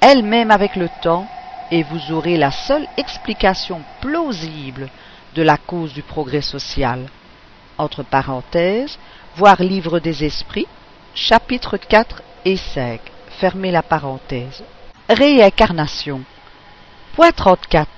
elles-mêmes 0.01 0.51
avec 0.51 0.75
le 0.75 0.89
temps, 0.89 1.27
et 1.73 1.81
vous 1.81 2.11
aurez 2.11 2.37
la 2.37 2.51
seule 2.51 2.87
explication 2.97 3.81
plausible 3.99 4.89
de 5.33 5.41
la 5.41 5.57
cause 5.57 5.91
du 5.91 6.03
progrès 6.03 6.43
social. 6.43 7.07
Entre 7.79 8.03
parenthèses, 8.03 8.99
voir 9.35 9.59
Livre 9.59 9.99
des 9.99 10.23
Esprits, 10.23 10.67
chapitres 11.15 11.77
4 11.77 12.21
et 12.45 12.57
5. 12.57 13.01
Fermez 13.39 13.71
la 13.71 13.81
parenthèse. 13.81 14.63
Réincarnation. 15.09 16.21
Point 17.15 17.31
34. 17.31 17.89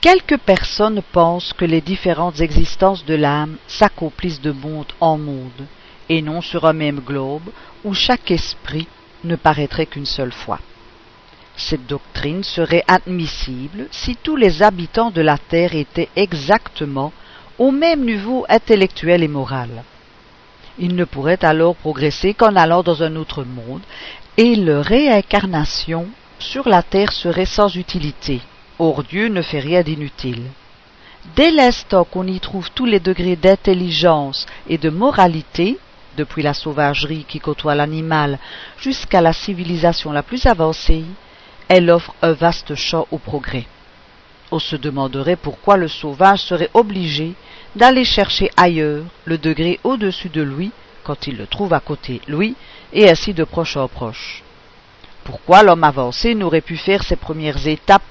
Quelques 0.00 0.38
personnes 0.38 1.02
pensent 1.12 1.52
que 1.52 1.64
les 1.64 1.80
différentes 1.80 2.40
existences 2.40 3.04
de 3.04 3.14
l'âme 3.14 3.56
s'accomplissent 3.68 4.40
de 4.40 4.50
monde 4.50 4.92
en 4.98 5.16
monde, 5.16 5.68
et 6.08 6.22
non 6.22 6.40
sur 6.40 6.64
un 6.64 6.72
même 6.72 6.98
globe 6.98 7.52
où 7.84 7.94
chaque 7.94 8.32
esprit 8.32 8.88
ne 9.22 9.36
paraîtrait 9.36 9.86
qu'une 9.86 10.06
seule 10.06 10.32
fois. 10.32 10.58
Cette 11.56 11.86
doctrine 11.86 12.44
serait 12.44 12.84
admissible 12.86 13.88
si 13.90 14.16
tous 14.16 14.36
les 14.36 14.62
habitants 14.62 15.10
de 15.10 15.22
la 15.22 15.38
Terre 15.38 15.74
étaient 15.74 16.10
exactement 16.14 17.12
au 17.58 17.70
même 17.70 18.04
niveau 18.04 18.44
intellectuel 18.48 19.22
et 19.22 19.28
moral. 19.28 19.70
Ils 20.78 20.94
ne 20.94 21.04
pourraient 21.04 21.44
alors 21.44 21.74
progresser 21.74 22.34
qu'en 22.34 22.54
allant 22.56 22.82
dans 22.82 23.02
un 23.02 23.16
autre 23.16 23.44
monde, 23.44 23.80
et 24.36 24.54
leur 24.54 24.84
réincarnation 24.84 26.06
sur 26.38 26.68
la 26.68 26.82
Terre 26.82 27.12
serait 27.12 27.46
sans 27.46 27.74
utilité. 27.74 28.42
Or 28.78 29.02
Dieu 29.02 29.28
ne 29.28 29.40
fait 29.40 29.60
rien 29.60 29.82
d'inutile. 29.82 30.42
Dès 31.34 31.50
l'instant 31.50 32.04
qu'on 32.04 32.26
y 32.26 32.38
trouve 32.38 32.70
tous 32.70 32.84
les 32.84 33.00
degrés 33.00 33.36
d'intelligence 33.36 34.46
et 34.68 34.76
de 34.76 34.90
moralité, 34.90 35.78
depuis 36.18 36.42
la 36.42 36.54
sauvagerie 36.54 37.24
qui 37.26 37.40
côtoie 37.40 37.74
l'animal 37.74 38.38
jusqu'à 38.78 39.22
la 39.22 39.32
civilisation 39.32 40.12
la 40.12 40.22
plus 40.22 40.46
avancée, 40.46 41.04
elle 41.68 41.90
offre 41.90 42.14
un 42.22 42.32
vaste 42.32 42.74
champ 42.74 43.06
au 43.10 43.18
progrès. 43.18 43.66
On 44.50 44.58
se 44.58 44.76
demanderait 44.76 45.36
pourquoi 45.36 45.76
le 45.76 45.88
sauvage 45.88 46.40
serait 46.40 46.70
obligé 46.74 47.34
d'aller 47.74 48.04
chercher 48.04 48.50
ailleurs 48.56 49.04
le 49.24 49.38
degré 49.38 49.80
au-dessus 49.82 50.28
de 50.28 50.42
lui 50.42 50.70
quand 51.02 51.26
il 51.26 51.36
le 51.36 51.46
trouve 51.46 51.72
à 51.72 51.80
côté 51.80 52.20
lui, 52.26 52.56
et 52.92 53.08
ainsi 53.08 53.32
de 53.32 53.44
proche 53.44 53.76
en 53.76 53.86
proche. 53.86 54.42
Pourquoi 55.24 55.62
l'homme 55.62 55.84
avancé 55.84 56.34
n'aurait 56.34 56.60
pu 56.60 56.76
faire 56.76 57.02
ses 57.02 57.16
premières 57.16 57.66
étapes 57.66 58.02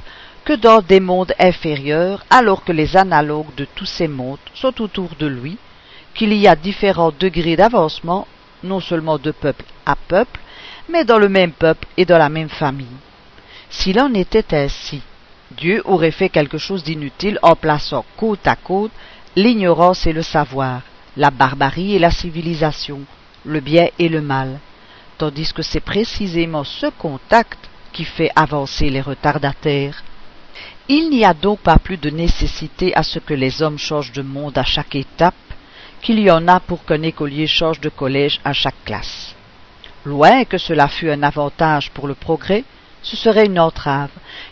que 0.46 0.54
dans 0.54 0.82
des 0.82 1.00
mondes 1.00 1.34
inférieurs, 1.40 2.24
alors 2.30 2.64
que 2.64 2.72
les 2.72 2.96
analogues 2.96 3.54
de 3.58 3.66
tous 3.76 3.86
ces 3.86 4.08
mondes 4.08 4.38
sont 4.54 4.82
autour 4.82 5.10
de 5.20 5.26
lui, 5.26 5.58
qu'il 6.14 6.34
y 6.34 6.48
a 6.48 6.56
différents 6.56 7.12
degrés 7.18 7.56
d'avancement, 7.56 8.28
non 8.64 8.80
seulement 8.80 9.18
de 9.18 9.32
peuple 9.32 9.66
à 9.86 9.96
peuple, 9.96 10.40
mais 10.88 11.04
dans 11.04 11.18
le 11.18 11.30
même 11.30 11.52
peuple 11.52 11.88
et 11.98 12.06
dans 12.06 12.18
la 12.18 12.30
même 12.30 12.50
famille. 12.50 12.88
S'il 13.78 14.00
en 14.00 14.14
était 14.14 14.56
ainsi, 14.56 15.02
Dieu 15.52 15.82
aurait 15.86 16.18
fait 16.20 16.30
quelque 16.30 16.58
chose 16.58 16.84
d'inutile 16.84 17.38
en 17.42 17.56
plaçant 17.56 18.06
côte 18.18 18.48
à 18.48 18.56
côte 18.56 18.92
l'ignorance 19.36 20.08
et 20.08 20.14
le 20.14 20.24
savoir, 20.24 20.82
la 21.18 21.30
barbarie 21.30 21.94
et 21.94 22.00
la 22.00 22.10
civilisation, 22.10 23.02
le 23.44 23.60
bien 23.60 23.88
et 24.00 24.10
le 24.10 24.22
mal, 24.22 24.60
tandis 25.18 25.54
que 25.54 25.62
c'est 25.62 25.82
précisément 25.82 26.64
ce 26.64 26.88
contact 26.88 27.60
qui 27.92 28.06
fait 28.06 28.32
avancer 28.36 28.90
les 28.90 29.02
retardataires. 29.02 30.04
Il 30.88 31.10
n'y 31.10 31.26
a 31.26 31.34
donc 31.34 31.60
pas 31.60 31.78
plus 31.78 31.98
de 31.98 32.10
nécessité 32.10 32.96
à 32.96 33.04
ce 33.04 33.20
que 33.20 33.34
les 33.34 33.62
hommes 33.62 33.78
changent 33.78 34.14
de 34.14 34.24
monde 34.24 34.58
à 34.58 34.64
chaque 34.64 34.96
étape 34.96 35.36
qu'il 36.02 36.20
y 36.20 36.32
en 36.32 36.48
a 36.48 36.60
pour 36.60 36.86
qu'un 36.86 37.04
écolier 37.04 37.46
change 37.46 37.82
de 37.82 37.90
collège 37.90 38.40
à 38.44 38.54
chaque 38.54 38.84
classe. 38.86 39.36
Loin 40.06 40.46
que 40.46 40.58
cela 40.58 40.88
fût 40.88 41.12
un 41.12 41.24
avantage 41.24 41.92
pour 41.92 42.08
le 42.08 42.16
progrès, 42.16 42.64
ce 43.06 43.16
serait 43.16 43.46
une 43.46 43.60
entrave, 43.60 44.10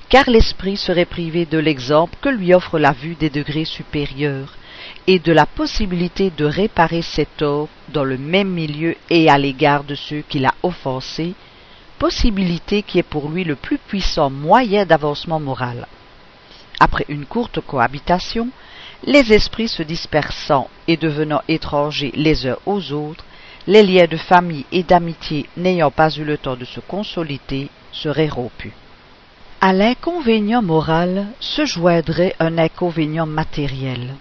car 0.09 0.29
l'esprit 0.29 0.77
serait 0.77 1.05
privé 1.05 1.47
de 1.47 1.57
l'exemple 1.57 2.15
que 2.21 2.29
lui 2.29 2.53
offre 2.53 2.77
la 2.77 2.91
vue 2.91 3.15
des 3.15 3.31
degrés 3.31 3.65
supérieurs, 3.65 4.53
et 5.07 5.17
de 5.17 5.31
la 5.31 5.47
possibilité 5.47 6.29
de 6.29 6.45
réparer 6.45 7.01
ses 7.01 7.25
torts 7.25 7.67
dans 7.89 8.03
le 8.03 8.17
même 8.17 8.49
milieu 8.49 8.95
et 9.09 9.27
à 9.27 9.39
l'égard 9.39 9.83
de 9.83 9.95
ceux 9.95 10.21
qu'il 10.21 10.45
a 10.45 10.53
offensés, 10.61 11.33
possibilité 11.97 12.83
qui 12.83 12.99
est 12.99 13.03
pour 13.03 13.29
lui 13.29 13.43
le 13.43 13.55
plus 13.55 13.79
puissant 13.79 14.29
moyen 14.29 14.85
d'avancement 14.85 15.39
moral. 15.39 15.87
Après 16.79 17.05
une 17.09 17.25
courte 17.25 17.59
cohabitation, 17.59 18.49
les 19.03 19.33
esprits 19.33 19.67
se 19.67 19.81
dispersant 19.81 20.69
et 20.87 20.97
devenant 20.97 21.41
étrangers 21.47 22.11
les 22.15 22.45
uns 22.45 22.57
aux 22.67 22.91
autres, 22.91 23.25
les 23.65 23.83
liens 23.83 24.07
de 24.07 24.17
famille 24.17 24.65
et 24.71 24.83
d'amitié 24.83 25.47
n'ayant 25.55 25.91
pas 25.91 26.09
eu 26.09 26.23
le 26.23 26.37
temps 26.37 26.55
de 26.55 26.65
se 26.65 26.79
consolider 26.81 27.69
seraient 27.91 28.27
rompus. 28.27 28.73
À 29.61 29.71
l'inconvénient 29.71 30.61
moral 30.61 31.27
se 31.39 31.65
joindrait 31.65 32.35
un 32.39 32.57
inconvénient 32.57 33.25
matériel. 33.25 34.15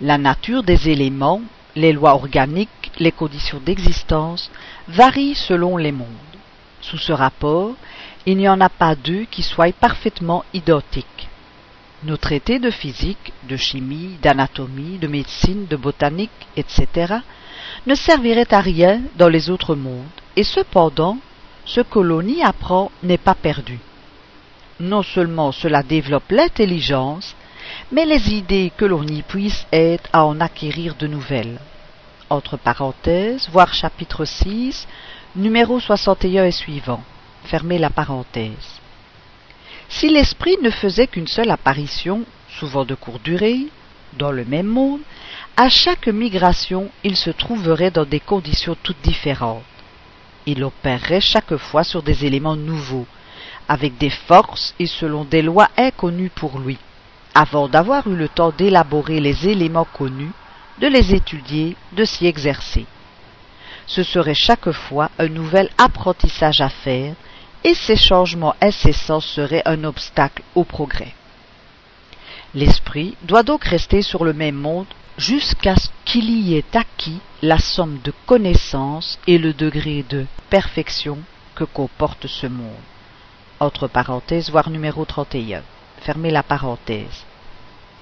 La 0.00 0.18
nature 0.18 0.64
des 0.64 0.88
éléments, 0.88 1.42
les 1.76 1.92
lois 1.92 2.14
organiques, 2.14 2.90
les 2.98 3.12
conditions 3.12 3.60
d'existence 3.64 4.50
varient 4.88 5.36
selon 5.36 5.76
les 5.76 5.92
mondes. 5.92 6.08
Sous 6.80 6.98
ce 6.98 7.12
rapport, 7.12 7.74
il 8.26 8.36
n'y 8.36 8.48
en 8.48 8.60
a 8.60 8.68
pas 8.68 8.96
deux 8.96 9.26
qui 9.30 9.42
soient 9.42 9.72
parfaitement 9.72 10.44
identiques. 10.52 11.28
Nos 12.02 12.16
traités 12.16 12.58
de 12.58 12.70
physique, 12.70 13.32
de 13.48 13.56
chimie, 13.56 14.18
d'anatomie, 14.22 14.98
de 14.98 15.06
médecine, 15.06 15.66
de 15.66 15.76
botanique, 15.76 16.46
etc., 16.56 17.18
ne 17.86 17.94
serviraient 17.94 18.52
à 18.52 18.60
rien 18.60 19.00
dans 19.16 19.28
les 19.28 19.50
autres 19.50 19.74
mondes, 19.74 20.06
et 20.36 20.44
cependant, 20.44 21.18
ce 21.64 21.80
que 21.80 21.98
l'on 21.98 22.22
y 22.22 22.42
apprend 22.42 22.90
n'est 23.02 23.18
pas 23.18 23.34
perdu. 23.34 23.78
Non 24.80 25.02
seulement 25.02 25.52
cela 25.52 25.82
développe 25.82 26.30
l'intelligence, 26.30 27.34
mais 27.92 28.06
les 28.06 28.32
idées 28.32 28.72
que 28.76 28.84
l'on 28.84 29.06
y 29.06 29.22
puisse 29.22 29.66
être 29.72 30.08
à 30.12 30.24
en 30.24 30.40
acquérir 30.40 30.94
de 30.94 31.06
nouvelles. 31.06 31.58
Entre 32.30 32.56
parenthèses, 32.56 33.48
voir 33.50 33.74
chapitre 33.74 34.24
6, 34.24 34.86
numéro 35.36 35.80
61 35.80 36.44
et 36.44 36.52
suivant. 36.52 37.02
Fermez 37.44 37.78
la 37.78 37.90
parenthèse. 37.90 38.80
Si 39.88 40.10
l'esprit 40.10 40.56
ne 40.62 40.70
faisait 40.70 41.06
qu'une 41.06 41.26
seule 41.26 41.50
apparition, 41.50 42.24
souvent 42.58 42.84
de 42.84 42.94
courte 42.94 43.22
durée, 43.22 43.68
dans 44.18 44.30
le 44.30 44.44
même 44.44 44.66
monde, 44.66 45.00
à 45.60 45.68
chaque 45.68 46.06
migration 46.06 46.88
il 47.02 47.16
se 47.16 47.30
trouverait 47.30 47.90
dans 47.90 48.04
des 48.04 48.20
conditions 48.20 48.76
toutes 48.80 49.02
différentes. 49.02 49.64
Il 50.46 50.62
opérerait 50.62 51.20
chaque 51.20 51.56
fois 51.56 51.82
sur 51.82 52.00
des 52.00 52.24
éléments 52.24 52.54
nouveaux, 52.54 53.08
avec 53.66 53.98
des 53.98 54.08
forces 54.08 54.72
et 54.78 54.86
selon 54.86 55.24
des 55.24 55.42
lois 55.42 55.68
inconnues 55.76 56.30
pour 56.30 56.60
lui, 56.60 56.78
avant 57.34 57.66
d'avoir 57.66 58.06
eu 58.06 58.14
le 58.14 58.28
temps 58.28 58.52
d'élaborer 58.56 59.18
les 59.18 59.48
éléments 59.48 59.88
connus, 59.92 60.30
de 60.80 60.86
les 60.86 61.12
étudier, 61.12 61.74
de 61.90 62.04
s'y 62.04 62.26
exercer. 62.26 62.86
Ce 63.88 64.04
serait 64.04 64.34
chaque 64.34 64.70
fois 64.70 65.10
un 65.18 65.28
nouvel 65.28 65.70
apprentissage 65.76 66.60
à 66.60 66.68
faire, 66.68 67.14
et 67.64 67.74
ces 67.74 67.96
changements 67.96 68.54
incessants 68.60 69.18
seraient 69.18 69.66
un 69.66 69.82
obstacle 69.82 70.44
au 70.54 70.62
progrès. 70.62 71.14
L'esprit 72.54 73.16
doit 73.24 73.42
donc 73.42 73.64
rester 73.64 74.02
sur 74.02 74.24
le 74.24 74.32
même 74.32 74.54
monde 74.54 74.86
jusqu'à 75.18 75.74
ce 75.76 75.88
qu'il 76.04 76.30
y 76.30 76.54
ait 76.54 76.64
acquis 76.76 77.18
la 77.42 77.58
somme 77.58 77.98
de 78.04 78.12
connaissances 78.24 79.18
et 79.26 79.36
le 79.36 79.52
degré 79.52 80.04
de 80.08 80.26
perfection 80.48 81.18
que 81.54 81.64
comporte 81.64 82.26
ce 82.28 82.46
monde. 82.46 82.70
Voir 84.50 84.70
numéro 84.70 85.04
31. 85.04 85.62
Fermez 86.00 86.30
la 86.30 86.44
parenthèse. 86.44 87.24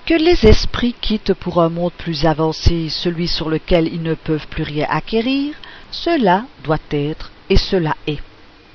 Que 0.05 0.15
les 0.15 0.47
esprits 0.47 0.95
quittent 1.01 1.35
pour 1.35 1.61
un 1.61 1.71
monde 1.71 1.93
plus 1.97 2.27
avancé 2.27 2.91
celui 2.91 3.27
sur 3.27 3.49
lequel 3.49 3.89
ils 3.93 4.03
ne 4.03 4.15
peuvent 4.15 4.47
plus 4.47 4.63
rien 4.63 4.87
acquérir, 4.89 5.55
cela 5.91 6.45
doit 6.63 6.79
être 6.93 7.33
et 7.49 7.57
cela 7.57 7.97
est. 8.07 8.23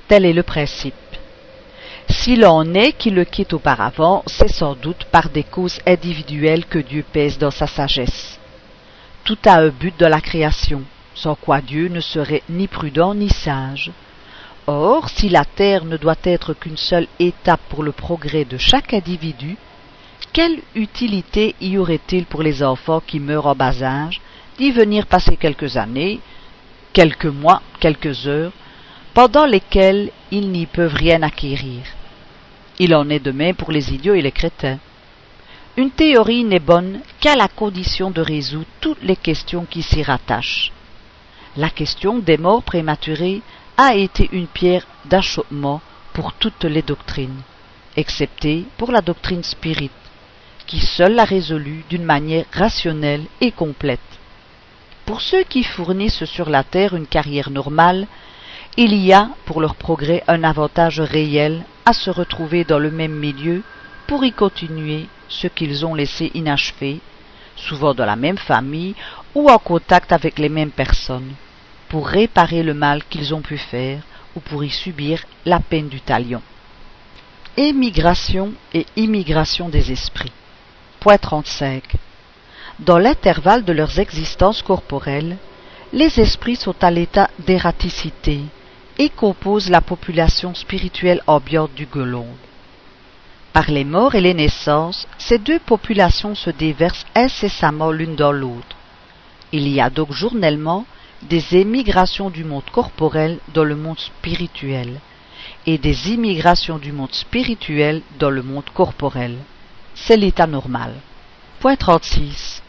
Tel 0.07 0.25
est 0.25 0.33
le 0.33 0.43
principe. 0.43 0.95
S'il 2.09 2.45
en 2.45 2.73
est 2.73 2.91
qui 2.93 3.09
le 3.09 3.23
quitte 3.23 3.53
auparavant, 3.53 4.23
c'est 4.27 4.51
sans 4.51 4.75
doute 4.75 5.05
par 5.05 5.29
des 5.29 5.43
causes 5.43 5.79
individuelles 5.87 6.65
que 6.65 6.79
Dieu 6.79 7.05
pèse 7.09 7.37
dans 7.37 7.51
sa 7.51 7.67
sagesse. 7.67 8.30
Tout 9.31 9.49
a 9.49 9.59
un 9.59 9.69
but 9.69 9.97
dans 9.97 10.09
la 10.09 10.19
création, 10.19 10.81
sans 11.15 11.35
quoi 11.35 11.61
Dieu 11.61 11.87
ne 11.87 12.01
serait 12.01 12.43
ni 12.49 12.67
prudent 12.67 13.15
ni 13.15 13.29
sage. 13.29 13.89
Or, 14.67 15.07
si 15.07 15.29
la 15.29 15.45
terre 15.45 15.85
ne 15.85 15.95
doit 15.95 16.19
être 16.25 16.53
qu'une 16.53 16.75
seule 16.75 17.07
étape 17.17 17.61
pour 17.69 17.81
le 17.81 17.93
progrès 17.93 18.43
de 18.43 18.57
chaque 18.57 18.93
individu, 18.93 19.55
quelle 20.33 20.59
utilité 20.75 21.55
y 21.61 21.77
aurait-il 21.77 22.25
pour 22.25 22.43
les 22.43 22.61
enfants 22.61 23.01
qui 23.07 23.21
meurent 23.21 23.47
en 23.47 23.55
bas 23.55 23.81
âge 23.81 24.19
d'y 24.57 24.69
venir 24.71 25.07
passer 25.07 25.37
quelques 25.37 25.77
années, 25.77 26.19
quelques 26.91 27.23
mois, 27.23 27.61
quelques 27.79 28.27
heures, 28.27 28.51
pendant 29.13 29.45
lesquelles 29.45 30.11
ils 30.31 30.49
n'y 30.51 30.65
peuvent 30.65 30.95
rien 30.95 31.21
acquérir? 31.23 31.83
Il 32.79 32.93
en 32.93 33.09
est 33.09 33.23
de 33.23 33.31
même 33.31 33.55
pour 33.55 33.71
les 33.71 33.93
idiots 33.93 34.15
et 34.15 34.21
les 34.21 34.33
crétins. 34.33 34.79
Une 35.77 35.91
théorie 35.91 36.43
n'est 36.43 36.59
bonne 36.59 36.99
qu'à 37.21 37.37
la 37.37 37.47
condition 37.47 38.11
de 38.11 38.19
résoudre 38.19 38.67
toutes 38.81 39.01
les 39.03 39.15
questions 39.15 39.65
qui 39.69 39.81
s'y 39.81 40.03
rattachent. 40.03 40.73
La 41.55 41.69
question 41.69 42.19
des 42.19 42.37
morts 42.37 42.63
prématurés 42.63 43.41
a 43.77 43.95
été 43.95 44.27
une 44.33 44.47
pierre 44.47 44.85
d'achoppement 45.05 45.81
pour 46.11 46.33
toutes 46.33 46.65
les 46.65 46.81
doctrines, 46.81 47.41
excepté 47.95 48.65
pour 48.77 48.91
la 48.91 49.01
doctrine 49.01 49.43
spirite, 49.43 49.91
qui 50.67 50.81
seule 50.81 51.15
l'a 51.15 51.23
résolue 51.23 51.85
d'une 51.89 52.03
manière 52.03 52.45
rationnelle 52.51 53.23
et 53.39 53.53
complète. 53.53 53.99
Pour 55.05 55.21
ceux 55.21 55.43
qui 55.43 55.63
fournissent 55.63 56.25
sur 56.25 56.49
la 56.49 56.65
terre 56.65 56.97
une 56.97 57.07
carrière 57.07 57.49
normale, 57.49 58.07
il 58.75 58.93
y 58.93 59.13
a 59.13 59.29
pour 59.45 59.61
leur 59.61 59.75
progrès 59.75 60.21
un 60.27 60.43
avantage 60.43 60.99
réel 60.99 61.63
à 61.85 61.93
se 61.93 62.09
retrouver 62.09 62.65
dans 62.65 62.79
le 62.79 62.91
même 62.91 63.15
milieu 63.15 63.63
pour 64.11 64.25
y 64.25 64.33
continuer 64.33 65.07
ce 65.29 65.47
qu'ils 65.47 65.85
ont 65.85 65.95
laissé 65.95 66.31
inachevé, 66.33 66.99
souvent 67.55 67.93
dans 67.93 68.05
la 68.05 68.17
même 68.17 68.37
famille 68.37 68.93
ou 69.33 69.49
en 69.49 69.57
contact 69.57 70.11
avec 70.11 70.37
les 70.37 70.49
mêmes 70.49 70.71
personnes, 70.71 71.31
pour 71.87 72.09
réparer 72.09 72.61
le 72.61 72.73
mal 72.73 73.05
qu'ils 73.05 73.33
ont 73.33 73.39
pu 73.39 73.57
faire 73.57 74.01
ou 74.35 74.41
pour 74.41 74.65
y 74.65 74.69
subir 74.69 75.23
la 75.45 75.61
peine 75.61 75.87
du 75.87 76.01
talion. 76.01 76.41
Émigration 77.55 78.51
et 78.73 78.85
immigration 78.97 79.69
des 79.69 79.93
esprits. 79.93 80.33
Point 80.99 81.17
35. 81.17 81.81
Dans 82.79 82.97
l'intervalle 82.97 83.63
de 83.63 83.71
leurs 83.71 83.97
existences 83.99 84.61
corporelles, 84.61 85.37
les 85.93 86.19
esprits 86.19 86.57
sont 86.57 86.75
à 86.83 86.91
l'état 86.91 87.29
d'ératicité, 87.39 88.41
et 88.99 89.07
compose 89.07 89.69
la 89.69 89.79
population 89.79 90.53
spirituelle 90.53 91.23
ambiante 91.27 91.73
du 91.75 91.85
Golonde. 91.85 92.50
Par 93.53 93.69
les 93.69 93.83
morts 93.83 94.15
et 94.15 94.21
les 94.21 94.33
naissances, 94.33 95.07
ces 95.17 95.37
deux 95.37 95.59
populations 95.59 96.35
se 96.35 96.49
déversent 96.49 97.05
incessamment 97.15 97.91
l'une 97.91 98.15
dans 98.15 98.31
l'autre. 98.31 98.77
Il 99.51 99.67
y 99.67 99.81
a 99.81 99.89
donc 99.89 100.13
journellement 100.13 100.85
des 101.23 101.57
émigrations 101.57 102.29
du 102.29 102.45
monde 102.45 102.69
corporel 102.71 103.39
dans 103.53 103.65
le 103.65 103.75
monde 103.75 103.99
spirituel 103.99 105.01
et 105.65 105.77
des 105.77 106.11
immigrations 106.11 106.77
du 106.77 106.93
monde 106.93 107.13
spirituel 107.13 108.01
dans 108.17 108.29
le 108.29 108.41
monde 108.41 108.69
corporel. 108.73 109.37
C'est 109.95 110.17
l'état 110.17 110.47
normal. 110.47 110.93
Point 111.59 111.75
36. 111.75 112.63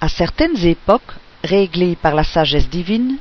À 0.00 0.08
certaines 0.08 0.64
époques, 0.64 1.14
réglées 1.42 1.96
par 1.96 2.14
la 2.14 2.24
sagesse 2.24 2.68
divine, 2.68 3.16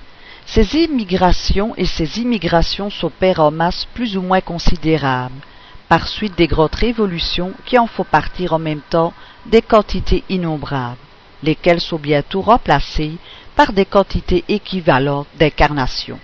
ces 0.46 0.78
émigrations 0.78 1.74
et 1.76 1.86
ces 1.86 2.20
immigrations 2.20 2.92
s'opèrent 2.92 3.40
en 3.40 3.52
masse 3.52 3.86
plus 3.96 4.16
ou 4.16 4.22
moins 4.22 4.42
considérables, 4.42 5.42
par 5.88 6.08
suite 6.08 6.38
des 6.38 6.48
grandes 6.48 6.76
révolutions 6.76 7.54
qui 7.66 7.78
en 7.78 7.88
font 7.88 8.04
partir 8.04 8.54
en 8.54 8.60
même 8.60 8.82
temps 8.90 9.14
des 9.46 9.62
quantités 9.62 10.24
innombrables, 10.30 10.98
lesquelles 11.44 11.82
sont 11.82 12.00
bientôt 12.00 12.42
remplacées 12.42 13.18
par 13.56 13.72
des 13.72 13.86
quantités 13.86 14.44
équivalentes 14.50 15.28
d'incarnations. 15.38 16.20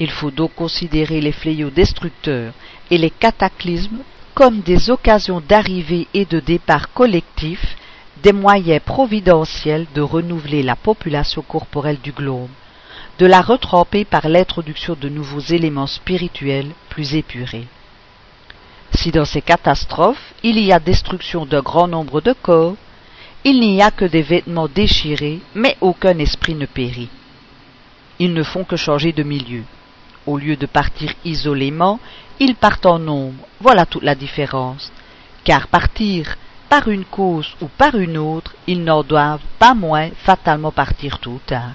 Il 0.00 0.10
faut 0.10 0.30
donc 0.30 0.54
considérer 0.54 1.20
les 1.20 1.32
fléaux 1.32 1.70
destructeurs 1.70 2.52
et 2.90 2.98
les 2.98 3.10
cataclysmes 3.10 4.02
comme 4.34 4.60
des 4.60 4.90
occasions 4.90 5.40
d'arrivée 5.40 6.06
et 6.14 6.24
de 6.24 6.38
départ 6.38 6.92
collectifs, 6.92 7.76
des 8.22 8.32
moyens 8.32 8.80
providentiels 8.84 9.86
de 9.94 10.00
renouveler 10.00 10.62
la 10.62 10.76
population 10.76 11.42
corporelle 11.42 11.98
du 12.00 12.12
globe, 12.12 12.50
de 13.18 13.26
la 13.26 13.40
retremper 13.40 14.04
par 14.04 14.28
l'introduction 14.28 14.96
de 15.00 15.08
nouveaux 15.08 15.40
éléments 15.40 15.88
spirituels 15.88 16.70
plus 16.88 17.14
épurés. 17.16 17.66
Si 19.00 19.12
dans 19.12 19.24
ces 19.24 19.42
catastrophes 19.42 20.34
il 20.42 20.58
y 20.58 20.72
a 20.72 20.80
destruction 20.80 21.46
d'un 21.46 21.62
grand 21.62 21.86
nombre 21.86 22.20
de 22.20 22.32
corps, 22.32 22.74
il 23.44 23.60
n'y 23.60 23.80
a 23.80 23.92
que 23.92 24.04
des 24.04 24.22
vêtements 24.22 24.66
déchirés, 24.66 25.38
mais 25.54 25.76
aucun 25.80 26.18
esprit 26.18 26.56
ne 26.56 26.66
périt. 26.66 27.08
Ils 28.18 28.34
ne 28.34 28.42
font 28.42 28.64
que 28.64 28.74
changer 28.74 29.12
de 29.12 29.22
milieu. 29.22 29.62
Au 30.26 30.36
lieu 30.36 30.56
de 30.56 30.66
partir 30.66 31.12
isolément, 31.24 32.00
ils 32.40 32.56
partent 32.56 32.86
en 32.86 32.98
nombre. 32.98 33.46
Voilà 33.60 33.86
toute 33.86 34.02
la 34.02 34.16
différence. 34.16 34.90
Car 35.44 35.68
partir 35.68 36.36
par 36.68 36.88
une 36.88 37.04
cause 37.04 37.54
ou 37.60 37.68
par 37.68 37.94
une 37.94 38.18
autre, 38.18 38.56
ils 38.66 38.82
n'en 38.82 39.04
doivent 39.04 39.46
pas 39.60 39.74
moins 39.74 40.10
fatalement 40.24 40.72
partir 40.72 41.20
tôt 41.20 41.34
ou 41.34 41.40
tard. 41.46 41.74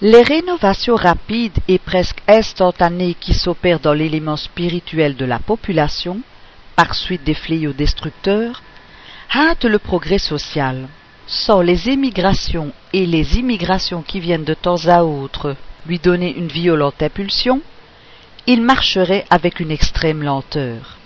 Les 0.00 0.22
rénovations 0.22 0.96
rapides 0.96 1.58
et 1.68 1.78
presque 1.78 2.22
instantanées 2.26 3.16
qui 3.20 3.34
s'opèrent 3.34 3.80
dans 3.80 3.92
l'élément 3.92 4.38
spirituel 4.38 5.14
de 5.14 5.26
la 5.26 5.38
population, 5.38 6.22
par 6.76 6.94
suite 6.94 7.24
des 7.24 7.34
fléaux 7.34 7.72
destructeurs, 7.72 8.62
hâtent 9.34 9.64
le 9.64 9.78
progrès 9.78 10.18
social. 10.18 10.88
Sans 11.26 11.62
les 11.62 11.88
émigrations 11.88 12.72
et 12.92 13.06
les 13.06 13.38
immigrations 13.38 14.02
qui 14.02 14.20
viennent 14.20 14.44
de 14.44 14.54
temps 14.54 14.86
à 14.86 15.04
autre 15.04 15.56
lui 15.86 15.98
donner 15.98 16.34
une 16.36 16.48
violente 16.48 17.02
impulsion, 17.02 17.60
il 18.46 18.62
marcherait 18.62 19.24
avec 19.30 19.60
une 19.60 19.70
extrême 19.70 20.22
lenteur. 20.22 20.98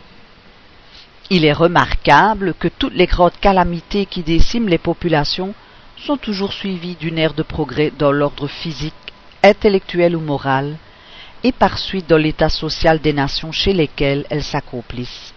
Il 1.31 1.45
est 1.45 1.53
remarquable 1.53 2.55
que 2.59 2.69
toutes 2.69 2.95
les 2.95 3.07
grandes 3.07 3.39
calamités 3.41 4.07
qui 4.07 4.23
déciment 4.23 4.69
les 4.69 4.79
populations 4.79 5.55
sont 5.97 6.17
toujours 6.17 6.53
suivies 6.53 6.97
d'une 6.97 7.19
ère 7.19 7.35
de 7.35 7.43
progrès 7.43 7.93
dans 7.97 8.13
l'ordre 8.13 8.49
physique, 8.49 8.95
intellectuel 9.43 10.17
ou 10.17 10.21
moral, 10.21 10.77
et 11.45 11.53
par 11.53 11.79
suite 11.79 12.09
dans 12.09 12.17
l'état 12.17 12.49
social 12.49 13.01
des 13.01 13.13
nations 13.13 13.53
chez 13.53 13.73
lesquelles 13.73 14.27
elles 14.31 14.43
s'accomplissent. 14.43 15.35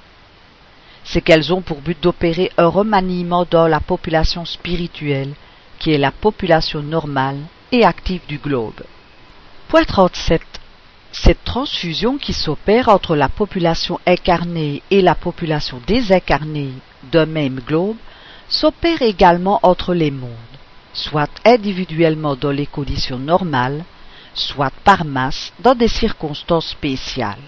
C'est 1.11 1.19
qu'elles 1.19 1.51
ont 1.51 1.61
pour 1.61 1.81
but 1.81 2.01
d'opérer 2.01 2.53
un 2.57 2.67
remaniement 2.67 3.43
dans 3.43 3.67
la 3.67 3.81
population 3.81 4.45
spirituelle, 4.45 5.33
qui 5.77 5.91
est 5.91 5.97
la 5.97 6.11
population 6.11 6.81
normale 6.81 7.39
et 7.73 7.83
active 7.83 8.21
du 8.29 8.37
globe. 8.37 8.81
Point 9.67 9.83
37. 9.83 10.41
Cette 11.11 11.43
transfusion 11.43 12.17
qui 12.17 12.31
s'opère 12.31 12.87
entre 12.87 13.17
la 13.17 13.27
population 13.27 13.99
incarnée 14.07 14.83
et 14.89 15.01
la 15.01 15.13
population 15.13 15.81
désincarnée 15.85 16.71
d'un 17.11 17.25
même 17.25 17.59
globe 17.59 17.97
s'opère 18.47 19.01
également 19.01 19.59
entre 19.63 19.93
les 19.93 20.11
mondes, 20.11 20.31
soit 20.93 21.29
individuellement 21.43 22.37
dans 22.37 22.51
les 22.51 22.67
conditions 22.67 23.19
normales, 23.19 23.83
soit 24.33 24.71
par 24.85 25.03
masse 25.03 25.51
dans 25.59 25.75
des 25.75 25.89
circonstances 25.89 26.69
spéciales. 26.69 27.43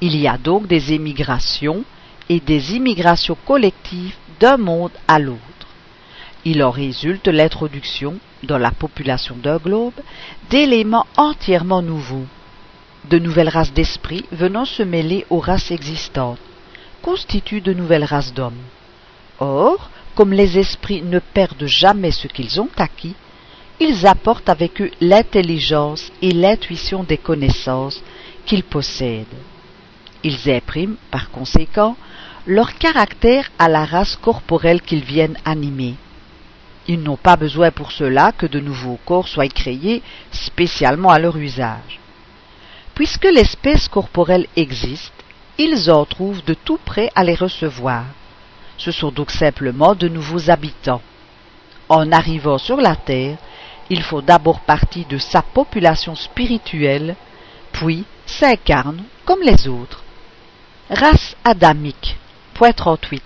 Il 0.00 0.16
y 0.16 0.26
a 0.26 0.36
donc 0.36 0.66
des 0.66 0.92
émigrations 0.92 1.84
et 2.28 2.40
des 2.40 2.74
immigrations 2.74 3.36
collectives 3.46 4.16
d'un 4.40 4.56
monde 4.56 4.92
à 5.08 5.18
l'autre. 5.18 5.40
Il 6.44 6.62
en 6.62 6.70
résulte 6.70 7.28
l'introduction, 7.28 8.16
dans 8.42 8.58
la 8.58 8.70
population 8.70 9.36
d'un 9.36 9.56
globe, 9.56 9.94
d'éléments 10.50 11.06
entièrement 11.16 11.80
nouveaux, 11.80 12.26
de 13.08 13.18
nouvelles 13.18 13.48
races 13.48 13.72
d'esprits 13.72 14.24
venant 14.32 14.64
se 14.64 14.82
mêler 14.82 15.24
aux 15.30 15.38
races 15.38 15.70
existantes, 15.70 16.38
constituent 17.02 17.60
de 17.60 17.72
nouvelles 17.72 18.04
races 18.04 18.34
d'hommes. 18.34 18.62
Or, 19.38 19.90
comme 20.14 20.32
les 20.32 20.58
esprits 20.58 21.02
ne 21.02 21.18
perdent 21.18 21.66
jamais 21.66 22.10
ce 22.10 22.28
qu'ils 22.28 22.60
ont 22.60 22.68
acquis, 22.76 23.14
ils 23.80 24.06
apportent 24.06 24.48
avec 24.48 24.80
eux 24.80 24.90
l'intelligence 25.00 26.12
et 26.22 26.32
l'intuition 26.32 27.02
des 27.02 27.18
connaissances 27.18 28.02
qu'ils 28.46 28.62
possèdent. 28.62 29.26
Ils 30.24 30.50
impriment, 30.50 30.96
par 31.10 31.30
conséquent, 31.30 31.96
leur 32.46 32.76
caractère 32.78 33.50
à 33.58 33.68
la 33.68 33.84
race 33.84 34.16
corporelle 34.16 34.80
qu'ils 34.80 35.04
viennent 35.04 35.36
animer. 35.44 35.96
Ils 36.88 37.02
n'ont 37.02 37.16
pas 37.16 37.36
besoin 37.36 37.70
pour 37.70 37.92
cela 37.92 38.32
que 38.32 38.46
de 38.46 38.60
nouveaux 38.60 38.98
corps 39.04 39.28
soient 39.28 39.48
créés 39.48 40.02
spécialement 40.32 41.10
à 41.10 41.18
leur 41.18 41.36
usage. 41.36 42.00
Puisque 42.94 43.24
l'espèce 43.24 43.88
corporelle 43.88 44.46
existe, 44.56 45.12
ils 45.58 45.90
en 45.90 46.04
trouvent 46.04 46.44
de 46.44 46.54
tout 46.54 46.78
près 46.84 47.10
à 47.14 47.24
les 47.24 47.34
recevoir. 47.34 48.04
Ce 48.76 48.90
sont 48.90 49.10
donc 49.10 49.30
simplement 49.30 49.94
de 49.94 50.08
nouveaux 50.08 50.50
habitants. 50.50 51.02
En 51.88 52.12
arrivant 52.12 52.58
sur 52.58 52.78
la 52.78 52.96
Terre, 52.96 53.36
il 53.90 54.02
faut 54.02 54.22
d'abord 54.22 54.60
partie 54.60 55.04
de 55.04 55.18
sa 55.18 55.42
population 55.42 56.14
spirituelle, 56.14 57.14
puis 57.72 58.04
s'incarne 58.26 59.04
comme 59.24 59.42
les 59.42 59.68
autres. 59.68 60.03
Race 60.90 61.34
adamique. 61.44 62.18
Point 62.52 62.74
38. 62.74 63.22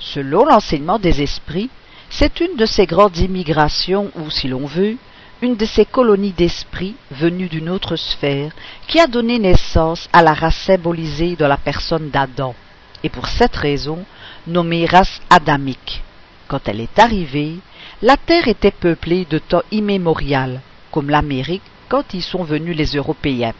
Selon 0.00 0.44
l'enseignement 0.44 0.98
des 0.98 1.22
esprits, 1.22 1.70
c'est 2.08 2.40
une 2.40 2.56
de 2.56 2.66
ces 2.66 2.84
grandes 2.84 3.16
immigrations, 3.16 4.10
ou 4.16 4.28
si 4.28 4.48
l'on 4.48 4.66
veut, 4.66 4.96
une 5.40 5.54
de 5.54 5.66
ces 5.66 5.84
colonies 5.84 6.32
d'esprit 6.32 6.96
venues 7.12 7.48
d'une 7.48 7.68
autre 7.68 7.94
sphère 7.94 8.50
qui 8.88 8.98
a 8.98 9.06
donné 9.06 9.38
naissance 9.38 10.08
à 10.12 10.20
la 10.20 10.34
race 10.34 10.56
symbolisée 10.56 11.36
dans 11.36 11.46
la 11.46 11.58
personne 11.58 12.10
d'Adam, 12.10 12.56
et 13.04 13.08
pour 13.08 13.28
cette 13.28 13.54
raison 13.54 14.04
nommée 14.48 14.84
race 14.84 15.20
adamique. 15.30 16.02
Quand 16.48 16.66
elle 16.66 16.80
est 16.80 16.98
arrivée, 16.98 17.58
la 18.02 18.16
terre 18.16 18.48
était 18.48 18.72
peuplée 18.72 19.28
de 19.30 19.38
temps 19.38 19.62
immémorial, 19.70 20.60
comme 20.90 21.08
l'Amérique 21.08 21.62
quand 21.88 22.14
y 22.14 22.20
sont 22.20 22.42
venus 22.42 22.76
les 22.76 22.96
Européens. 22.96 23.54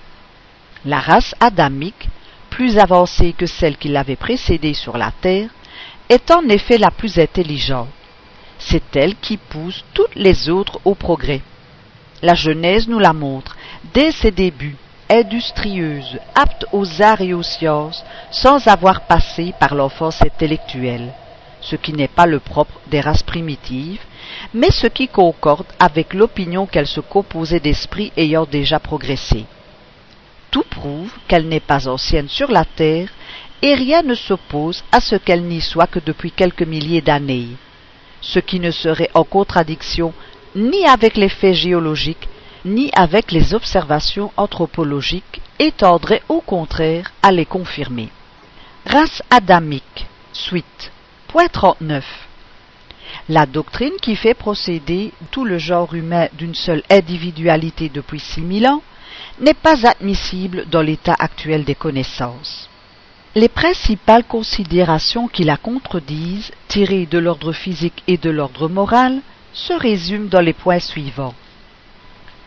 La 0.85 0.99
race 0.99 1.37
adamique, 1.39 2.09
plus 2.51 2.79
avancée 2.79 3.33
que 3.33 3.47
celle 3.47 3.77
qui 3.77 3.89
l'avait 3.89 4.17
précédée 4.17 4.75
sur 4.75 4.99
la 4.99 5.13
terre, 5.21 5.49
est 6.09 6.31
en 6.31 6.47
effet 6.49 6.77
la 6.77 6.91
plus 6.91 7.19
intelligente. 7.19 7.89
C'est 8.59 8.97
elle 8.97 9.17
qui 9.17 9.37
pousse 9.37 9.85
toutes 9.95 10.15
les 10.17 10.51
autres 10.51 10.81
au 10.85 10.95
progrès. 10.95 11.41
La 12.21 12.35
Genèse 12.35 12.89
nous 12.89 12.99
la 12.99 13.15
montre, 13.15 13.57
dès 13.95 14.11
ses 14.11 14.31
débuts, 14.31 14.77
industrieuse, 15.09 16.19
apte 16.35 16.67
aux 16.73 17.01
arts 17.01 17.23
et 17.23 17.33
aux 17.33 17.43
sciences, 17.43 18.05
sans 18.31 18.67
avoir 18.69 19.03
passé 19.03 19.55
par 19.59 19.75
l'enfance 19.75 20.21
intellectuelle, 20.21 21.13
ce 21.61 21.77
qui 21.77 21.93
n'est 21.93 22.09
pas 22.09 22.27
le 22.27 22.39
propre 22.39 22.79
des 22.89 23.01
races 23.01 23.23
primitives, 23.23 24.01
mais 24.53 24.71
ce 24.71 24.87
qui 24.87 25.09
concorde 25.09 25.67
avec 25.79 26.13
l'opinion 26.13 26.67
qu'elle 26.67 26.87
se 26.87 27.01
composait 27.01 27.61
d'esprits 27.61 28.13
ayant 28.17 28.45
déjà 28.45 28.79
progressé. 28.79 29.47
Tout 30.51 30.65
prouve 30.69 31.13
qu'elle 31.29 31.47
n'est 31.49 31.61
pas 31.61 31.89
ancienne 31.89 32.29
sur 32.29 32.51
la 32.51 32.65
terre, 32.65 33.09
et 33.63 33.75
rien 33.75 34.03
ne 34.03 34.15
s'oppose 34.15 34.83
à 34.91 35.01
ce 35.01 35.17
qu'elle 35.17 35.43
n'y 35.45 35.61
soit 35.61 35.87
que 35.87 35.99
depuis 35.99 36.33
quelques 36.33 36.63
milliers 36.63 37.03
d'années, 37.03 37.49
ce 38.21 38.39
qui 38.39 38.59
ne 38.59 38.71
serait 38.71 39.11
en 39.15 39.25
contradiction 39.25 40.13
ni 40.57 40.85
avec 40.87 41.17
les 41.17 41.29
faits 41.29 41.55
géologiques, 41.55 42.29
ni 42.65 42.91
avec 42.95 43.33
les 43.33 43.55
observations 43.55 44.33
anthropologiques, 44.37 45.41
et 45.59 45.73
tendrait 45.73 46.23
au 46.29 46.41
contraire 46.41 47.13
à 47.23 47.31
les 47.31 47.47
confirmer. 47.47 48.09
Race 48.87 49.23
adamique. 49.31 50.07
Suite. 50.33 50.91
Point 51.29 51.49
39. 51.49 52.05
La 53.29 53.47
doctrine 53.47 53.93
qui 54.01 54.17
fait 54.17 54.35
procéder 54.35 55.13
tout 55.31 55.45
le 55.45 55.59
genre 55.59 55.95
humain 55.95 56.29
d'une 56.33 56.55
seule 56.55 56.83
individualité 56.91 57.89
depuis 57.89 58.21
six 58.21 58.41
mille 58.41 58.67
ans 58.67 58.83
n'est 59.39 59.55
pas 59.55 59.87
admissible 59.87 60.67
dans 60.71 60.83
l'état 60.83 61.17
actuel 61.19 61.65
des 61.65 61.75
connaissances. 61.75 62.69
Les 63.35 63.49
principales 63.49 64.25
considérations 64.25 65.29
qui 65.29 65.45
la 65.45 65.57
contredisent, 65.57 66.51
tirées 66.67 67.07
de 67.07 67.19
l'ordre 67.19 67.53
physique 67.53 68.03
et 68.09 68.17
de 68.17 68.31
l'ordre 68.31 68.69
moral, 68.69 69.21
se 69.53 69.73
résument 69.73 70.29
dans 70.29 70.41
les 70.41 70.53
points 70.53 70.81
suivants. 70.81 71.35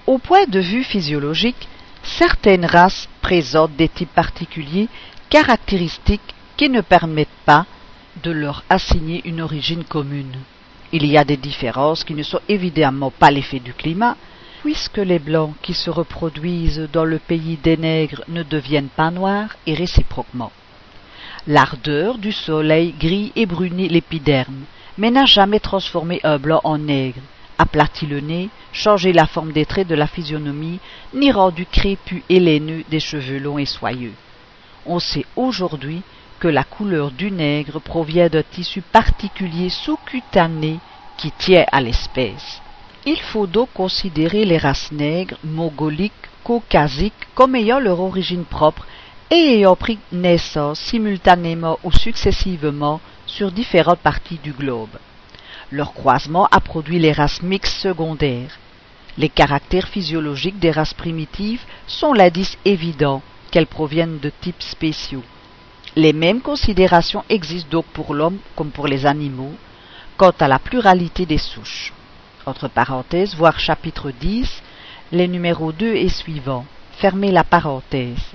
Au 0.07 0.17
point 0.17 0.45
de 0.45 0.59
vue 0.59 0.83
physiologique, 0.83 1.67
certaines 2.03 2.65
races 2.65 3.07
présentent 3.21 3.75
des 3.77 3.87
types 3.87 4.13
particuliers 4.13 4.89
caractéristiques 5.29 6.35
qui 6.57 6.69
ne 6.69 6.81
permettent 6.81 7.29
pas 7.45 7.65
de 8.21 8.31
leur 8.31 8.63
assigner 8.69 9.21
une 9.25 9.41
origine 9.41 9.83
commune. 9.85 10.35
Il 10.91 11.05
y 11.05 11.17
a 11.17 11.23
des 11.23 11.37
différences 11.37 12.03
qui 12.03 12.13
ne 12.13 12.23
sont 12.23 12.41
évidemment 12.47 13.09
pas 13.09 13.31
l'effet 13.31 13.59
du 13.59 13.73
climat, 13.73 14.15
puisque 14.63 14.99
les 14.99 15.19
blancs 15.19 15.53
qui 15.61 15.73
se 15.73 15.89
reproduisent 15.89 16.87
dans 16.93 17.03
le 17.03 17.19
pays 17.19 17.57
des 17.61 17.75
nègres 17.75 18.23
ne 18.29 18.43
deviennent 18.43 18.95
pas 18.95 19.11
noirs 19.11 19.57
et 19.67 19.73
réciproquement. 19.73 20.53
L'ardeur 21.47 22.17
du 22.17 22.31
soleil 22.31 22.93
grille 22.97 23.33
et 23.35 23.45
brunit 23.45 23.89
l'épiderme, 23.89 24.63
mais 24.97 25.11
n'a 25.11 25.25
jamais 25.25 25.59
transformé 25.59 26.21
un 26.23 26.37
blanc 26.37 26.61
en 26.63 26.77
nègre, 26.77 27.19
aplati 27.57 28.05
le 28.05 28.21
nez, 28.21 28.47
changé 28.71 29.11
la 29.11 29.25
forme 29.25 29.51
des 29.51 29.65
traits 29.65 29.89
de 29.89 29.95
la 29.95 30.07
physionomie, 30.07 30.79
ni 31.13 31.29
rendu 31.29 31.65
crépus 31.65 32.23
et 32.29 32.39
laineux 32.39 32.85
des 32.89 33.01
cheveux 33.01 33.39
longs 33.39 33.57
et 33.57 33.65
soyeux. 33.65 34.13
On 34.85 34.99
sait 34.99 35.25
aujourd'hui 35.35 36.03
que 36.39 36.47
la 36.47 36.63
couleur 36.63 37.11
du 37.11 37.31
nègre 37.31 37.81
provient 37.81 38.29
d'un 38.29 38.43
tissu 38.43 38.79
particulier 38.81 39.67
sous-cutané 39.67 40.79
qui 41.17 41.31
tient 41.31 41.65
à 41.69 41.81
l'espèce. 41.81 42.62
Il 43.05 43.19
faut 43.19 43.47
donc 43.47 43.69
considérer 43.73 44.45
les 44.45 44.57
races 44.57 44.91
nègres, 44.91 45.37
mongoliques, 45.43 46.13
caucasiques 46.43 47.13
comme 47.35 47.55
ayant 47.55 47.79
leur 47.79 47.99
origine 47.99 48.45
propre 48.45 48.85
et 49.29 49.55
ayant 49.55 49.75
pris 49.75 49.99
naissance 50.11 50.79
simultanément 50.79 51.79
ou 51.83 51.91
successivement 51.91 53.01
sur 53.25 53.51
différentes 53.51 53.99
parties 53.99 54.39
du 54.41 54.53
globe. 54.53 54.97
Leur 55.71 55.93
croisement 55.93 56.47
a 56.51 56.61
produit 56.61 56.99
les 56.99 57.11
races 57.11 57.41
mixtes 57.41 57.81
secondaires. 57.81 58.57
Les 59.17 59.29
caractères 59.29 59.87
physiologiques 59.89 60.59
des 60.59 60.71
races 60.71 60.93
primitives 60.93 61.63
sont 61.87 62.13
l'indice 62.13 62.57
évident 62.63 63.21
qu'elles 63.51 63.67
proviennent 63.67 64.19
de 64.19 64.31
types 64.41 64.61
spéciaux. 64.61 65.23
Les 65.95 66.13
mêmes 66.13 66.41
considérations 66.41 67.23
existent 67.29 67.69
donc 67.69 67.85
pour 67.87 68.13
l'homme 68.13 68.37
comme 68.55 68.71
pour 68.71 68.87
les 68.87 69.05
animaux 69.05 69.53
quant 70.15 70.33
à 70.39 70.47
la 70.47 70.59
pluralité 70.59 71.25
des 71.25 71.37
souches. 71.37 71.91
Entre 72.45 72.67
parenthèses, 72.67 73.35
voir 73.35 73.57
chapitre 73.59 74.11
10, 74.11 74.61
les 75.13 75.27
numéros 75.29 75.71
2 75.71 75.95
et 75.95 76.09
suivants. 76.09 76.65
Fermez 76.97 77.31
la 77.31 77.45
parenthèse. 77.45 78.33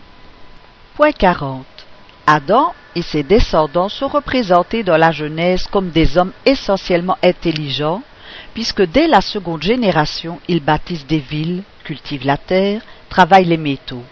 Point 0.94 1.12
40. 1.12 1.66
Adam 2.26 2.74
et 2.94 3.02
ses 3.02 3.22
descendants 3.22 3.88
sont 3.88 4.08
représentés 4.08 4.82
dans 4.82 4.96
la 4.96 5.12
Genèse 5.12 5.66
comme 5.66 5.90
des 5.90 6.16
hommes 6.16 6.32
essentiellement 6.46 7.18
intelligents, 7.22 8.02
puisque 8.54 8.82
dès 8.82 9.08
la 9.08 9.20
seconde 9.20 9.62
génération, 9.62 10.40
ils 10.48 10.62
bâtissent 10.62 11.06
des 11.06 11.18
villes, 11.18 11.62
cultivent 11.84 12.26
la 12.26 12.38
terre, 12.38 12.82
travaillent 13.10 13.44
les 13.44 13.56
métaux. 13.56 14.04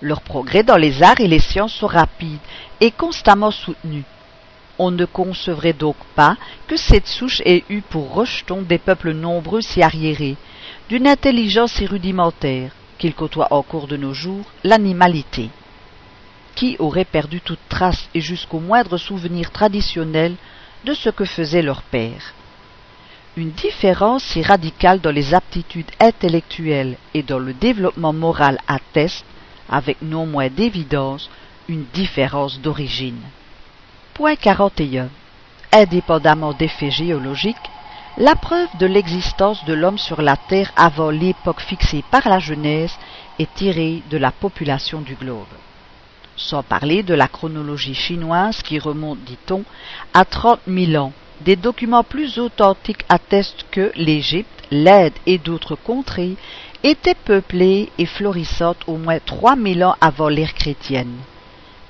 Leurs 0.00 0.22
progrès 0.22 0.64
dans 0.64 0.76
les 0.76 1.02
arts 1.02 1.20
et 1.20 1.28
les 1.28 1.38
sciences 1.38 1.74
sont 1.74 1.86
rapides 1.86 2.38
et 2.80 2.90
constamment 2.90 3.50
soutenus. 3.50 4.04
On 4.78 4.90
ne 4.90 5.04
concevrait 5.04 5.72
donc 5.72 5.96
pas 6.14 6.36
que 6.66 6.76
cette 6.76 7.06
souche 7.06 7.40
ait 7.44 7.64
eu 7.68 7.80
pour 7.80 8.12
rejeton 8.14 8.62
des 8.62 8.78
peuples 8.78 9.12
nombreux 9.12 9.60
si 9.60 9.82
arriérés, 9.82 10.36
d'une 10.88 11.06
intelligence 11.06 11.72
si 11.72 11.86
rudimentaire, 11.86 12.72
qu'ils 12.98 13.14
côtoient 13.14 13.52
au 13.52 13.62
cours 13.62 13.86
de 13.86 13.96
nos 13.96 14.14
jours 14.14 14.46
l'animalité 14.64 15.50
qui 16.54 16.76
auraient 16.78 17.04
perdu 17.04 17.40
toute 17.40 17.68
trace 17.68 18.08
et 18.14 18.20
jusqu'au 18.20 18.60
moindre 18.60 18.96
souvenir 18.96 19.50
traditionnel 19.50 20.36
de 20.84 20.94
ce 20.94 21.10
que 21.10 21.24
faisait 21.24 21.62
leur 21.62 21.82
père. 21.82 22.34
Une 23.36 23.50
différence 23.50 24.22
si 24.22 24.42
radicale 24.42 25.00
dans 25.00 25.10
les 25.10 25.34
aptitudes 25.34 25.90
intellectuelles 25.98 26.96
et 27.14 27.22
dans 27.22 27.40
le 27.40 27.52
développement 27.52 28.12
moral 28.12 28.58
atteste, 28.68 29.24
avec 29.68 30.00
non 30.02 30.26
moins 30.26 30.48
d'évidence, 30.48 31.28
une 31.68 31.84
différence 31.92 32.60
d'origine. 32.60 33.20
Point 34.14 34.36
41. 34.36 35.08
Indépendamment 35.72 36.52
des 36.52 36.68
faits 36.68 36.92
géologiques, 36.92 37.56
la 38.16 38.36
preuve 38.36 38.68
de 38.78 38.86
l'existence 38.86 39.64
de 39.64 39.74
l'homme 39.74 39.98
sur 39.98 40.22
la 40.22 40.36
Terre 40.36 40.70
avant 40.76 41.10
l'époque 41.10 41.60
fixée 41.60 42.04
par 42.12 42.28
la 42.28 42.38
Genèse 42.38 42.96
est 43.40 43.52
tirée 43.54 44.02
de 44.10 44.16
la 44.16 44.30
population 44.30 45.00
du 45.00 45.16
globe 45.16 45.46
sans 46.36 46.62
parler 46.62 47.02
de 47.02 47.14
la 47.14 47.28
chronologie 47.28 47.94
chinoise 47.94 48.62
qui 48.62 48.78
remonte, 48.78 49.20
dit-on, 49.24 49.64
à 50.12 50.24
trente 50.24 50.66
mille 50.66 50.98
ans. 50.98 51.12
Des 51.40 51.56
documents 51.56 52.04
plus 52.04 52.38
authentiques 52.38 53.04
attestent 53.08 53.66
que 53.70 53.92
l'Égypte, 53.96 54.48
l'Inde 54.70 55.12
et 55.26 55.38
d'autres 55.38 55.76
contrées 55.76 56.36
étaient 56.82 57.14
peuplées 57.14 57.90
et 57.98 58.06
florissantes 58.06 58.82
au 58.86 58.96
moins 58.96 59.18
trois 59.24 59.56
mille 59.56 59.84
ans 59.84 59.96
avant 60.00 60.28
l'ère 60.28 60.54
chrétienne. 60.54 61.16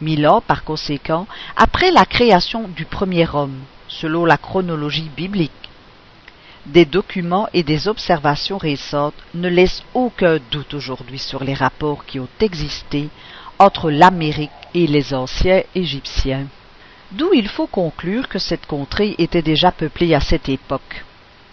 Mille 0.01 0.27
ans, 0.27 0.41
par 0.41 0.65
conséquent, 0.65 1.27
après 1.57 1.91
la 1.91 2.05
création 2.05 2.69
du 2.69 2.85
premier 2.85 3.29
homme, 3.33 3.61
selon 3.89 4.25
la 4.25 4.37
chronologie 4.37 5.11
biblique. 5.17 5.53
Des 6.67 6.85
documents 6.85 7.49
et 7.53 7.63
des 7.63 7.89
observations 7.89 8.59
récentes 8.59 9.15
ne 9.35 9.49
laissent 9.49 9.85
aucun 9.93 10.39
doute 10.51 10.75
aujourd'hui 10.75 11.19
sur 11.19 11.45
les 11.45 11.55
rapports 11.55 12.07
qui 12.07 12.19
ont 12.19 12.29
existé 12.41 13.09
entre 13.59 13.91
l'Amérique 13.91 14.51
et 14.73 14.87
les 14.87 15.15
anciens 15.15 15.63
Égyptiens. 15.75 16.47
D'où 17.13 17.33
il 17.35 17.49
faut 17.49 17.67
conclure 17.67 18.29
que 18.29 18.39
cette 18.39 18.67
contrée 18.67 19.15
était 19.19 19.43
déjà 19.43 19.71
peuplée 19.71 20.15
à 20.15 20.21
cette 20.21 20.49
époque. 20.49 21.05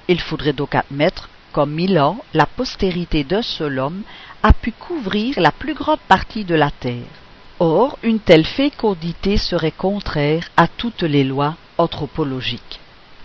Il 0.08 0.20
faudrait 0.20 0.54
donc 0.54 0.74
admettre 0.74 1.30
qu'en 1.52 1.68
mille 1.68 2.00
ans, 2.00 2.18
la 2.34 2.46
postérité 2.46 3.24
d'un 3.24 3.44
seul 3.44 3.80
homme 3.80 4.02
a 4.42 4.54
pu 4.54 4.72
couvrir 4.72 5.40
la 5.40 5.52
plus 5.52 5.74
grande 5.74 6.00
partie 6.08 6.46
de 6.46 6.56
la 6.56 6.72
terre. 6.72 7.21
Or, 7.64 8.00
une 8.02 8.20
telle 8.20 8.48
fécondité 8.48 9.38
serait 9.38 9.70
contraire 9.70 10.50
à 10.58 10.68
toutes 10.68 11.04
les 11.04 11.24
lois 11.24 11.58
anthropologiques. 11.78 12.80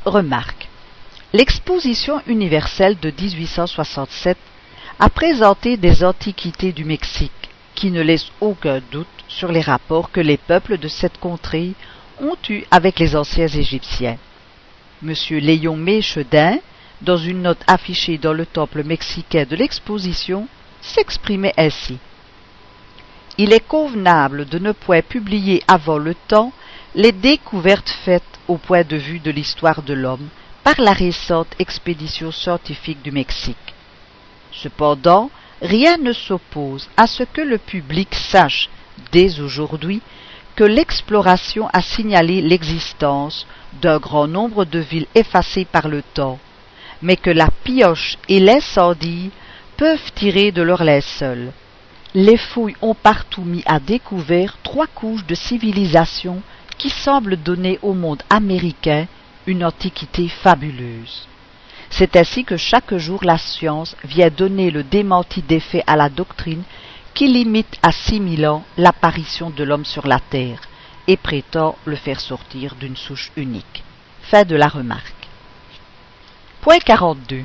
Remarque. 0.05 0.68
L'exposition 1.32 2.20
universelle 2.26 2.99
de 3.01 3.11
1867 3.11 4.37
a 4.99 5.09
présenté 5.09 5.78
des 5.78 6.05
antiquités 6.05 6.72
du 6.72 6.84
Mexique, 6.84 7.49
qui 7.74 7.91
ne 7.91 8.03
laisse 8.03 8.26
aucun 8.43 8.82
doute 8.93 9.07
sur 9.26 9.51
les 9.51 9.62
rapports 9.62 10.11
que 10.11 10.20
les 10.20 10.37
peuples 10.37 10.76
de 10.76 10.89
cette 10.89 11.16
contrée 11.16 11.72
ont 12.20 12.37
eus 12.51 12.64
avec 12.70 12.99
les 12.99 13.16
anciens 13.16 13.49
Égyptiens. 13.49 14.18
M. 15.03 15.14
Léon 15.30 15.78
Méchedin, 15.78 16.59
dans 17.01 17.16
une 17.16 17.41
note 17.41 17.64
affichée 17.66 18.18
dans 18.18 18.34
le 18.34 18.45
temple 18.45 18.84
mexicain 18.84 19.47
de 19.49 19.57
l'exposition, 19.57 20.47
s'exprimait 20.82 21.55
ainsi. 21.57 21.97
Il 23.39 23.53
est 23.53 23.66
convenable 23.66 24.47
de 24.47 24.59
ne 24.59 24.72
point 24.72 25.03
publier 25.03 25.62
avant 25.68 25.99
le 25.99 26.14
temps 26.14 26.53
les 26.95 27.12
découvertes 27.12 27.91
faites 27.91 28.22
au 28.49 28.57
point 28.57 28.82
de 28.82 28.97
vue 28.97 29.18
de 29.18 29.30
l'histoire 29.30 29.82
de 29.82 29.93
l'homme 29.93 30.28
par 30.64 30.80
la 30.80 30.93
récente 30.93 31.55
expédition 31.59 32.32
scientifique 32.32 33.03
du 33.03 33.11
Mexique. 33.12 33.74
Cependant, 34.53 35.30
rien 35.61 35.99
ne 35.99 36.14
s'oppose 36.14 36.89
à 36.97 37.07
ce 37.07 37.24
que 37.24 37.43
le 37.43 37.59
public 37.59 38.14
sache 38.14 38.70
dès 39.12 39.39
aujourd'hui 39.41 40.01
que 40.55 40.64
l'exploration 40.64 41.68
a 41.74 41.82
signalé 41.82 42.41
l'existence 42.41 43.47
d'un 43.82 43.99
grand 43.99 44.26
nombre 44.26 44.64
de 44.64 44.78
villes 44.78 45.07
effacées 45.14 45.66
par 45.66 45.89
le 45.89 46.03
temps, 46.14 46.39
mais 47.03 47.18
que 47.18 47.30
la 47.30 47.49
pioche 47.64 48.16
et 48.30 48.41
l'incendie 48.41 49.30
peuvent 49.76 50.12
tirer 50.14 50.53
de 50.53 50.62
leur 50.62 50.82
linceul. 50.82 51.53
Les 52.19 52.39
fouilles 52.39 52.77
ont 52.81 52.95
partout 52.95 53.43
mis 53.43 53.62
à 53.67 53.79
découvert 53.79 54.57
trois 54.62 54.87
couches 54.87 55.27
de 55.27 55.35
civilisation 55.35 56.41
qui 56.79 56.89
semblent 56.89 57.37
donner 57.37 57.79
au 57.83 57.93
monde 57.93 58.23
américain 58.31 59.07
une 59.47 59.62
antiquité 59.62 60.27
fabuleuse. 60.27 61.29
C'est 61.91 62.17
ainsi 62.17 62.43
que 62.43 62.57
chaque 62.57 62.97
jour 62.97 63.23
la 63.23 63.37
science 63.37 63.95
vient 64.03 64.31
donner 64.31 64.71
le 64.71 64.83
démenti 64.83 65.43
des 65.43 65.61
faits 65.61 65.85
à 65.87 65.95
la 65.95 66.09
doctrine 66.09 66.62
qui 67.12 67.29
limite 67.29 67.77
à 67.83 67.93
six 67.93 68.19
mille 68.19 68.47
ans 68.47 68.64
l'apparition 68.79 69.51
de 69.51 69.62
l'homme 69.62 69.85
sur 69.85 70.07
la 70.07 70.19
terre 70.19 70.62
et 71.07 71.19
prétend 71.19 71.77
le 71.85 71.97
faire 71.97 72.21
sortir 72.21 72.77
d'une 72.77 72.97
souche 72.97 73.31
unique. 73.37 73.85
Fin 74.23 74.45
de 74.45 74.57
la 74.57 74.69
remarque. 74.69 75.29
Point 76.62 76.79
42. 76.79 77.45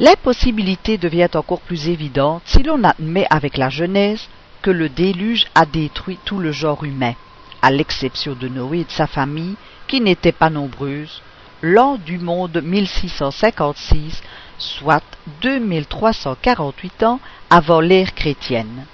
L'impossibilité 0.00 0.96
devient 0.96 1.28
encore 1.34 1.60
plus 1.60 1.90
évidente 1.90 2.40
si 2.46 2.62
l'on 2.62 2.84
admet 2.84 3.26
avec 3.28 3.58
la 3.58 3.68
Genèse 3.68 4.30
que 4.62 4.70
le 4.70 4.88
déluge 4.88 5.46
a 5.54 5.66
détruit 5.66 6.18
tout 6.24 6.38
le 6.38 6.52
genre 6.52 6.84
humain, 6.84 7.12
à 7.60 7.70
l'exception 7.70 8.32
de 8.32 8.48
Noé 8.48 8.78
et 8.78 8.84
de 8.84 8.90
sa 8.90 9.06
famille, 9.06 9.56
qui 9.86 10.00
n'étaient 10.00 10.32
pas 10.32 10.48
nombreuses, 10.48 11.20
l'an 11.60 11.98
du 11.98 12.16
monde 12.16 12.62
1656, 12.64 14.22
soit 14.56 15.04
2348 15.42 17.02
ans 17.02 17.20
avant 17.50 17.80
l'ère 17.82 18.14
chrétienne. 18.14 18.86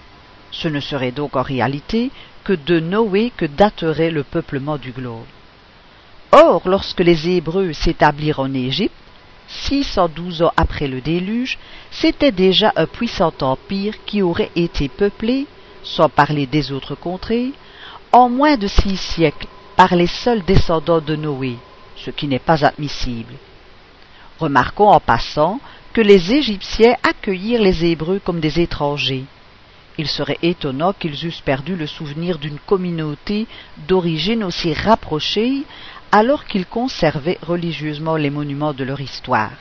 Ce 0.50 0.66
ne 0.66 0.80
serait 0.80 1.12
donc 1.12 1.36
en 1.36 1.42
réalité 1.42 2.10
que 2.42 2.52
de 2.54 2.80
Noé 2.80 3.32
que 3.36 3.46
daterait 3.46 4.10
le 4.10 4.24
peuplement 4.24 4.76
du 4.76 4.90
globe. 4.90 5.22
Or, 6.32 6.62
lorsque 6.64 6.98
les 6.98 7.28
Hébreux 7.28 7.72
s'établirent 7.74 8.40
en 8.40 8.52
Égypte, 8.52 8.92
612 9.48 10.42
ans 10.42 10.52
après 10.56 10.88
le 10.88 11.00
déluge, 11.00 11.58
c'était 11.90 12.32
déjà 12.32 12.72
un 12.76 12.86
puissant 12.86 13.32
empire 13.40 13.94
qui 14.04 14.22
aurait 14.22 14.50
été 14.56 14.88
peuplé, 14.88 15.46
sans 15.82 16.08
parler 16.08 16.46
des 16.46 16.72
autres 16.72 16.94
contrées, 16.94 17.52
en 18.12 18.28
moins 18.28 18.56
de 18.56 18.66
six 18.66 18.96
siècles 18.96 19.46
par 19.76 19.94
les 19.94 20.06
seuls 20.06 20.42
descendants 20.42 21.00
de 21.00 21.16
Noé, 21.16 21.56
ce 21.96 22.10
qui 22.10 22.26
n'est 22.26 22.38
pas 22.38 22.64
admissible. 22.64 23.34
Remarquons 24.38 24.88
en 24.90 25.00
passant 25.00 25.60
que 25.92 26.00
les 26.00 26.32
Égyptiens 26.32 26.96
accueillirent 27.02 27.62
les 27.62 27.84
Hébreux 27.84 28.20
comme 28.24 28.40
des 28.40 28.60
étrangers. 28.60 29.24
Il 29.98 30.08
serait 30.08 30.38
étonnant 30.42 30.92
qu'ils 30.92 31.26
eussent 31.26 31.40
perdu 31.40 31.74
le 31.74 31.86
souvenir 31.86 32.38
d'une 32.38 32.58
communauté 32.58 33.46
d'origine 33.88 34.44
aussi 34.44 34.74
rapprochée 34.74 35.62
alors 36.16 36.46
qu'ils 36.46 36.64
conservaient 36.64 37.38
religieusement 37.42 38.16
les 38.16 38.30
monuments 38.30 38.72
de 38.72 38.84
leur 38.84 39.02
histoire. 39.02 39.52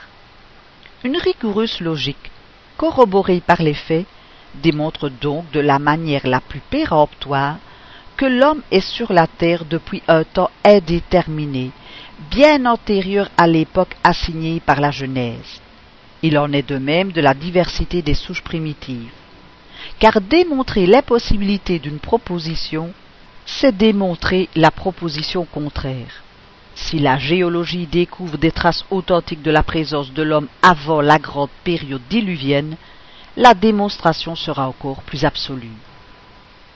Une 1.04 1.18
rigoureuse 1.18 1.80
logique, 1.80 2.30
corroborée 2.78 3.42
par 3.46 3.60
les 3.60 3.74
faits, 3.74 4.06
démontre 4.54 5.10
donc 5.10 5.50
de 5.50 5.60
la 5.60 5.78
manière 5.78 6.26
la 6.26 6.40
plus 6.40 6.62
péremptoire 6.70 7.58
que 8.16 8.24
l'homme 8.24 8.62
est 8.70 8.80
sur 8.80 9.12
la 9.12 9.26
terre 9.26 9.66
depuis 9.66 10.02
un 10.08 10.24
temps 10.24 10.50
indéterminé, 10.64 11.72
bien 12.30 12.64
antérieur 12.64 13.28
à 13.36 13.46
l'époque 13.46 13.94
assignée 14.02 14.58
par 14.60 14.80
la 14.80 14.90
Genèse. 14.90 15.60
Il 16.22 16.38
en 16.38 16.50
est 16.54 16.66
de 16.66 16.78
même 16.78 17.12
de 17.12 17.20
la 17.20 17.34
diversité 17.34 18.00
des 18.00 18.14
souches 18.14 18.42
primitives. 18.42 19.12
Car 19.98 20.22
démontrer 20.22 20.86
l'impossibilité 20.86 21.78
d'une 21.78 21.98
proposition, 21.98 22.94
c'est 23.44 23.76
démontrer 23.76 24.48
la 24.56 24.70
proposition 24.70 25.44
contraire. 25.44 26.22
Si 26.76 26.98
la 26.98 27.18
géologie 27.18 27.86
découvre 27.86 28.36
des 28.36 28.52
traces 28.52 28.84
authentiques 28.90 29.42
de 29.42 29.50
la 29.50 29.62
présence 29.62 30.12
de 30.12 30.22
l'homme 30.22 30.48
avant 30.62 31.00
la 31.00 31.18
grande 31.18 31.50
période 31.64 32.02
diluvienne, 32.10 32.76
la 33.36 33.54
démonstration 33.54 34.36
sera 34.36 34.68
encore 34.68 35.02
plus 35.02 35.24
absolue. 35.24 35.72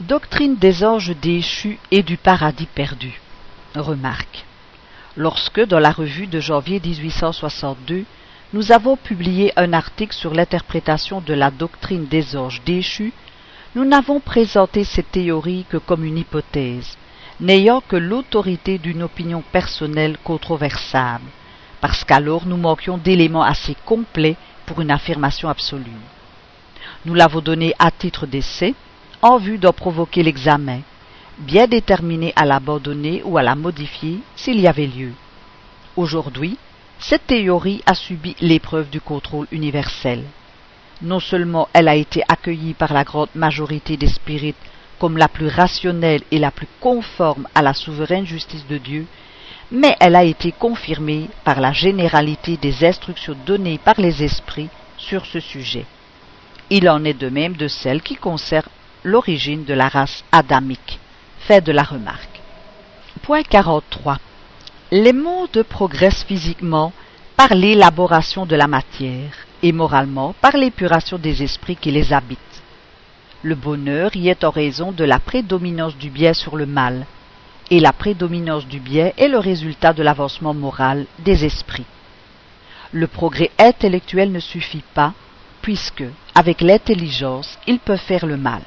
Doctrine 0.01 0.57
des 0.57 0.84
anges 0.84 1.14
déchus 1.20 1.78
et 1.90 2.03
du 2.03 2.16
paradis 2.16 2.66
perdu. 2.66 3.20
Remarque. 3.74 4.46
Lorsque, 5.16 5.61
dans 5.61 5.78
la 5.78 5.92
revue 5.92 6.26
de 6.26 6.40
janvier 6.40 6.80
1862, 6.82 8.05
nous 8.55 8.72
avons 8.72 8.96
publié 8.96 9.53
un 9.57 9.74
article 9.74 10.14
sur 10.14 10.32
l'interprétation 10.32 11.20
de 11.20 11.34
la 11.34 11.51
doctrine 11.51 12.07
des 12.07 12.36
anges 12.36 12.62
déchus, 12.64 13.12
nous 13.74 13.84
n'avons 13.84 14.18
présenté 14.18 14.82
cette 14.82 15.12
théorie 15.12 15.66
que 15.68 15.76
comme 15.76 16.05
une 16.05 16.18
hypothèse, 16.18 16.96
n'ayant 17.41 17.80
que 17.80 17.97
l'autorité 17.97 18.78
d'une 18.78 19.03
opinion 19.03 19.43
personnelle 19.53 20.18
controversable, 20.22 21.24
parce 21.80 22.05
qu'alors 22.05 22.47
nous 22.47 22.59
manquions 22.59 22.99
d'éléments 22.99 23.43
assez 23.43 23.76
complets 23.86 24.36
pour 24.66 24.80
une 24.80 24.91
affirmation 24.91 25.49
absolue. 25.49 25.91
Nous 27.07 27.14
l'avons 27.14 27.41
donnée 27.41 27.74
à 27.78 27.91
titre 27.91 28.26
d'essai, 28.26 28.74
en 29.22 29.38
vue 29.38 29.59
d'en 29.59 29.72
provoquer 29.72 30.22
l'examen, 30.22 30.80
bien 31.38 31.66
déterminé 31.66 32.32
à 32.36 32.45
l'abandonner 32.45 33.22
ou 33.24 33.38
à 33.38 33.43
la 33.43 33.55
modifier 33.55 34.20
s'il 34.36 34.61
y 34.61 34.68
avait 34.68 34.86
lieu. 34.86 35.12
Aujourd'hui, 35.97 36.59
cette 36.99 37.26
théorie 37.26 37.82
a 37.86 37.95
subi 37.95 38.36
l'épreuve 38.41 38.91
du 38.91 39.01
contrôle 39.01 39.47
universel. 39.51 40.24
Non 41.01 41.20
seulement 41.20 41.68
elle 41.72 41.88
a 41.88 41.97
été 41.97 42.22
accueillie 42.28 42.74
par 42.74 42.93
la 42.93 43.05
grande 43.05 43.30
majorité 43.34 43.97
des 43.97 44.09
spirites 44.09 44.57
comme 45.01 45.16
la 45.16 45.28
plus 45.28 45.48
rationnelle 45.48 46.22
et 46.30 46.38
la 46.38 46.53
plus 46.53 46.68
conforme 46.78 47.48
à 47.55 47.62
la 47.62 47.72
souveraine 47.72 48.26
justice 48.26 48.66
de 48.68 48.76
Dieu, 48.76 49.07
mais 49.72 49.96
elle 49.98 50.14
a 50.14 50.24
été 50.24 50.53
confirmée 50.53 51.28
par 51.42 51.61
la 51.61 51.72
généralité 51.72 52.59
des 52.59 52.84
instructions 52.84 53.34
données 53.46 53.78
par 53.78 53.98
les 53.98 54.22
esprits 54.22 54.68
sur 54.98 55.24
ce 55.24 55.40
sujet. 55.40 55.86
Il 56.68 56.88
en 56.88 57.05
est 57.05 57.18
de 57.18 57.30
même 57.30 57.57
de 57.57 57.66
celles 57.66 58.03
qui 58.03 58.14
concernent 58.14 58.68
l'origine 59.03 59.64
de 59.64 59.74
la 59.74 59.88
race 59.88 60.22
adamique. 60.30 60.98
Fait 61.40 61.62
de 61.62 61.72
la 61.72 61.82
remarque. 61.82 62.40
Point 63.22 63.42
43. 63.42 64.18
Les 64.92 65.14
mondes 65.14 65.62
progressent 65.68 66.24
physiquement 66.24 66.92
par 67.36 67.55
l'élaboration 67.55 68.44
de 68.44 68.55
la 68.55 68.66
matière 68.66 69.32
et 69.62 69.72
moralement 69.72 70.34
par 70.40 70.57
l'épuration 70.57 71.16
des 71.16 71.42
esprits 71.42 71.76
qui 71.76 71.90
les 71.90 72.12
habitent. 72.12 72.49
Le 73.43 73.55
bonheur 73.55 74.14
y 74.16 74.28
est 74.28 74.45
en 74.45 74.51
raison 74.51 74.93
de 74.93 75.03
la 75.03 75.18
prédominance 75.18 75.97
du 75.97 76.11
bien 76.11 76.34
sur 76.34 76.57
le 76.57 76.66
mal, 76.66 77.07
et 77.70 77.80
la 77.80 77.95
prédominance 77.95 78.66
du 78.66 78.80
bien 78.80 79.12
est 79.16 79.28
le 79.28 79.38
résultat 79.38 79.95
de 79.95 80.03
l'avancement 80.03 80.53
moral 80.53 81.07
des 81.20 81.47
esprits. 81.47 81.86
Le 82.93 83.07
progrès 83.07 83.51
intellectuel 83.59 84.30
ne 84.30 84.41
suffit 84.41 84.84
pas, 84.93 85.14
puisque, 85.62 86.05
avec 86.34 86.61
l'intelligence, 86.61 87.59
il 87.66 87.78
peut 87.78 87.97
faire 87.97 88.26
le 88.26 88.36
mal. 88.36 88.62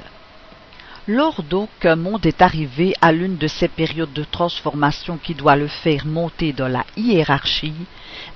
Lors 1.06 1.44
donc 1.44 1.68
qu'un 1.78 1.96
monde 1.96 2.26
est 2.26 2.42
arrivé 2.42 2.94
à 3.00 3.12
l'une 3.12 3.36
de 3.36 3.46
ces 3.46 3.68
périodes 3.68 4.12
de 4.12 4.24
transformation 4.24 5.18
qui 5.22 5.34
doit 5.34 5.54
le 5.54 5.68
faire 5.68 6.04
monter 6.04 6.52
dans 6.52 6.68
la 6.68 6.84
hiérarchie, 6.96 7.74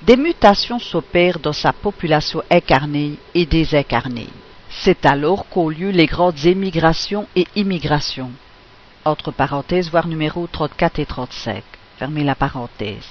des 0.03 0.16
mutations 0.16 0.78
s'opèrent 0.78 1.41
dans 1.41 1.53
sa 1.53 1.72
population 1.72 2.43
incarnée 2.49 3.14
et 3.34 3.45
désincarnée. 3.45 4.28
C'est 4.71 5.07
alors 5.07 5.49
qu'ont 5.49 5.69
lieu 5.69 5.91
les 5.91 6.07
grandes 6.07 6.45
émigrations 6.45 7.27
et 7.37 7.47
immigrations. 7.57 8.31
Entre 9.05 9.31
parenthèses, 9.31 9.91
voir 9.91 10.07
numéro 10.07 10.47
34 10.47 10.99
et 10.99 11.07
35. 11.07 11.62
Fermez 11.99 12.25
la 12.25 12.35
parenthèse. 12.35 13.09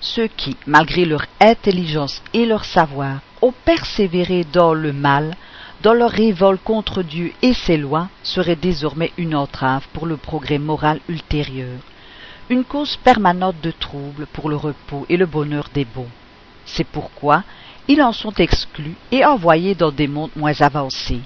Ceux 0.00 0.28
qui, 0.28 0.56
malgré 0.66 1.04
leur 1.04 1.26
intelligence 1.40 2.22
et 2.32 2.46
leur 2.46 2.64
savoir, 2.64 3.20
ont 3.42 3.52
persévéré 3.64 4.44
dans 4.52 4.72
le 4.72 4.92
mal 4.92 5.34
dans 5.82 5.94
leur 5.94 6.10
révolte 6.10 6.62
contre 6.62 7.02
Dieu 7.02 7.32
et 7.42 7.54
ses 7.54 7.76
lois, 7.76 8.08
serait 8.22 8.56
désormais 8.56 9.12
une 9.16 9.34
entrave 9.34 9.86
pour 9.92 10.06
le 10.06 10.16
progrès 10.16 10.58
moral 10.58 11.00
ultérieur, 11.08 11.78
une 12.50 12.64
cause 12.64 12.96
permanente 12.98 13.60
de 13.62 13.70
troubles 13.70 14.26
pour 14.26 14.50
le 14.50 14.56
repos 14.56 15.06
et 15.08 15.16
le 15.16 15.26
bonheur 15.26 15.68
des 15.72 15.86
bons. 15.86 16.10
C'est 16.66 16.86
pourquoi 16.86 17.44
ils 17.88 18.02
en 18.02 18.12
sont 18.12 18.34
exclus 18.34 18.94
et 19.10 19.24
envoyés 19.24 19.74
dans 19.74 19.92
des 19.92 20.08
mondes 20.08 20.30
moins 20.36 20.60
avancés. 20.60 21.20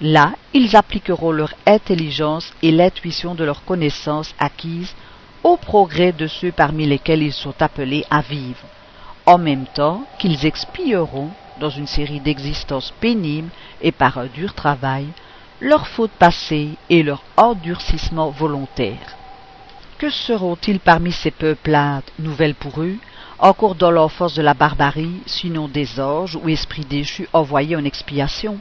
Là, 0.00 0.32
ils 0.54 0.76
appliqueront 0.76 1.30
leur 1.30 1.52
intelligence 1.66 2.52
et 2.62 2.70
l'intuition 2.70 3.34
de 3.34 3.44
leurs 3.44 3.64
connaissances 3.64 4.34
acquises 4.38 4.94
au 5.42 5.56
progrès 5.56 6.12
de 6.12 6.26
ceux 6.26 6.52
parmi 6.52 6.86
lesquels 6.86 7.22
ils 7.22 7.32
sont 7.32 7.54
appelés 7.60 8.04
à 8.10 8.20
vivre, 8.20 8.64
en 9.26 9.38
même 9.38 9.66
temps 9.66 10.04
qu'ils 10.18 10.46
expieront 10.46 11.30
dans 11.58 11.70
une 11.70 11.86
série 11.86 12.20
d'existences 12.20 12.92
pénibles 13.00 13.50
et 13.82 13.92
par 13.92 14.18
un 14.18 14.26
dur 14.26 14.54
travail, 14.54 15.06
leurs 15.60 15.86
fautes 15.86 16.10
passées 16.12 16.70
et 16.88 17.02
leur 17.02 17.22
endurcissement 17.36 18.30
volontaire. 18.30 19.16
Que 19.98 20.08
seront-ils 20.08 20.80
parmi 20.80 21.12
ces 21.12 21.30
peuplades, 21.30 22.10
nouvelles 22.18 22.54
pour 22.54 22.80
eux, 22.80 22.96
encore 23.40 23.74
dans 23.74 23.90
l'enfance 23.90 24.34
de 24.34 24.42
la 24.42 24.54
barbarie, 24.54 25.20
sinon 25.26 25.66
des 25.68 25.98
anges 25.98 26.36
ou 26.36 26.48
esprits 26.48 26.84
déchus 26.84 27.28
envoyés 27.32 27.76
en 27.76 27.84
expiation. 27.84 28.58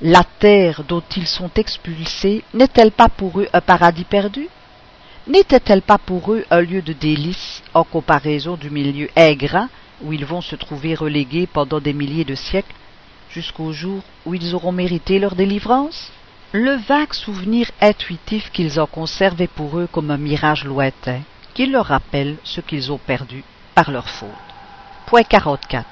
La 0.00 0.24
terre 0.38 0.84
dont 0.84 1.02
ils 1.16 1.26
sont 1.26 1.50
expulsés 1.56 2.44
n'est-elle 2.54 2.92
pas 2.92 3.08
pour 3.08 3.40
eux 3.40 3.48
un 3.52 3.60
paradis 3.60 4.04
perdu? 4.04 4.48
N'était-elle 5.26 5.82
pas 5.82 5.98
pour 5.98 6.32
eux 6.32 6.44
un 6.50 6.60
lieu 6.60 6.82
de 6.82 6.92
délices 6.92 7.62
en 7.74 7.84
comparaison 7.84 8.56
du 8.56 8.70
milieu 8.70 9.08
ingrat 9.16 9.68
où 10.02 10.12
ils 10.12 10.24
vont 10.24 10.40
se 10.40 10.56
trouver 10.56 10.94
relégués 10.94 11.46
pendant 11.46 11.80
des 11.80 11.92
milliers 11.92 12.24
de 12.24 12.34
siècles, 12.34 12.74
jusqu'au 13.28 13.72
jour 13.72 14.02
où 14.24 14.34
ils 14.34 14.54
auront 14.54 14.72
mérité 14.72 15.18
leur 15.18 15.34
délivrance? 15.34 16.10
Le 16.52 16.76
vague 16.76 17.12
souvenir 17.12 17.70
intuitif 17.80 18.50
qu'ils 18.50 18.80
en 18.80 18.86
conservaient 18.86 19.46
pour 19.46 19.78
eux 19.78 19.88
comme 19.90 20.10
un 20.10 20.16
mirage 20.16 20.64
lointain, 20.64 21.20
qui 21.54 21.66
leur 21.66 21.86
rappelle 21.86 22.36
ce 22.44 22.60
qu'ils 22.60 22.90
ont 22.90 22.98
perdu 22.98 23.44
leur 23.88 24.08
faute. 24.08 24.28
Point 25.06 25.22
44. 25.22 25.86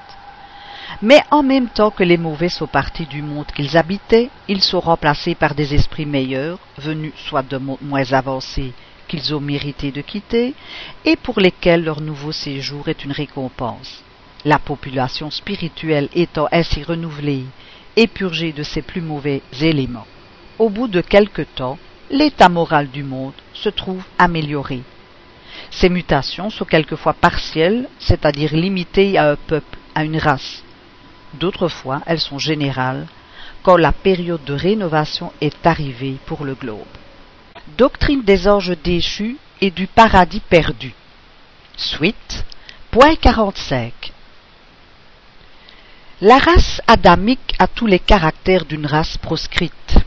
Mais 1.00 1.22
en 1.30 1.42
même 1.42 1.68
temps 1.68 1.90
que 1.90 2.02
les 2.02 2.16
mauvais 2.16 2.48
sont 2.48 2.66
partis 2.66 3.06
du 3.06 3.22
monde 3.22 3.46
qu'ils 3.54 3.76
habitaient, 3.76 4.30
ils 4.48 4.62
sont 4.62 4.80
remplacés 4.80 5.34
par 5.34 5.54
des 5.54 5.74
esprits 5.74 6.06
meilleurs, 6.06 6.58
venus 6.76 7.12
soit 7.16 7.42
de 7.42 7.56
mondes 7.56 7.78
moins 7.80 8.12
avancés 8.12 8.72
qu'ils 9.06 9.34
ont 9.34 9.40
mérité 9.40 9.90
de 9.90 10.02
quitter 10.02 10.54
et 11.04 11.16
pour 11.16 11.40
lesquels 11.40 11.84
leur 11.84 12.00
nouveau 12.00 12.32
séjour 12.32 12.88
est 12.88 13.04
une 13.04 13.12
récompense. 13.12 14.02
La 14.44 14.58
population 14.58 15.30
spirituelle 15.30 16.08
étant 16.14 16.48
ainsi 16.52 16.82
renouvelée 16.82 17.44
et 17.96 18.06
purgée 18.06 18.52
de 18.52 18.62
ses 18.62 18.82
plus 18.82 19.00
mauvais 19.00 19.42
éléments. 19.60 20.06
Au 20.58 20.68
bout 20.68 20.88
de 20.88 21.00
quelque 21.00 21.42
temps, 21.42 21.78
l'état 22.10 22.48
moral 22.48 22.88
du 22.90 23.02
monde 23.02 23.32
se 23.54 23.68
trouve 23.68 24.04
amélioré. 24.18 24.82
Ces 25.70 25.88
mutations 25.88 26.50
sont 26.50 26.64
quelquefois 26.64 27.14
partielles, 27.14 27.88
c'est-à-dire 27.98 28.54
limitées 28.54 29.18
à 29.18 29.30
un 29.30 29.36
peuple, 29.36 29.78
à 29.94 30.04
une 30.04 30.18
race. 30.18 30.62
D'autres 31.34 31.68
fois, 31.68 32.00
elles 32.06 32.20
sont 32.20 32.38
générales, 32.38 33.06
quand 33.62 33.76
la 33.76 33.92
période 33.92 34.44
de 34.44 34.54
rénovation 34.54 35.32
est 35.40 35.66
arrivée 35.66 36.16
pour 36.26 36.44
le 36.44 36.54
globe. 36.54 36.86
Doctrine 37.76 38.22
des 38.22 38.48
anges 38.48 38.76
déchus 38.82 39.36
et 39.60 39.70
du 39.70 39.86
paradis 39.86 40.40
perdu. 40.40 40.94
Suite. 41.76 42.44
Point 42.90 43.16
45. 43.16 43.92
La 46.22 46.38
race 46.38 46.80
adamique 46.86 47.54
a 47.58 47.66
tous 47.66 47.86
les 47.86 47.98
caractères 47.98 48.64
d'une 48.64 48.86
race 48.86 49.18
proscrite. 49.18 49.98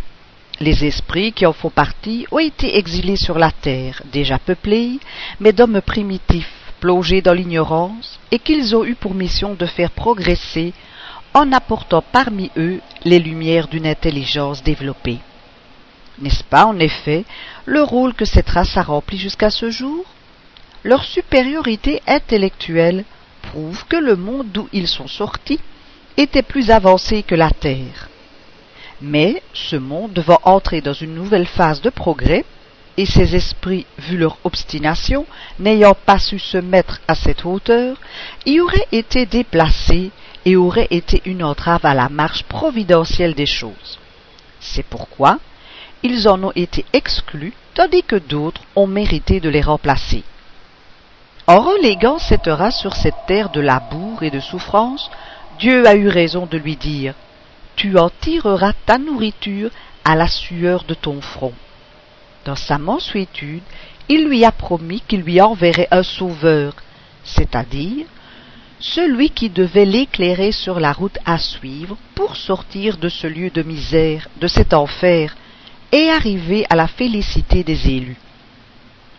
Les 0.62 0.86
esprits 0.86 1.34
qui 1.34 1.48
en 1.48 1.54
font 1.54 1.72
partie 1.72 2.28
ont 2.30 2.38
été 2.38 2.78
exilés 2.78 3.16
sur 3.16 3.40
la 3.40 3.50
terre, 3.50 4.04
déjà 4.14 4.38
peuplée, 4.38 5.00
mais 5.40 5.54
d'hommes 5.54 5.82
primitifs, 5.82 6.72
plongés 6.80 7.24
dans 7.24 7.34
l'ignorance, 7.34 8.20
et 8.30 8.38
qu'ils 8.38 8.76
ont 8.76 8.86
eu 8.86 8.94
pour 8.94 9.16
mission 9.16 9.56
de 9.56 9.66
faire 9.66 9.90
progresser 9.90 10.74
en 11.34 11.52
apportant 11.52 12.04
parmi 12.12 12.52
eux 12.58 12.80
les 13.06 13.18
lumières 13.18 13.70
d'une 13.70 13.88
intelligence 13.88 14.62
développée. 14.62 15.18
N'est-ce 16.20 16.44
pas, 16.44 16.68
en 16.68 16.78
effet, 16.78 17.26
le 17.66 17.82
rôle 17.82 18.14
que 18.14 18.26
cette 18.26 18.52
race 18.52 18.78
a 18.78 18.84
rempli 18.84 19.18
jusqu'à 19.18 19.50
ce 19.50 19.72
jour? 19.72 20.06
Leur 20.84 21.04
supériorité 21.04 22.04
intellectuelle 22.06 23.04
prouve 23.42 23.84
que 23.88 23.98
le 23.98 24.16
monde 24.16 24.50
d'où 24.54 24.70
ils 24.74 24.88
sont 24.88 25.08
sortis 25.08 25.60
était 26.18 26.44
plus 26.44 26.70
avancé 26.70 27.24
que 27.24 27.34
la 27.34 27.50
Terre. 27.50 28.11
Mais 29.02 29.42
ce 29.54 29.76
monde 29.76 30.14
devant 30.14 30.40
entrer 30.44 30.82
dans 30.82 30.94
une 30.94 31.16
nouvelle 31.16 31.48
phase 31.48 31.82
de 31.82 31.90
progrès, 31.90 32.46
et 32.98 33.06
ces 33.06 33.36
esprits, 33.36 33.86
vu 33.98 34.18
leur 34.18 34.38
obstination, 34.44 35.26
n'ayant 35.60 35.96
pas 35.96 36.20
su 36.20 36.38
se 36.40 36.58
mettre 36.58 37.00
à 37.08 37.16
cette 37.16 37.46
hauteur, 37.46 37.98
y 38.46 38.60
auraient 38.60 38.88
été 38.92 39.26
déplacés 39.26 40.12
et 40.46 40.56
auraient 40.56 40.88
été 40.92 41.22
une 41.26 41.44
entrave 41.44 41.86
à 41.86 41.94
la 41.94 42.10
marche 42.10 42.44
providentielle 42.44 43.34
des 43.34 43.46
choses. 43.46 44.00
C'est 44.60 44.86
pourquoi 44.86 45.40
ils 46.04 46.28
en 46.28 46.44
ont 46.44 46.52
été 46.56 46.86
exclus, 46.94 47.54
tandis 47.74 48.04
que 48.04 48.16
d'autres 48.16 48.62
ont 48.76 48.88
mérité 48.88 49.40
de 49.40 49.50
les 49.50 49.62
remplacer. 49.62 50.24
En 51.48 51.60
reléguant 51.62 52.18
cette 52.18 52.48
race 52.48 52.80
sur 52.80 52.96
cette 52.96 53.26
terre 53.28 53.50
de 53.50 53.62
labour 53.62 54.24
et 54.24 54.32
de 54.32 54.40
souffrance, 54.40 55.10
Dieu 55.60 55.88
a 55.88 55.96
eu 55.96 56.08
raison 56.08 56.46
de 56.46 56.58
lui 56.58 56.76
dire 56.76 57.14
Tu 57.76 57.98
en 57.98 58.10
tireras 58.10 58.74
ta 58.86 58.98
nourriture 58.98 59.72
à 60.04 60.16
la 60.16 60.28
sueur 60.28 60.84
de 60.84 60.94
ton 60.94 61.22
front. 61.22 61.54
Dans 62.46 62.56
sa 62.56 62.78
mansuétude, 62.78 63.64
il 64.10 64.26
lui 64.26 64.44
a 64.46 64.52
promis 64.52 65.02
qu'il 65.08 65.22
lui 65.22 65.40
enverrait 65.42 65.88
un 65.92 66.04
sauveur, 66.04 66.74
c'est-à-dire 67.24 68.06
celui 68.80 69.30
qui 69.30 69.50
devait 69.50 69.86
l'éclairer 69.86 70.52
sur 70.52 70.80
la 70.80 70.92
route 70.92 71.20
à 71.26 71.38
suivre 71.38 71.98
pour 72.16 72.36
sortir 72.36 72.98
de 72.98 73.10
ce 73.10 73.28
lieu 73.28 73.52
de 73.52 73.62
misère, 73.62 74.28
de 74.40 74.48
cet 74.48 74.74
enfer, 74.74 75.36
et 75.92 76.10
arriver 76.10 76.66
à 76.70 76.76
la 76.76 76.88
félicité 76.88 77.64
des 77.64 77.90
élus. 77.90 78.18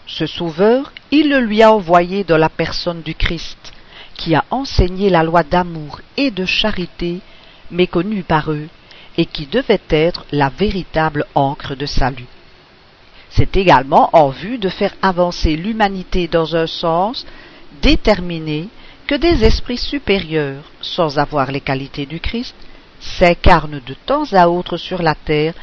Ce 0.07 0.27
sauveur, 0.27 0.93
il 1.13 1.29
le 1.29 1.41
lui 1.41 1.63
a 1.63 1.73
envoyé 1.73 2.25
dans 2.25 2.39
la 2.39 2.49
personne 2.49 3.03
du 3.03 3.15
Christ, 3.15 3.73
qui 4.17 4.35
a 4.35 4.45
enseigné 4.51 5.11
la 5.11 5.23
loi 5.23 5.45
d'amour 5.45 6.01
et 6.17 6.31
de 6.31 6.45
charité 6.45 7.21
méconnue 7.73 8.23
par 8.23 8.53
eux, 8.53 8.69
et 9.19 9.27
qui 9.27 9.47
devait 9.47 9.81
être 9.91 10.25
la 10.33 10.49
véritable 10.49 11.27
encre 11.35 11.75
de 11.75 11.87
salut. 11.87 12.27
C'est 13.31 13.57
également 13.57 14.11
en 14.13 14.29
vue 14.29 14.59
de 14.59 14.69
faire 14.69 14.95
avancer 15.01 15.57
l'humanité 15.57 16.29
dans 16.29 16.55
un 16.55 16.67
sens 16.67 17.27
déterminé 17.81 18.69
que 19.07 19.15
des 19.15 19.45
esprits 19.45 19.79
supérieurs, 19.79 20.65
sans 20.81 21.19
avoir 21.19 21.51
les 21.51 21.61
qualités 21.61 22.07
du 22.07 22.21
Christ, 22.21 22.55
s'incarnent 23.01 23.81
de 23.85 23.95
temps 24.07 24.33
à 24.33 24.49
autre 24.49 24.77
sur 24.77 25.03
la 25.03 25.15
terre 25.15 25.55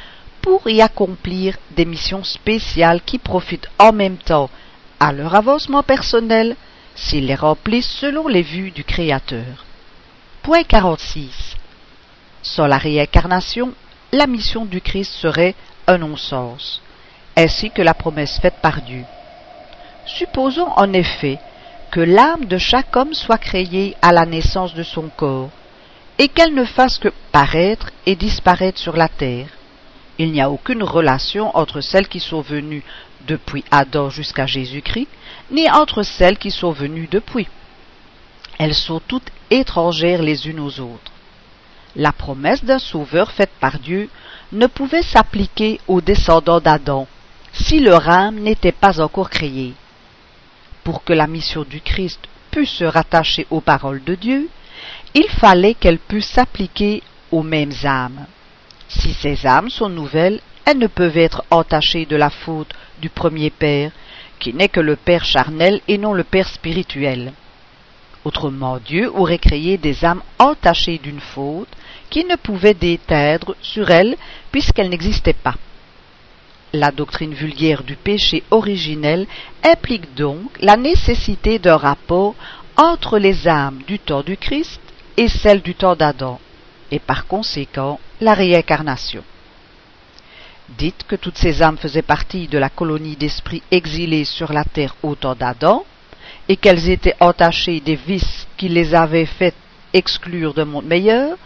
pour 0.42 0.70
y 0.70 0.82
accomplir 0.82 1.58
des 1.76 1.86
missions 1.86 2.24
spéciales 2.24 3.02
qui 3.02 3.18
profitent 3.18 3.70
en 3.78 3.94
même 3.94 4.18
temps 4.18 4.50
à 5.00 5.12
leur 5.12 5.36
avancement 5.36 5.84
personnel 5.84 6.56
s'ils 6.96 7.28
les 7.28 7.36
remplissent 7.36 7.92
selon 7.92 8.28
les 8.28 8.42
vues 8.42 8.72
du 8.72 8.84
Créateur. 8.84 9.66
Point 10.42 10.64
46. 10.64 11.56
Sans 12.56 12.66
la 12.66 12.80
réincarnation, 12.80 13.74
la 14.12 14.26
mission 14.26 14.66
du 14.66 14.82
Christ 14.82 15.14
serait 15.14 15.54
un 15.86 16.00
non-sens, 16.00 16.82
ainsi 17.38 17.70
que 17.70 17.84
la 17.84 17.94
promesse 17.94 18.40
faite 18.40 18.56
par 18.60 18.82
Dieu. 18.82 19.04
Supposons 20.08 20.68
en 20.76 20.92
effet 20.94 21.38
que 21.92 22.00
l'âme 22.00 22.46
de 22.46 22.58
chaque 22.58 22.96
homme 22.96 23.14
soit 23.14 23.38
créée 23.38 23.96
à 24.02 24.12
la 24.12 24.26
naissance 24.26 24.74
de 24.74 24.82
son 24.82 25.10
corps, 25.16 25.52
et 26.18 26.28
qu'elle 26.28 26.56
ne 26.56 26.66
fasse 26.66 26.98
que 26.98 27.14
paraître 27.32 27.92
et 28.08 28.16
disparaître 28.16 28.80
sur 28.80 28.98
la 28.98 29.10
terre. 29.10 29.50
Il 30.18 30.32
n'y 30.32 30.42
a 30.42 30.50
aucune 30.50 30.82
relation 30.82 31.56
entre 31.56 31.82
celles 31.82 32.08
qui 32.08 32.20
sont 32.20 32.42
venues 32.42 32.84
depuis 33.28 33.64
Adam 33.70 34.10
jusqu'à 34.10 34.48
Jésus-Christ, 34.48 35.08
ni 35.52 35.70
entre 35.70 36.02
celles 36.02 36.40
qui 36.40 36.50
sont 36.50 36.72
venues 36.72 37.10
depuis. 37.12 37.48
Elles 38.58 38.74
sont 38.74 39.02
toutes 39.08 39.30
étrangères 39.52 40.24
les 40.24 40.48
unes 40.48 40.60
aux 40.60 40.80
autres. 40.80 41.12
La 41.96 42.12
promesse 42.12 42.64
d'un 42.64 42.80
sauveur 42.80 43.32
faite 43.32 43.52
par 43.60 43.80
Dieu 43.80 44.10
ne 44.52 44.68
pouvait 44.68 45.04
s'appliquer 45.04 45.80
aux 45.88 46.02
descendants 46.02 46.62
d'Adam 46.62 47.08
si 47.52 47.80
leur 47.80 48.08
âme 48.10 48.40
n'était 48.40 48.72
pas 48.72 49.02
encore 49.02 49.30
créée. 49.30 49.74
Pour 50.84 51.04
que 51.04 51.14
la 51.14 51.28
mission 51.28 51.64
du 51.64 51.82
Christ 51.82 52.20
pût 52.52 52.66
se 52.66 52.84
rattacher 52.84 53.48
aux 53.50 53.62
paroles 53.62 54.04
de 54.04 54.16
Dieu, 54.16 54.50
il 55.14 55.28
fallait 55.30 55.74
qu'elle 55.74 56.00
pût 56.00 56.22
s'appliquer 56.22 57.04
aux 57.32 57.44
mêmes 57.44 57.74
âmes. 57.84 58.26
Si 58.88 59.14
ces 59.14 59.46
âmes 59.46 59.70
sont 59.70 59.90
nouvelles, 59.90 60.42
elles 60.66 60.78
ne 60.78 60.88
peuvent 60.88 61.18
être 61.18 61.44
entachées 61.52 62.06
de 62.06 62.16
la 62.16 62.30
faute 62.30 62.74
du 63.02 63.10
premier 63.10 63.50
Père, 63.50 63.92
qui 64.40 64.54
n'est 64.54 64.70
que 64.70 64.80
le 64.80 64.96
Père 64.96 65.26
charnel 65.26 65.82
et 65.88 65.98
non 65.98 66.14
le 66.14 66.24
Père 66.24 66.48
spirituel. 66.48 67.34
Autrement, 68.26 68.80
Dieu 68.80 69.10
aurait 69.16 69.38
créé 69.38 69.78
des 69.78 70.04
âmes 70.04 70.22
entachées 70.40 70.98
d'une 70.98 71.22
faute 71.22 71.70
qui 72.10 72.26
ne 72.26 72.36
pouvait 72.36 72.74
déteindre 72.74 73.56
sur 73.62 73.90
elles 73.92 74.18
puisqu'elles 74.52 74.90
n'existaient 74.90 75.34
pas. 75.34 75.56
La 76.74 76.92
doctrine 76.92 77.34
vulgaire 77.34 77.84
du 77.84 77.96
péché 77.96 78.44
originel 78.52 79.26
implique 79.64 80.14
donc 80.16 80.52
la 80.60 80.78
nécessité 80.78 81.58
d'un 81.58 81.78
rapport 81.78 82.36
entre 82.78 83.18
les 83.18 83.48
âmes 83.48 83.80
du 83.88 84.00
temps 84.00 84.22
du 84.22 84.38
Christ 84.38 84.80
et 85.18 85.28
celles 85.28 85.62
du 85.62 85.76
temps 85.76 85.96
d'Adam, 85.96 86.40
et 86.92 87.00
par 87.00 87.26
conséquent 87.26 88.00
la 88.22 88.34
réincarnation. 88.34 89.24
Dites 90.78 91.04
que 91.08 91.16
toutes 91.16 91.38
ces 91.38 91.64
âmes 91.64 91.78
faisaient 91.78 92.04
partie 92.04 92.48
de 92.48 92.58
la 92.58 92.70
colonie 92.70 93.16
d'esprits 93.16 93.64
exilés 93.72 94.24
sur 94.24 94.54
la 94.54 94.64
terre 94.64 94.96
au 95.02 95.16
temps 95.16 95.36
d'Adam, 95.36 95.84
et 96.50 96.58
qu'elles 96.58 96.90
étaient 96.90 97.16
entachées 97.20 97.80
des 97.80 97.96
vices 97.96 98.48
qui 98.58 98.68
les 98.68 98.96
avaient 98.96 99.28
fait 99.28 99.54
exclure 99.94 100.54
d'un 100.54 100.66
monde 100.66 100.86
meilleur, 100.86 101.38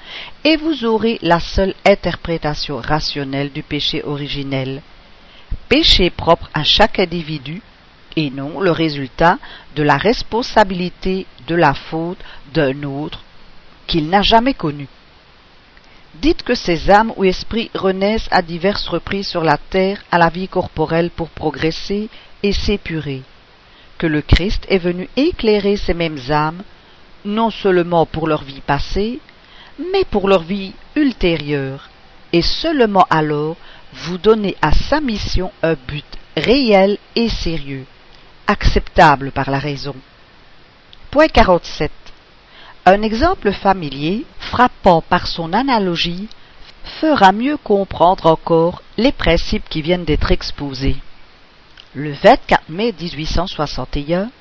et 0.44 0.56
vous 0.58 0.86
aurez 0.86 1.20
la 1.22 1.40
seule 1.40 1.76
interprétation 1.86 2.78
rationnelle 2.78 3.52
du 3.52 3.64
péché 3.64 4.02
originel. 4.04 4.82
Péché 5.70 6.10
propre 6.10 6.50
à 6.54 6.64
chaque 6.64 7.00
individu, 7.00 7.62
et 8.16 8.30
non 8.30 8.60
le 8.60 8.72
résultat 8.72 9.40
de 9.76 9.84
la 9.84 9.98
responsabilité 9.98 11.26
de 11.48 11.56
la 11.56 11.74
faute 11.74 12.20
d'un 12.54 12.84
autre 12.84 13.24
qu'il 13.88 14.08
n'a 14.08 14.22
jamais 14.22 14.54
connu. 14.54 14.88
Dites 16.16 16.44
que 16.44 16.56
ces 16.56 16.92
âmes 16.92 17.12
ou 17.18 17.24
esprits 17.24 17.72
renaissent 17.74 18.28
à 18.32 18.42
diverses 18.42 18.88
reprises 18.88 19.28
sur 19.28 19.44
la 19.44 19.58
terre 19.58 20.04
à 20.12 20.18
la 20.18 20.30
vie 20.30 20.48
corporelle 20.48 21.10
pour 21.10 21.30
progresser 21.30 22.08
et 22.44 22.54
s'épurer, 22.54 23.24
que 23.98 24.08
le 24.08 24.22
Christ 24.22 24.66
est 24.70 24.78
venu 24.78 25.10
éclairer 25.16 25.78
ces 25.78 25.94
mêmes 25.94 26.20
âmes, 26.30 26.64
non 27.26 27.50
seulement 27.50 28.06
pour 28.06 28.28
leur 28.28 28.44
vie 28.44 28.62
passée, 28.62 29.20
mais 29.92 30.04
pour 30.06 30.28
leur 30.28 30.44
vie 30.44 30.74
ultérieure, 30.96 31.90
et 32.32 32.42
seulement 32.42 33.06
alors 33.10 33.56
vous 33.94 34.18
donner 34.18 34.56
à 34.62 34.72
sa 34.72 35.00
mission 35.00 35.52
un 35.62 35.76
but 35.88 36.06
réel 36.36 36.98
et 37.16 37.30
sérieux, 37.30 37.86
acceptable 38.48 39.32
par 39.32 39.50
la 39.52 39.60
raison. 39.60 39.96
Point 41.12 41.28
47. 41.28 41.92
Un 42.86 43.02
exemple 43.02 43.52
familier, 43.52 44.26
frappant 44.40 45.02
par 45.02 45.28
son 45.28 45.54
analogie, 45.54 46.28
fera 47.00 47.32
mieux 47.32 47.58
comprendre 47.58 48.26
encore 48.26 48.82
les 48.98 49.12
principes 49.12 49.70
qui 49.70 49.82
viennent 49.82 50.06
d'être 50.06 50.32
exposés. 50.32 50.98
Le 51.96 52.12
24 52.12 52.70
mai 52.70 52.92
1861, 53.00 54.32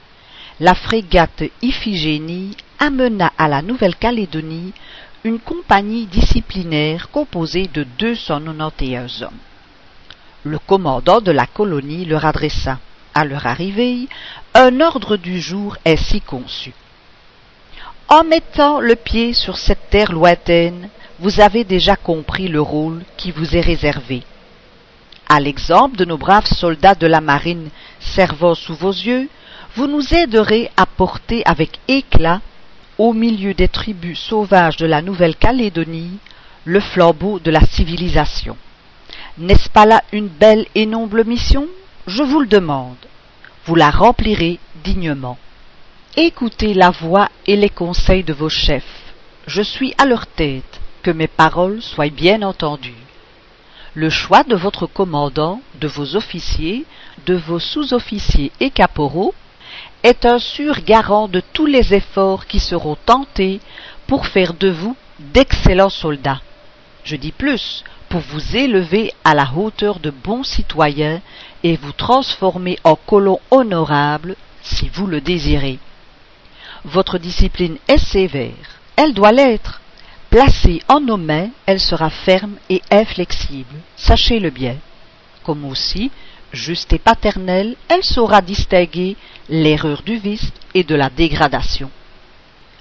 la 0.59 0.75
frégate 0.75 1.43
Iphigénie 1.61 2.57
amena 2.79 3.31
à 3.37 3.47
la 3.47 3.61
Nouvelle-Calédonie 3.61 4.73
une 5.23 5.39
compagnie 5.39 6.07
disciplinaire 6.07 7.11
composée 7.11 7.69
de 7.75 7.85
291 7.99 9.25
hommes. 9.25 9.37
Le 10.45 10.59
commandant 10.59 11.21
de 11.21 11.31
la 11.31 11.45
colonie 11.47 12.07
leur 12.07 12.25
adressa, 12.25 12.79
à 13.15 13.27
leur 13.27 13.47
arrivée, 13.47 14.09
un 14.55 14.81
ordre 14.81 15.19
du 15.19 15.39
jour 15.39 15.77
ainsi 15.85 16.23
conçu. 16.23 16.73
En 18.09 18.25
mettant 18.25 18.81
le 18.81 18.97
pied 18.97 19.35
sur 19.35 19.59
cette 19.59 19.91
terre 19.91 20.13
lointaine, 20.13 20.89
vous 21.19 21.41
avez 21.41 21.65
déjà 21.65 21.97
compris 21.97 22.49
le 22.49 22.63
rôle 22.63 23.03
qui 23.19 23.31
vous 23.31 23.55
est 23.55 23.61
réservé. 23.61 24.23
À 25.35 25.41
l'exemple 25.41 25.97
de 25.97 26.05
nos 26.05 26.19
braves 26.19 26.47
soldats 26.47 26.95
de 26.95 27.07
la 27.07 27.23
marine 27.23 27.71
servant 28.01 28.55
sous 28.55 28.75
vos 28.75 28.91
yeux, 28.91 29.31
vous 29.77 29.87
nous 29.87 30.13
aiderez 30.13 30.71
à 30.77 30.85
porter 30.85 31.43
avec 31.47 31.79
éclat, 31.89 32.43
au 32.99 33.15
milieu 33.15 33.55
des 33.55 33.69
tribus 33.69 34.21
sauvages 34.21 34.77
de 34.77 34.85
la 34.85 35.01
Nouvelle-Calédonie, 35.01 36.19
le 36.67 36.81
flambeau 36.81 37.39
de 37.39 37.51
la 37.51 37.63
civilisation. 37.63 38.59
N'est-ce 39.39 39.71
pas 39.71 39.87
là 39.87 40.03
une 40.13 40.29
belle 40.29 40.67
et 40.75 40.85
noble 40.85 41.25
mission? 41.25 41.67
Je 42.07 42.23
vous 42.23 42.41
le 42.41 42.47
demande. 42.47 42.99
Vous 43.65 43.75
la 43.75 43.89
remplirez 43.89 44.59
dignement. 44.85 45.39
Écoutez 46.15 46.75
la 46.75 46.91
voix 46.91 47.31
et 47.47 47.57
les 47.57 47.71
conseils 47.71 48.23
de 48.23 48.35
vos 48.35 48.51
chefs. 48.51 49.15
Je 49.47 49.63
suis 49.63 49.95
à 49.97 50.05
leur 50.05 50.27
tête, 50.27 50.79
que 51.03 51.11
mes 51.11 51.27
paroles 51.27 51.81
soient 51.81 52.11
bien 52.11 52.43
entendues. 52.43 53.02
Le 53.95 54.09
choix 54.09 54.43
de 54.43 54.57
votre 54.57 54.87
commandant, 54.87 55.61
de 55.79 55.87
vos 55.87 56.17
officiers, 56.17 56.87
de 57.27 57.35
vos 57.35 57.59
sous-officiers 57.59 58.51
et 58.59 58.71
caporaux 58.71 59.35
est 60.03 60.25
un 60.25 60.39
sûr 60.39 60.81
garant 60.83 61.29
de 61.29 61.43
tous 61.53 61.67
les 61.67 61.93
efforts 61.93 62.47
qui 62.47 62.59
seront 62.59 62.97
tentés 62.97 63.61
pour 64.07 64.27
faire 64.27 64.55
de 64.55 64.71
vous 64.71 64.97
d'excellents 65.19 65.91
soldats. 65.91 66.41
Je 67.05 67.17
dis 67.17 67.33
plus, 67.33 67.85
pour 68.09 68.21
vous 68.21 68.57
élever 68.57 69.13
à 69.25 69.35
la 69.35 69.51
hauteur 69.55 70.01
de 70.01 70.09
bons 70.11 70.43
citoyens 70.43 71.21
et 71.63 71.77
vous 71.77 71.93
transformer 71.93 72.79
en 72.85 72.97
colons 72.97 73.41
honorables 73.51 74.37
si 74.63 74.89
vous 74.89 75.07
le 75.07 75.21
désirez. 75.21 75.79
Votre 76.85 77.19
discipline 77.19 77.77
est 77.89 77.99
sévère, 77.99 78.81
elle 78.97 79.13
doit 79.13 79.33
l'être. 79.33 79.82
Placée 80.33 80.81
en 80.89 81.01
nos 81.01 81.19
mains, 81.19 81.51
elle 81.67 81.79
sera 81.79 82.09
ferme 82.09 82.55
et 82.71 82.81
inflexible, 82.91 83.77
sachez-le 83.97 84.49
bien. 84.49 84.77
Comme 85.45 85.67
aussi, 85.67 86.11
juste 86.55 86.95
et 86.95 86.99
paternelle, 86.99 87.77
elle 87.89 88.03
saura 88.03 88.41
distinguer 88.41 89.19
l'erreur 89.51 90.01
du 90.01 90.17
vice 90.17 90.51
et 90.73 90.85
de 90.85 90.95
la 90.95 91.11
dégradation. 91.11 91.91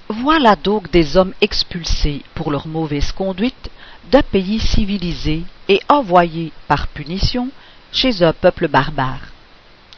Voilà 0.08 0.56
donc 0.56 0.90
des 0.90 1.18
hommes 1.18 1.34
expulsés 1.42 2.22
pour 2.34 2.50
leur 2.50 2.66
mauvaise 2.66 3.12
conduite 3.12 3.70
d'un 4.10 4.22
pays 4.22 4.58
civilisé 4.58 5.42
et 5.68 5.82
envoyés 5.90 6.52
par 6.68 6.88
punition 6.88 7.50
chez 7.92 8.22
un 8.22 8.32
peuple 8.32 8.66
barbare. 8.66 9.26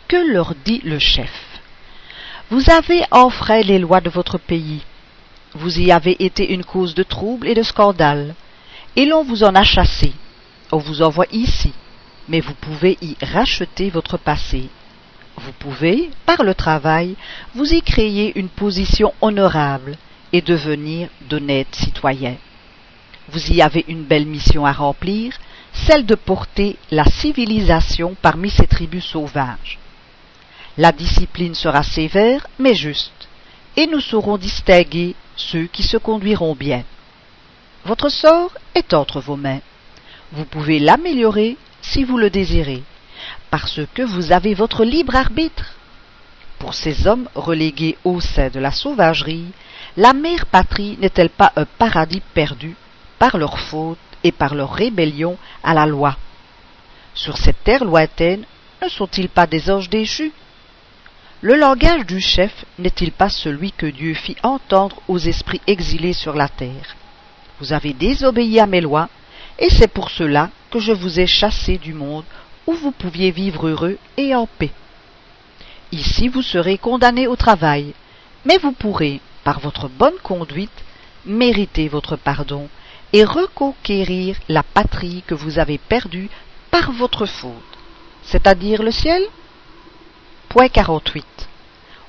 Que 0.09 0.33
leur 0.33 0.57
dit 0.65 0.81
le 0.83 0.99
chef? 0.99 1.33
Vous 2.51 2.69
avez 2.69 3.05
enfreint 3.13 3.61
les 3.61 3.79
lois 3.79 4.01
de 4.01 4.11
votre 4.11 4.39
pays, 4.39 4.83
vous 5.55 5.81
y 5.81 5.93
avez 5.93 6.17
été 6.25 6.53
une 6.53 6.65
cause 6.65 6.95
de 6.95 7.03
trouble 7.03 7.49
et 7.49 7.55
de 7.55 7.63
scandale, 7.63 8.35
et 8.97 9.07
l'on 9.07 9.25
vous 9.25 9.45
en 9.45 9.55
a 9.55 9.65
chassé, 9.65 10.13
on 10.73 10.79
vous 10.79 11.03
envoie 11.03 11.27
ici, 11.33 11.73
mais 12.29 12.41
vous 12.41 12.55
pouvez 12.55 12.99
y 13.01 13.17
racheter 13.23 13.91
votre 13.91 14.17
passé. 14.17 14.69
Vous 15.37 15.53
pouvez, 15.53 16.11
par 16.27 16.43
le 16.43 16.55
travail, 16.55 17.17
vous 17.55 17.73
y 17.73 17.83
créer 17.83 18.39
une 18.39 18.49
position 18.49 19.13
honorable 19.21 19.97
et 20.33 20.41
devenir 20.41 21.09
d'honnêtes 21.29 21.75
citoyens. 21.75 22.37
Vous 23.29 23.53
y 23.53 23.63
avez 23.63 23.85
une 23.89 24.05
belle 24.05 24.27
mission 24.27 24.67
à 24.67 24.73
remplir, 24.73 25.35
celle 25.73 26.07
de 26.07 26.15
porter 26.15 26.77
la 26.91 27.05
civilisation 27.05 28.17
parmi 28.21 28.51
ces 28.51 28.67
tribus 28.67 29.05
sauvages. 29.05 29.79
La 30.77 30.93
discipline 30.93 31.55
sera 31.55 31.83
sévère 31.83 32.47
mais 32.59 32.75
juste, 32.75 33.29
et 33.77 33.87
nous 33.87 34.01
saurons 34.01 34.37
distinguer 34.37 35.15
ceux 35.37 35.67
qui 35.67 35.83
se 35.83 35.97
conduiront 35.97 36.55
bien. 36.55 36.85
Votre 37.85 38.09
sort 38.09 38.53
est 38.75 38.95
entre 38.95 39.21
vos 39.21 39.37
mains. 39.37 39.61
Vous 40.33 40.45
pouvez 40.45 40.79
l'améliorer 40.79 41.57
si 41.83 42.05
vous 42.05 42.17
le 42.17 42.31
désirez, 42.31 42.83
parce 43.51 43.81
que 43.95 44.03
vous 44.03 44.33
avez 44.33 44.55
votre 44.55 44.85
libre 44.85 45.17
arbitre. 45.17 45.75
Pour 46.59 46.75
ces 46.75 47.07
hommes 47.07 47.29
relégués 47.35 47.99
au 48.05 48.21
sein 48.21 48.49
de 48.49 48.59
la 48.59 48.71
sauvagerie, 48.71 49.47
la 49.97 50.13
mère 50.13 50.47
patrie 50.47 50.97
n'est-elle 51.01 51.31
pas 51.31 51.53
un 51.57 51.67
paradis 51.67 52.23
perdu 52.33 52.75
par 53.19 53.37
leur 53.37 53.59
faute 53.59 53.99
et 54.23 54.33
par 54.33 54.55
leur 54.55 54.73
rébellion 54.73 55.37
à 55.63 55.75
la 55.75 55.87
loi? 55.87 56.17
Sur 57.15 57.37
cette 57.37 57.63
terre 57.63 57.85
lointaine, 57.85 58.45
ne 58.83 58.89
sont-ils 58.89 59.29
pas 59.29 59.47
des 59.47 59.71
anges 59.71 59.91
déchus? 59.91 60.33
Le 61.45 61.57
langage 61.57 62.07
du 62.07 62.23
chef 62.23 62.65
n'est-il 62.79 63.13
pas 63.13 63.29
celui 63.29 63.71
que 63.71 63.85
Dieu 63.85 64.15
fit 64.15 64.37
entendre 64.43 65.03
aux 65.09 65.19
esprits 65.19 65.61
exilés 65.67 66.15
sur 66.15 66.33
la 66.33 66.49
terre? 66.49 66.97
Vous 67.61 67.75
avez 67.75 67.93
désobéi 67.93 68.61
à 68.61 68.67
mes 68.67 68.81
lois, 68.81 69.11
et 69.59 69.69
c'est 69.69 69.93
pour 69.93 70.09
cela 70.09 70.49
que 70.71 70.79
je 70.79 70.93
vous 70.93 71.21
ai 71.21 71.27
chassé 71.27 71.77
du 71.77 71.93
monde 71.93 72.25
où 72.67 72.73
vous 72.73 72.93
pouviez 72.93 73.31
vivre 73.31 73.69
heureux 73.69 73.99
et 74.17 74.35
en 74.35 74.47
paix. 74.47 74.71
Ici 75.93 76.29
vous 76.29 76.41
serez 76.41 76.79
condamné 76.79 77.27
au 77.27 77.37
travail, 77.37 77.93
mais 78.47 78.57
vous 78.57 78.73
pourrez, 78.73 79.21
par 79.45 79.61
votre 79.61 79.89
bonne 79.89 80.19
conduite, 80.23 80.83
mériter 81.27 81.89
votre 81.89 82.17
pardon 82.17 82.71
et 83.13 83.23
reconquérir 83.23 84.39
la 84.49 84.63
patrie 84.63 85.23
que 85.27 85.35
vous 85.35 85.59
avez 85.59 85.77
perdue 85.77 86.31
par 86.71 86.91
votre 86.93 87.27
faute, 87.27 87.53
c'est-à-dire 88.23 88.83
le 88.83 88.93
ciel 88.93 89.23
Point 90.55 90.69
48. 90.69 91.27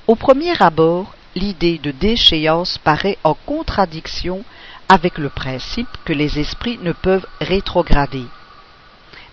Au 0.06 0.14
premier 0.14 0.54
abord, 0.62 1.16
l'idée 1.34 1.78
de 1.78 1.90
déchéance 1.90 2.78
paraît 2.78 3.18
en 3.24 3.34
contradiction 3.34 4.44
avec 4.88 5.18
le 5.18 5.30
principe 5.30 5.88
que 6.04 6.12
les 6.12 6.38
esprits 6.38 6.78
ne 6.80 6.92
peuvent 6.92 7.26
rétrograder. 7.40 8.22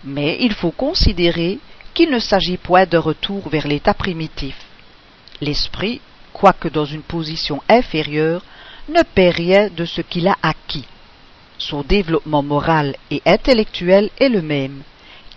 Mais 0.02 0.38
il 0.40 0.52
faut 0.52 0.72
considérer 0.72 1.60
qu'il 1.94 2.10
ne 2.10 2.18
s'agit 2.18 2.56
point 2.56 2.86
de 2.86 2.96
retour 2.96 3.48
vers 3.48 3.68
l'état 3.68 3.94
primitif. 3.94 4.56
L'esprit, 5.40 6.00
quoique 6.32 6.66
dans 6.66 6.84
une 6.84 7.02
position 7.02 7.62
inférieure, 7.68 8.42
ne 8.88 9.02
perd 9.02 9.36
rien 9.36 9.68
de 9.68 9.84
ce 9.84 10.00
qu'il 10.00 10.26
a 10.26 10.36
acquis. 10.42 10.88
Son 11.58 11.82
développement 11.82 12.42
moral 12.42 12.96
et 13.12 13.22
intellectuel 13.26 14.10
est 14.18 14.28
le 14.28 14.42
même, 14.42 14.82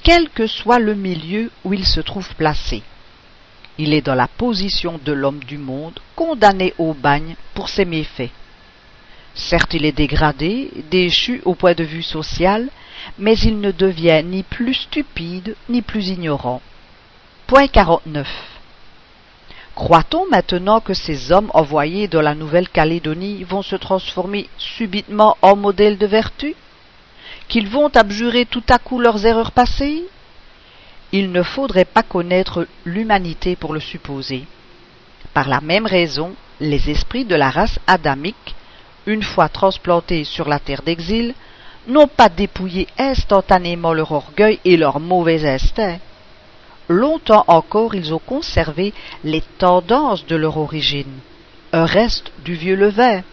quel 0.02 0.30
que 0.30 0.48
soit 0.48 0.80
le 0.80 0.96
milieu 0.96 1.52
où 1.64 1.74
il 1.74 1.86
se 1.86 2.00
trouve 2.00 2.34
placé. 2.34 2.82
Il 3.78 3.94
est 3.94 4.02
dans 4.02 4.16
la 4.16 4.28
position 4.28 5.00
de 5.04 5.12
l'homme 5.12 5.40
du 5.40 5.58
monde, 5.58 6.00
condamné 6.16 6.74
au 6.78 6.94
bagne 6.94 7.36
pour 7.54 7.70
ses 7.70 7.86
méfaits. 7.86 8.32
Certes, 9.36 9.76
il 9.76 9.86
est 9.86 9.92
dégradé, 9.92 10.72
déchu 10.90 11.42
au 11.46 11.54
point 11.54 11.76
de 11.76 11.84
vue 11.84 12.02
social, 12.02 12.70
mais 13.20 13.38
il 13.38 13.60
ne 13.60 13.72
devient 13.72 14.24
ni 14.26 14.42
plus 14.42 14.74
stupide 14.74 15.56
ni 15.70 15.84
plus 15.84 16.08
ignorant. 16.08 16.62
Point 17.46 17.68
49. 17.68 18.28
Croit-on 19.76 20.28
maintenant 20.32 20.82
que 20.82 20.96
ces 20.96 21.32
hommes 21.32 21.52
envoyés 21.54 22.08
de 22.08 22.18
la 22.18 22.34
Nouvelle-Calédonie 22.34 23.44
vont 23.44 23.62
se 23.62 23.76
transformer 23.76 24.50
subitement 24.58 25.38
en 25.44 25.56
modèles 25.56 26.00
de 26.00 26.08
vertu? 26.08 26.56
Qu'ils 27.48 27.70
vont 27.70 27.96
abjurer 27.96 28.46
tout 28.46 28.64
à 28.70 28.80
coup 28.80 29.00
leurs 29.00 29.28
erreurs 29.28 29.52
passées? 29.52 30.04
Il 31.12 31.32
ne 31.32 31.44
faudrait 31.44 31.86
pas 31.86 32.04
connaître 32.04 32.68
l'humanité 32.86 33.56
pour 33.56 33.74
le 33.74 33.80
supposer. 33.80 34.46
Par 35.34 35.48
la 35.48 35.62
même 35.62 35.86
raison, 35.86 36.34
les 36.60 36.90
esprits 36.90 37.26
de 37.26 37.36
la 37.36 37.50
race 37.50 37.80
adamique, 37.88 38.56
une 39.06 39.24
fois 39.24 39.48
transplantés 39.48 40.26
sur 40.26 40.50
la 40.50 40.60
terre 40.60 40.82
d'exil, 40.82 41.34
n'ont 41.88 42.08
pas 42.08 42.30
dépouillé 42.30 42.88
instantanément 42.98 43.94
leur 43.94 44.12
orgueil 44.12 44.60
et 44.66 44.76
leur 44.76 45.00
mauvais 45.00 45.46
instinct. 45.46 46.00
Longtemps 46.90 47.46
encore 47.48 47.96
ils 47.96 48.14
ont 48.14 48.20
conservé 48.20 48.94
les 49.24 49.42
tendances 49.58 50.26
de 50.26 50.36
leur 50.36 50.58
origine, 50.58 51.20
un 51.74 51.86
reste 51.86 52.32
du 52.44 52.56
vieux 52.56 52.76
levain. 52.76 53.24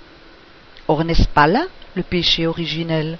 Or 0.86 1.04
n'est-ce 1.04 1.28
pas 1.28 1.46
là 1.46 1.64
le 1.94 2.02
péché 2.02 2.46
originel? 2.46 3.18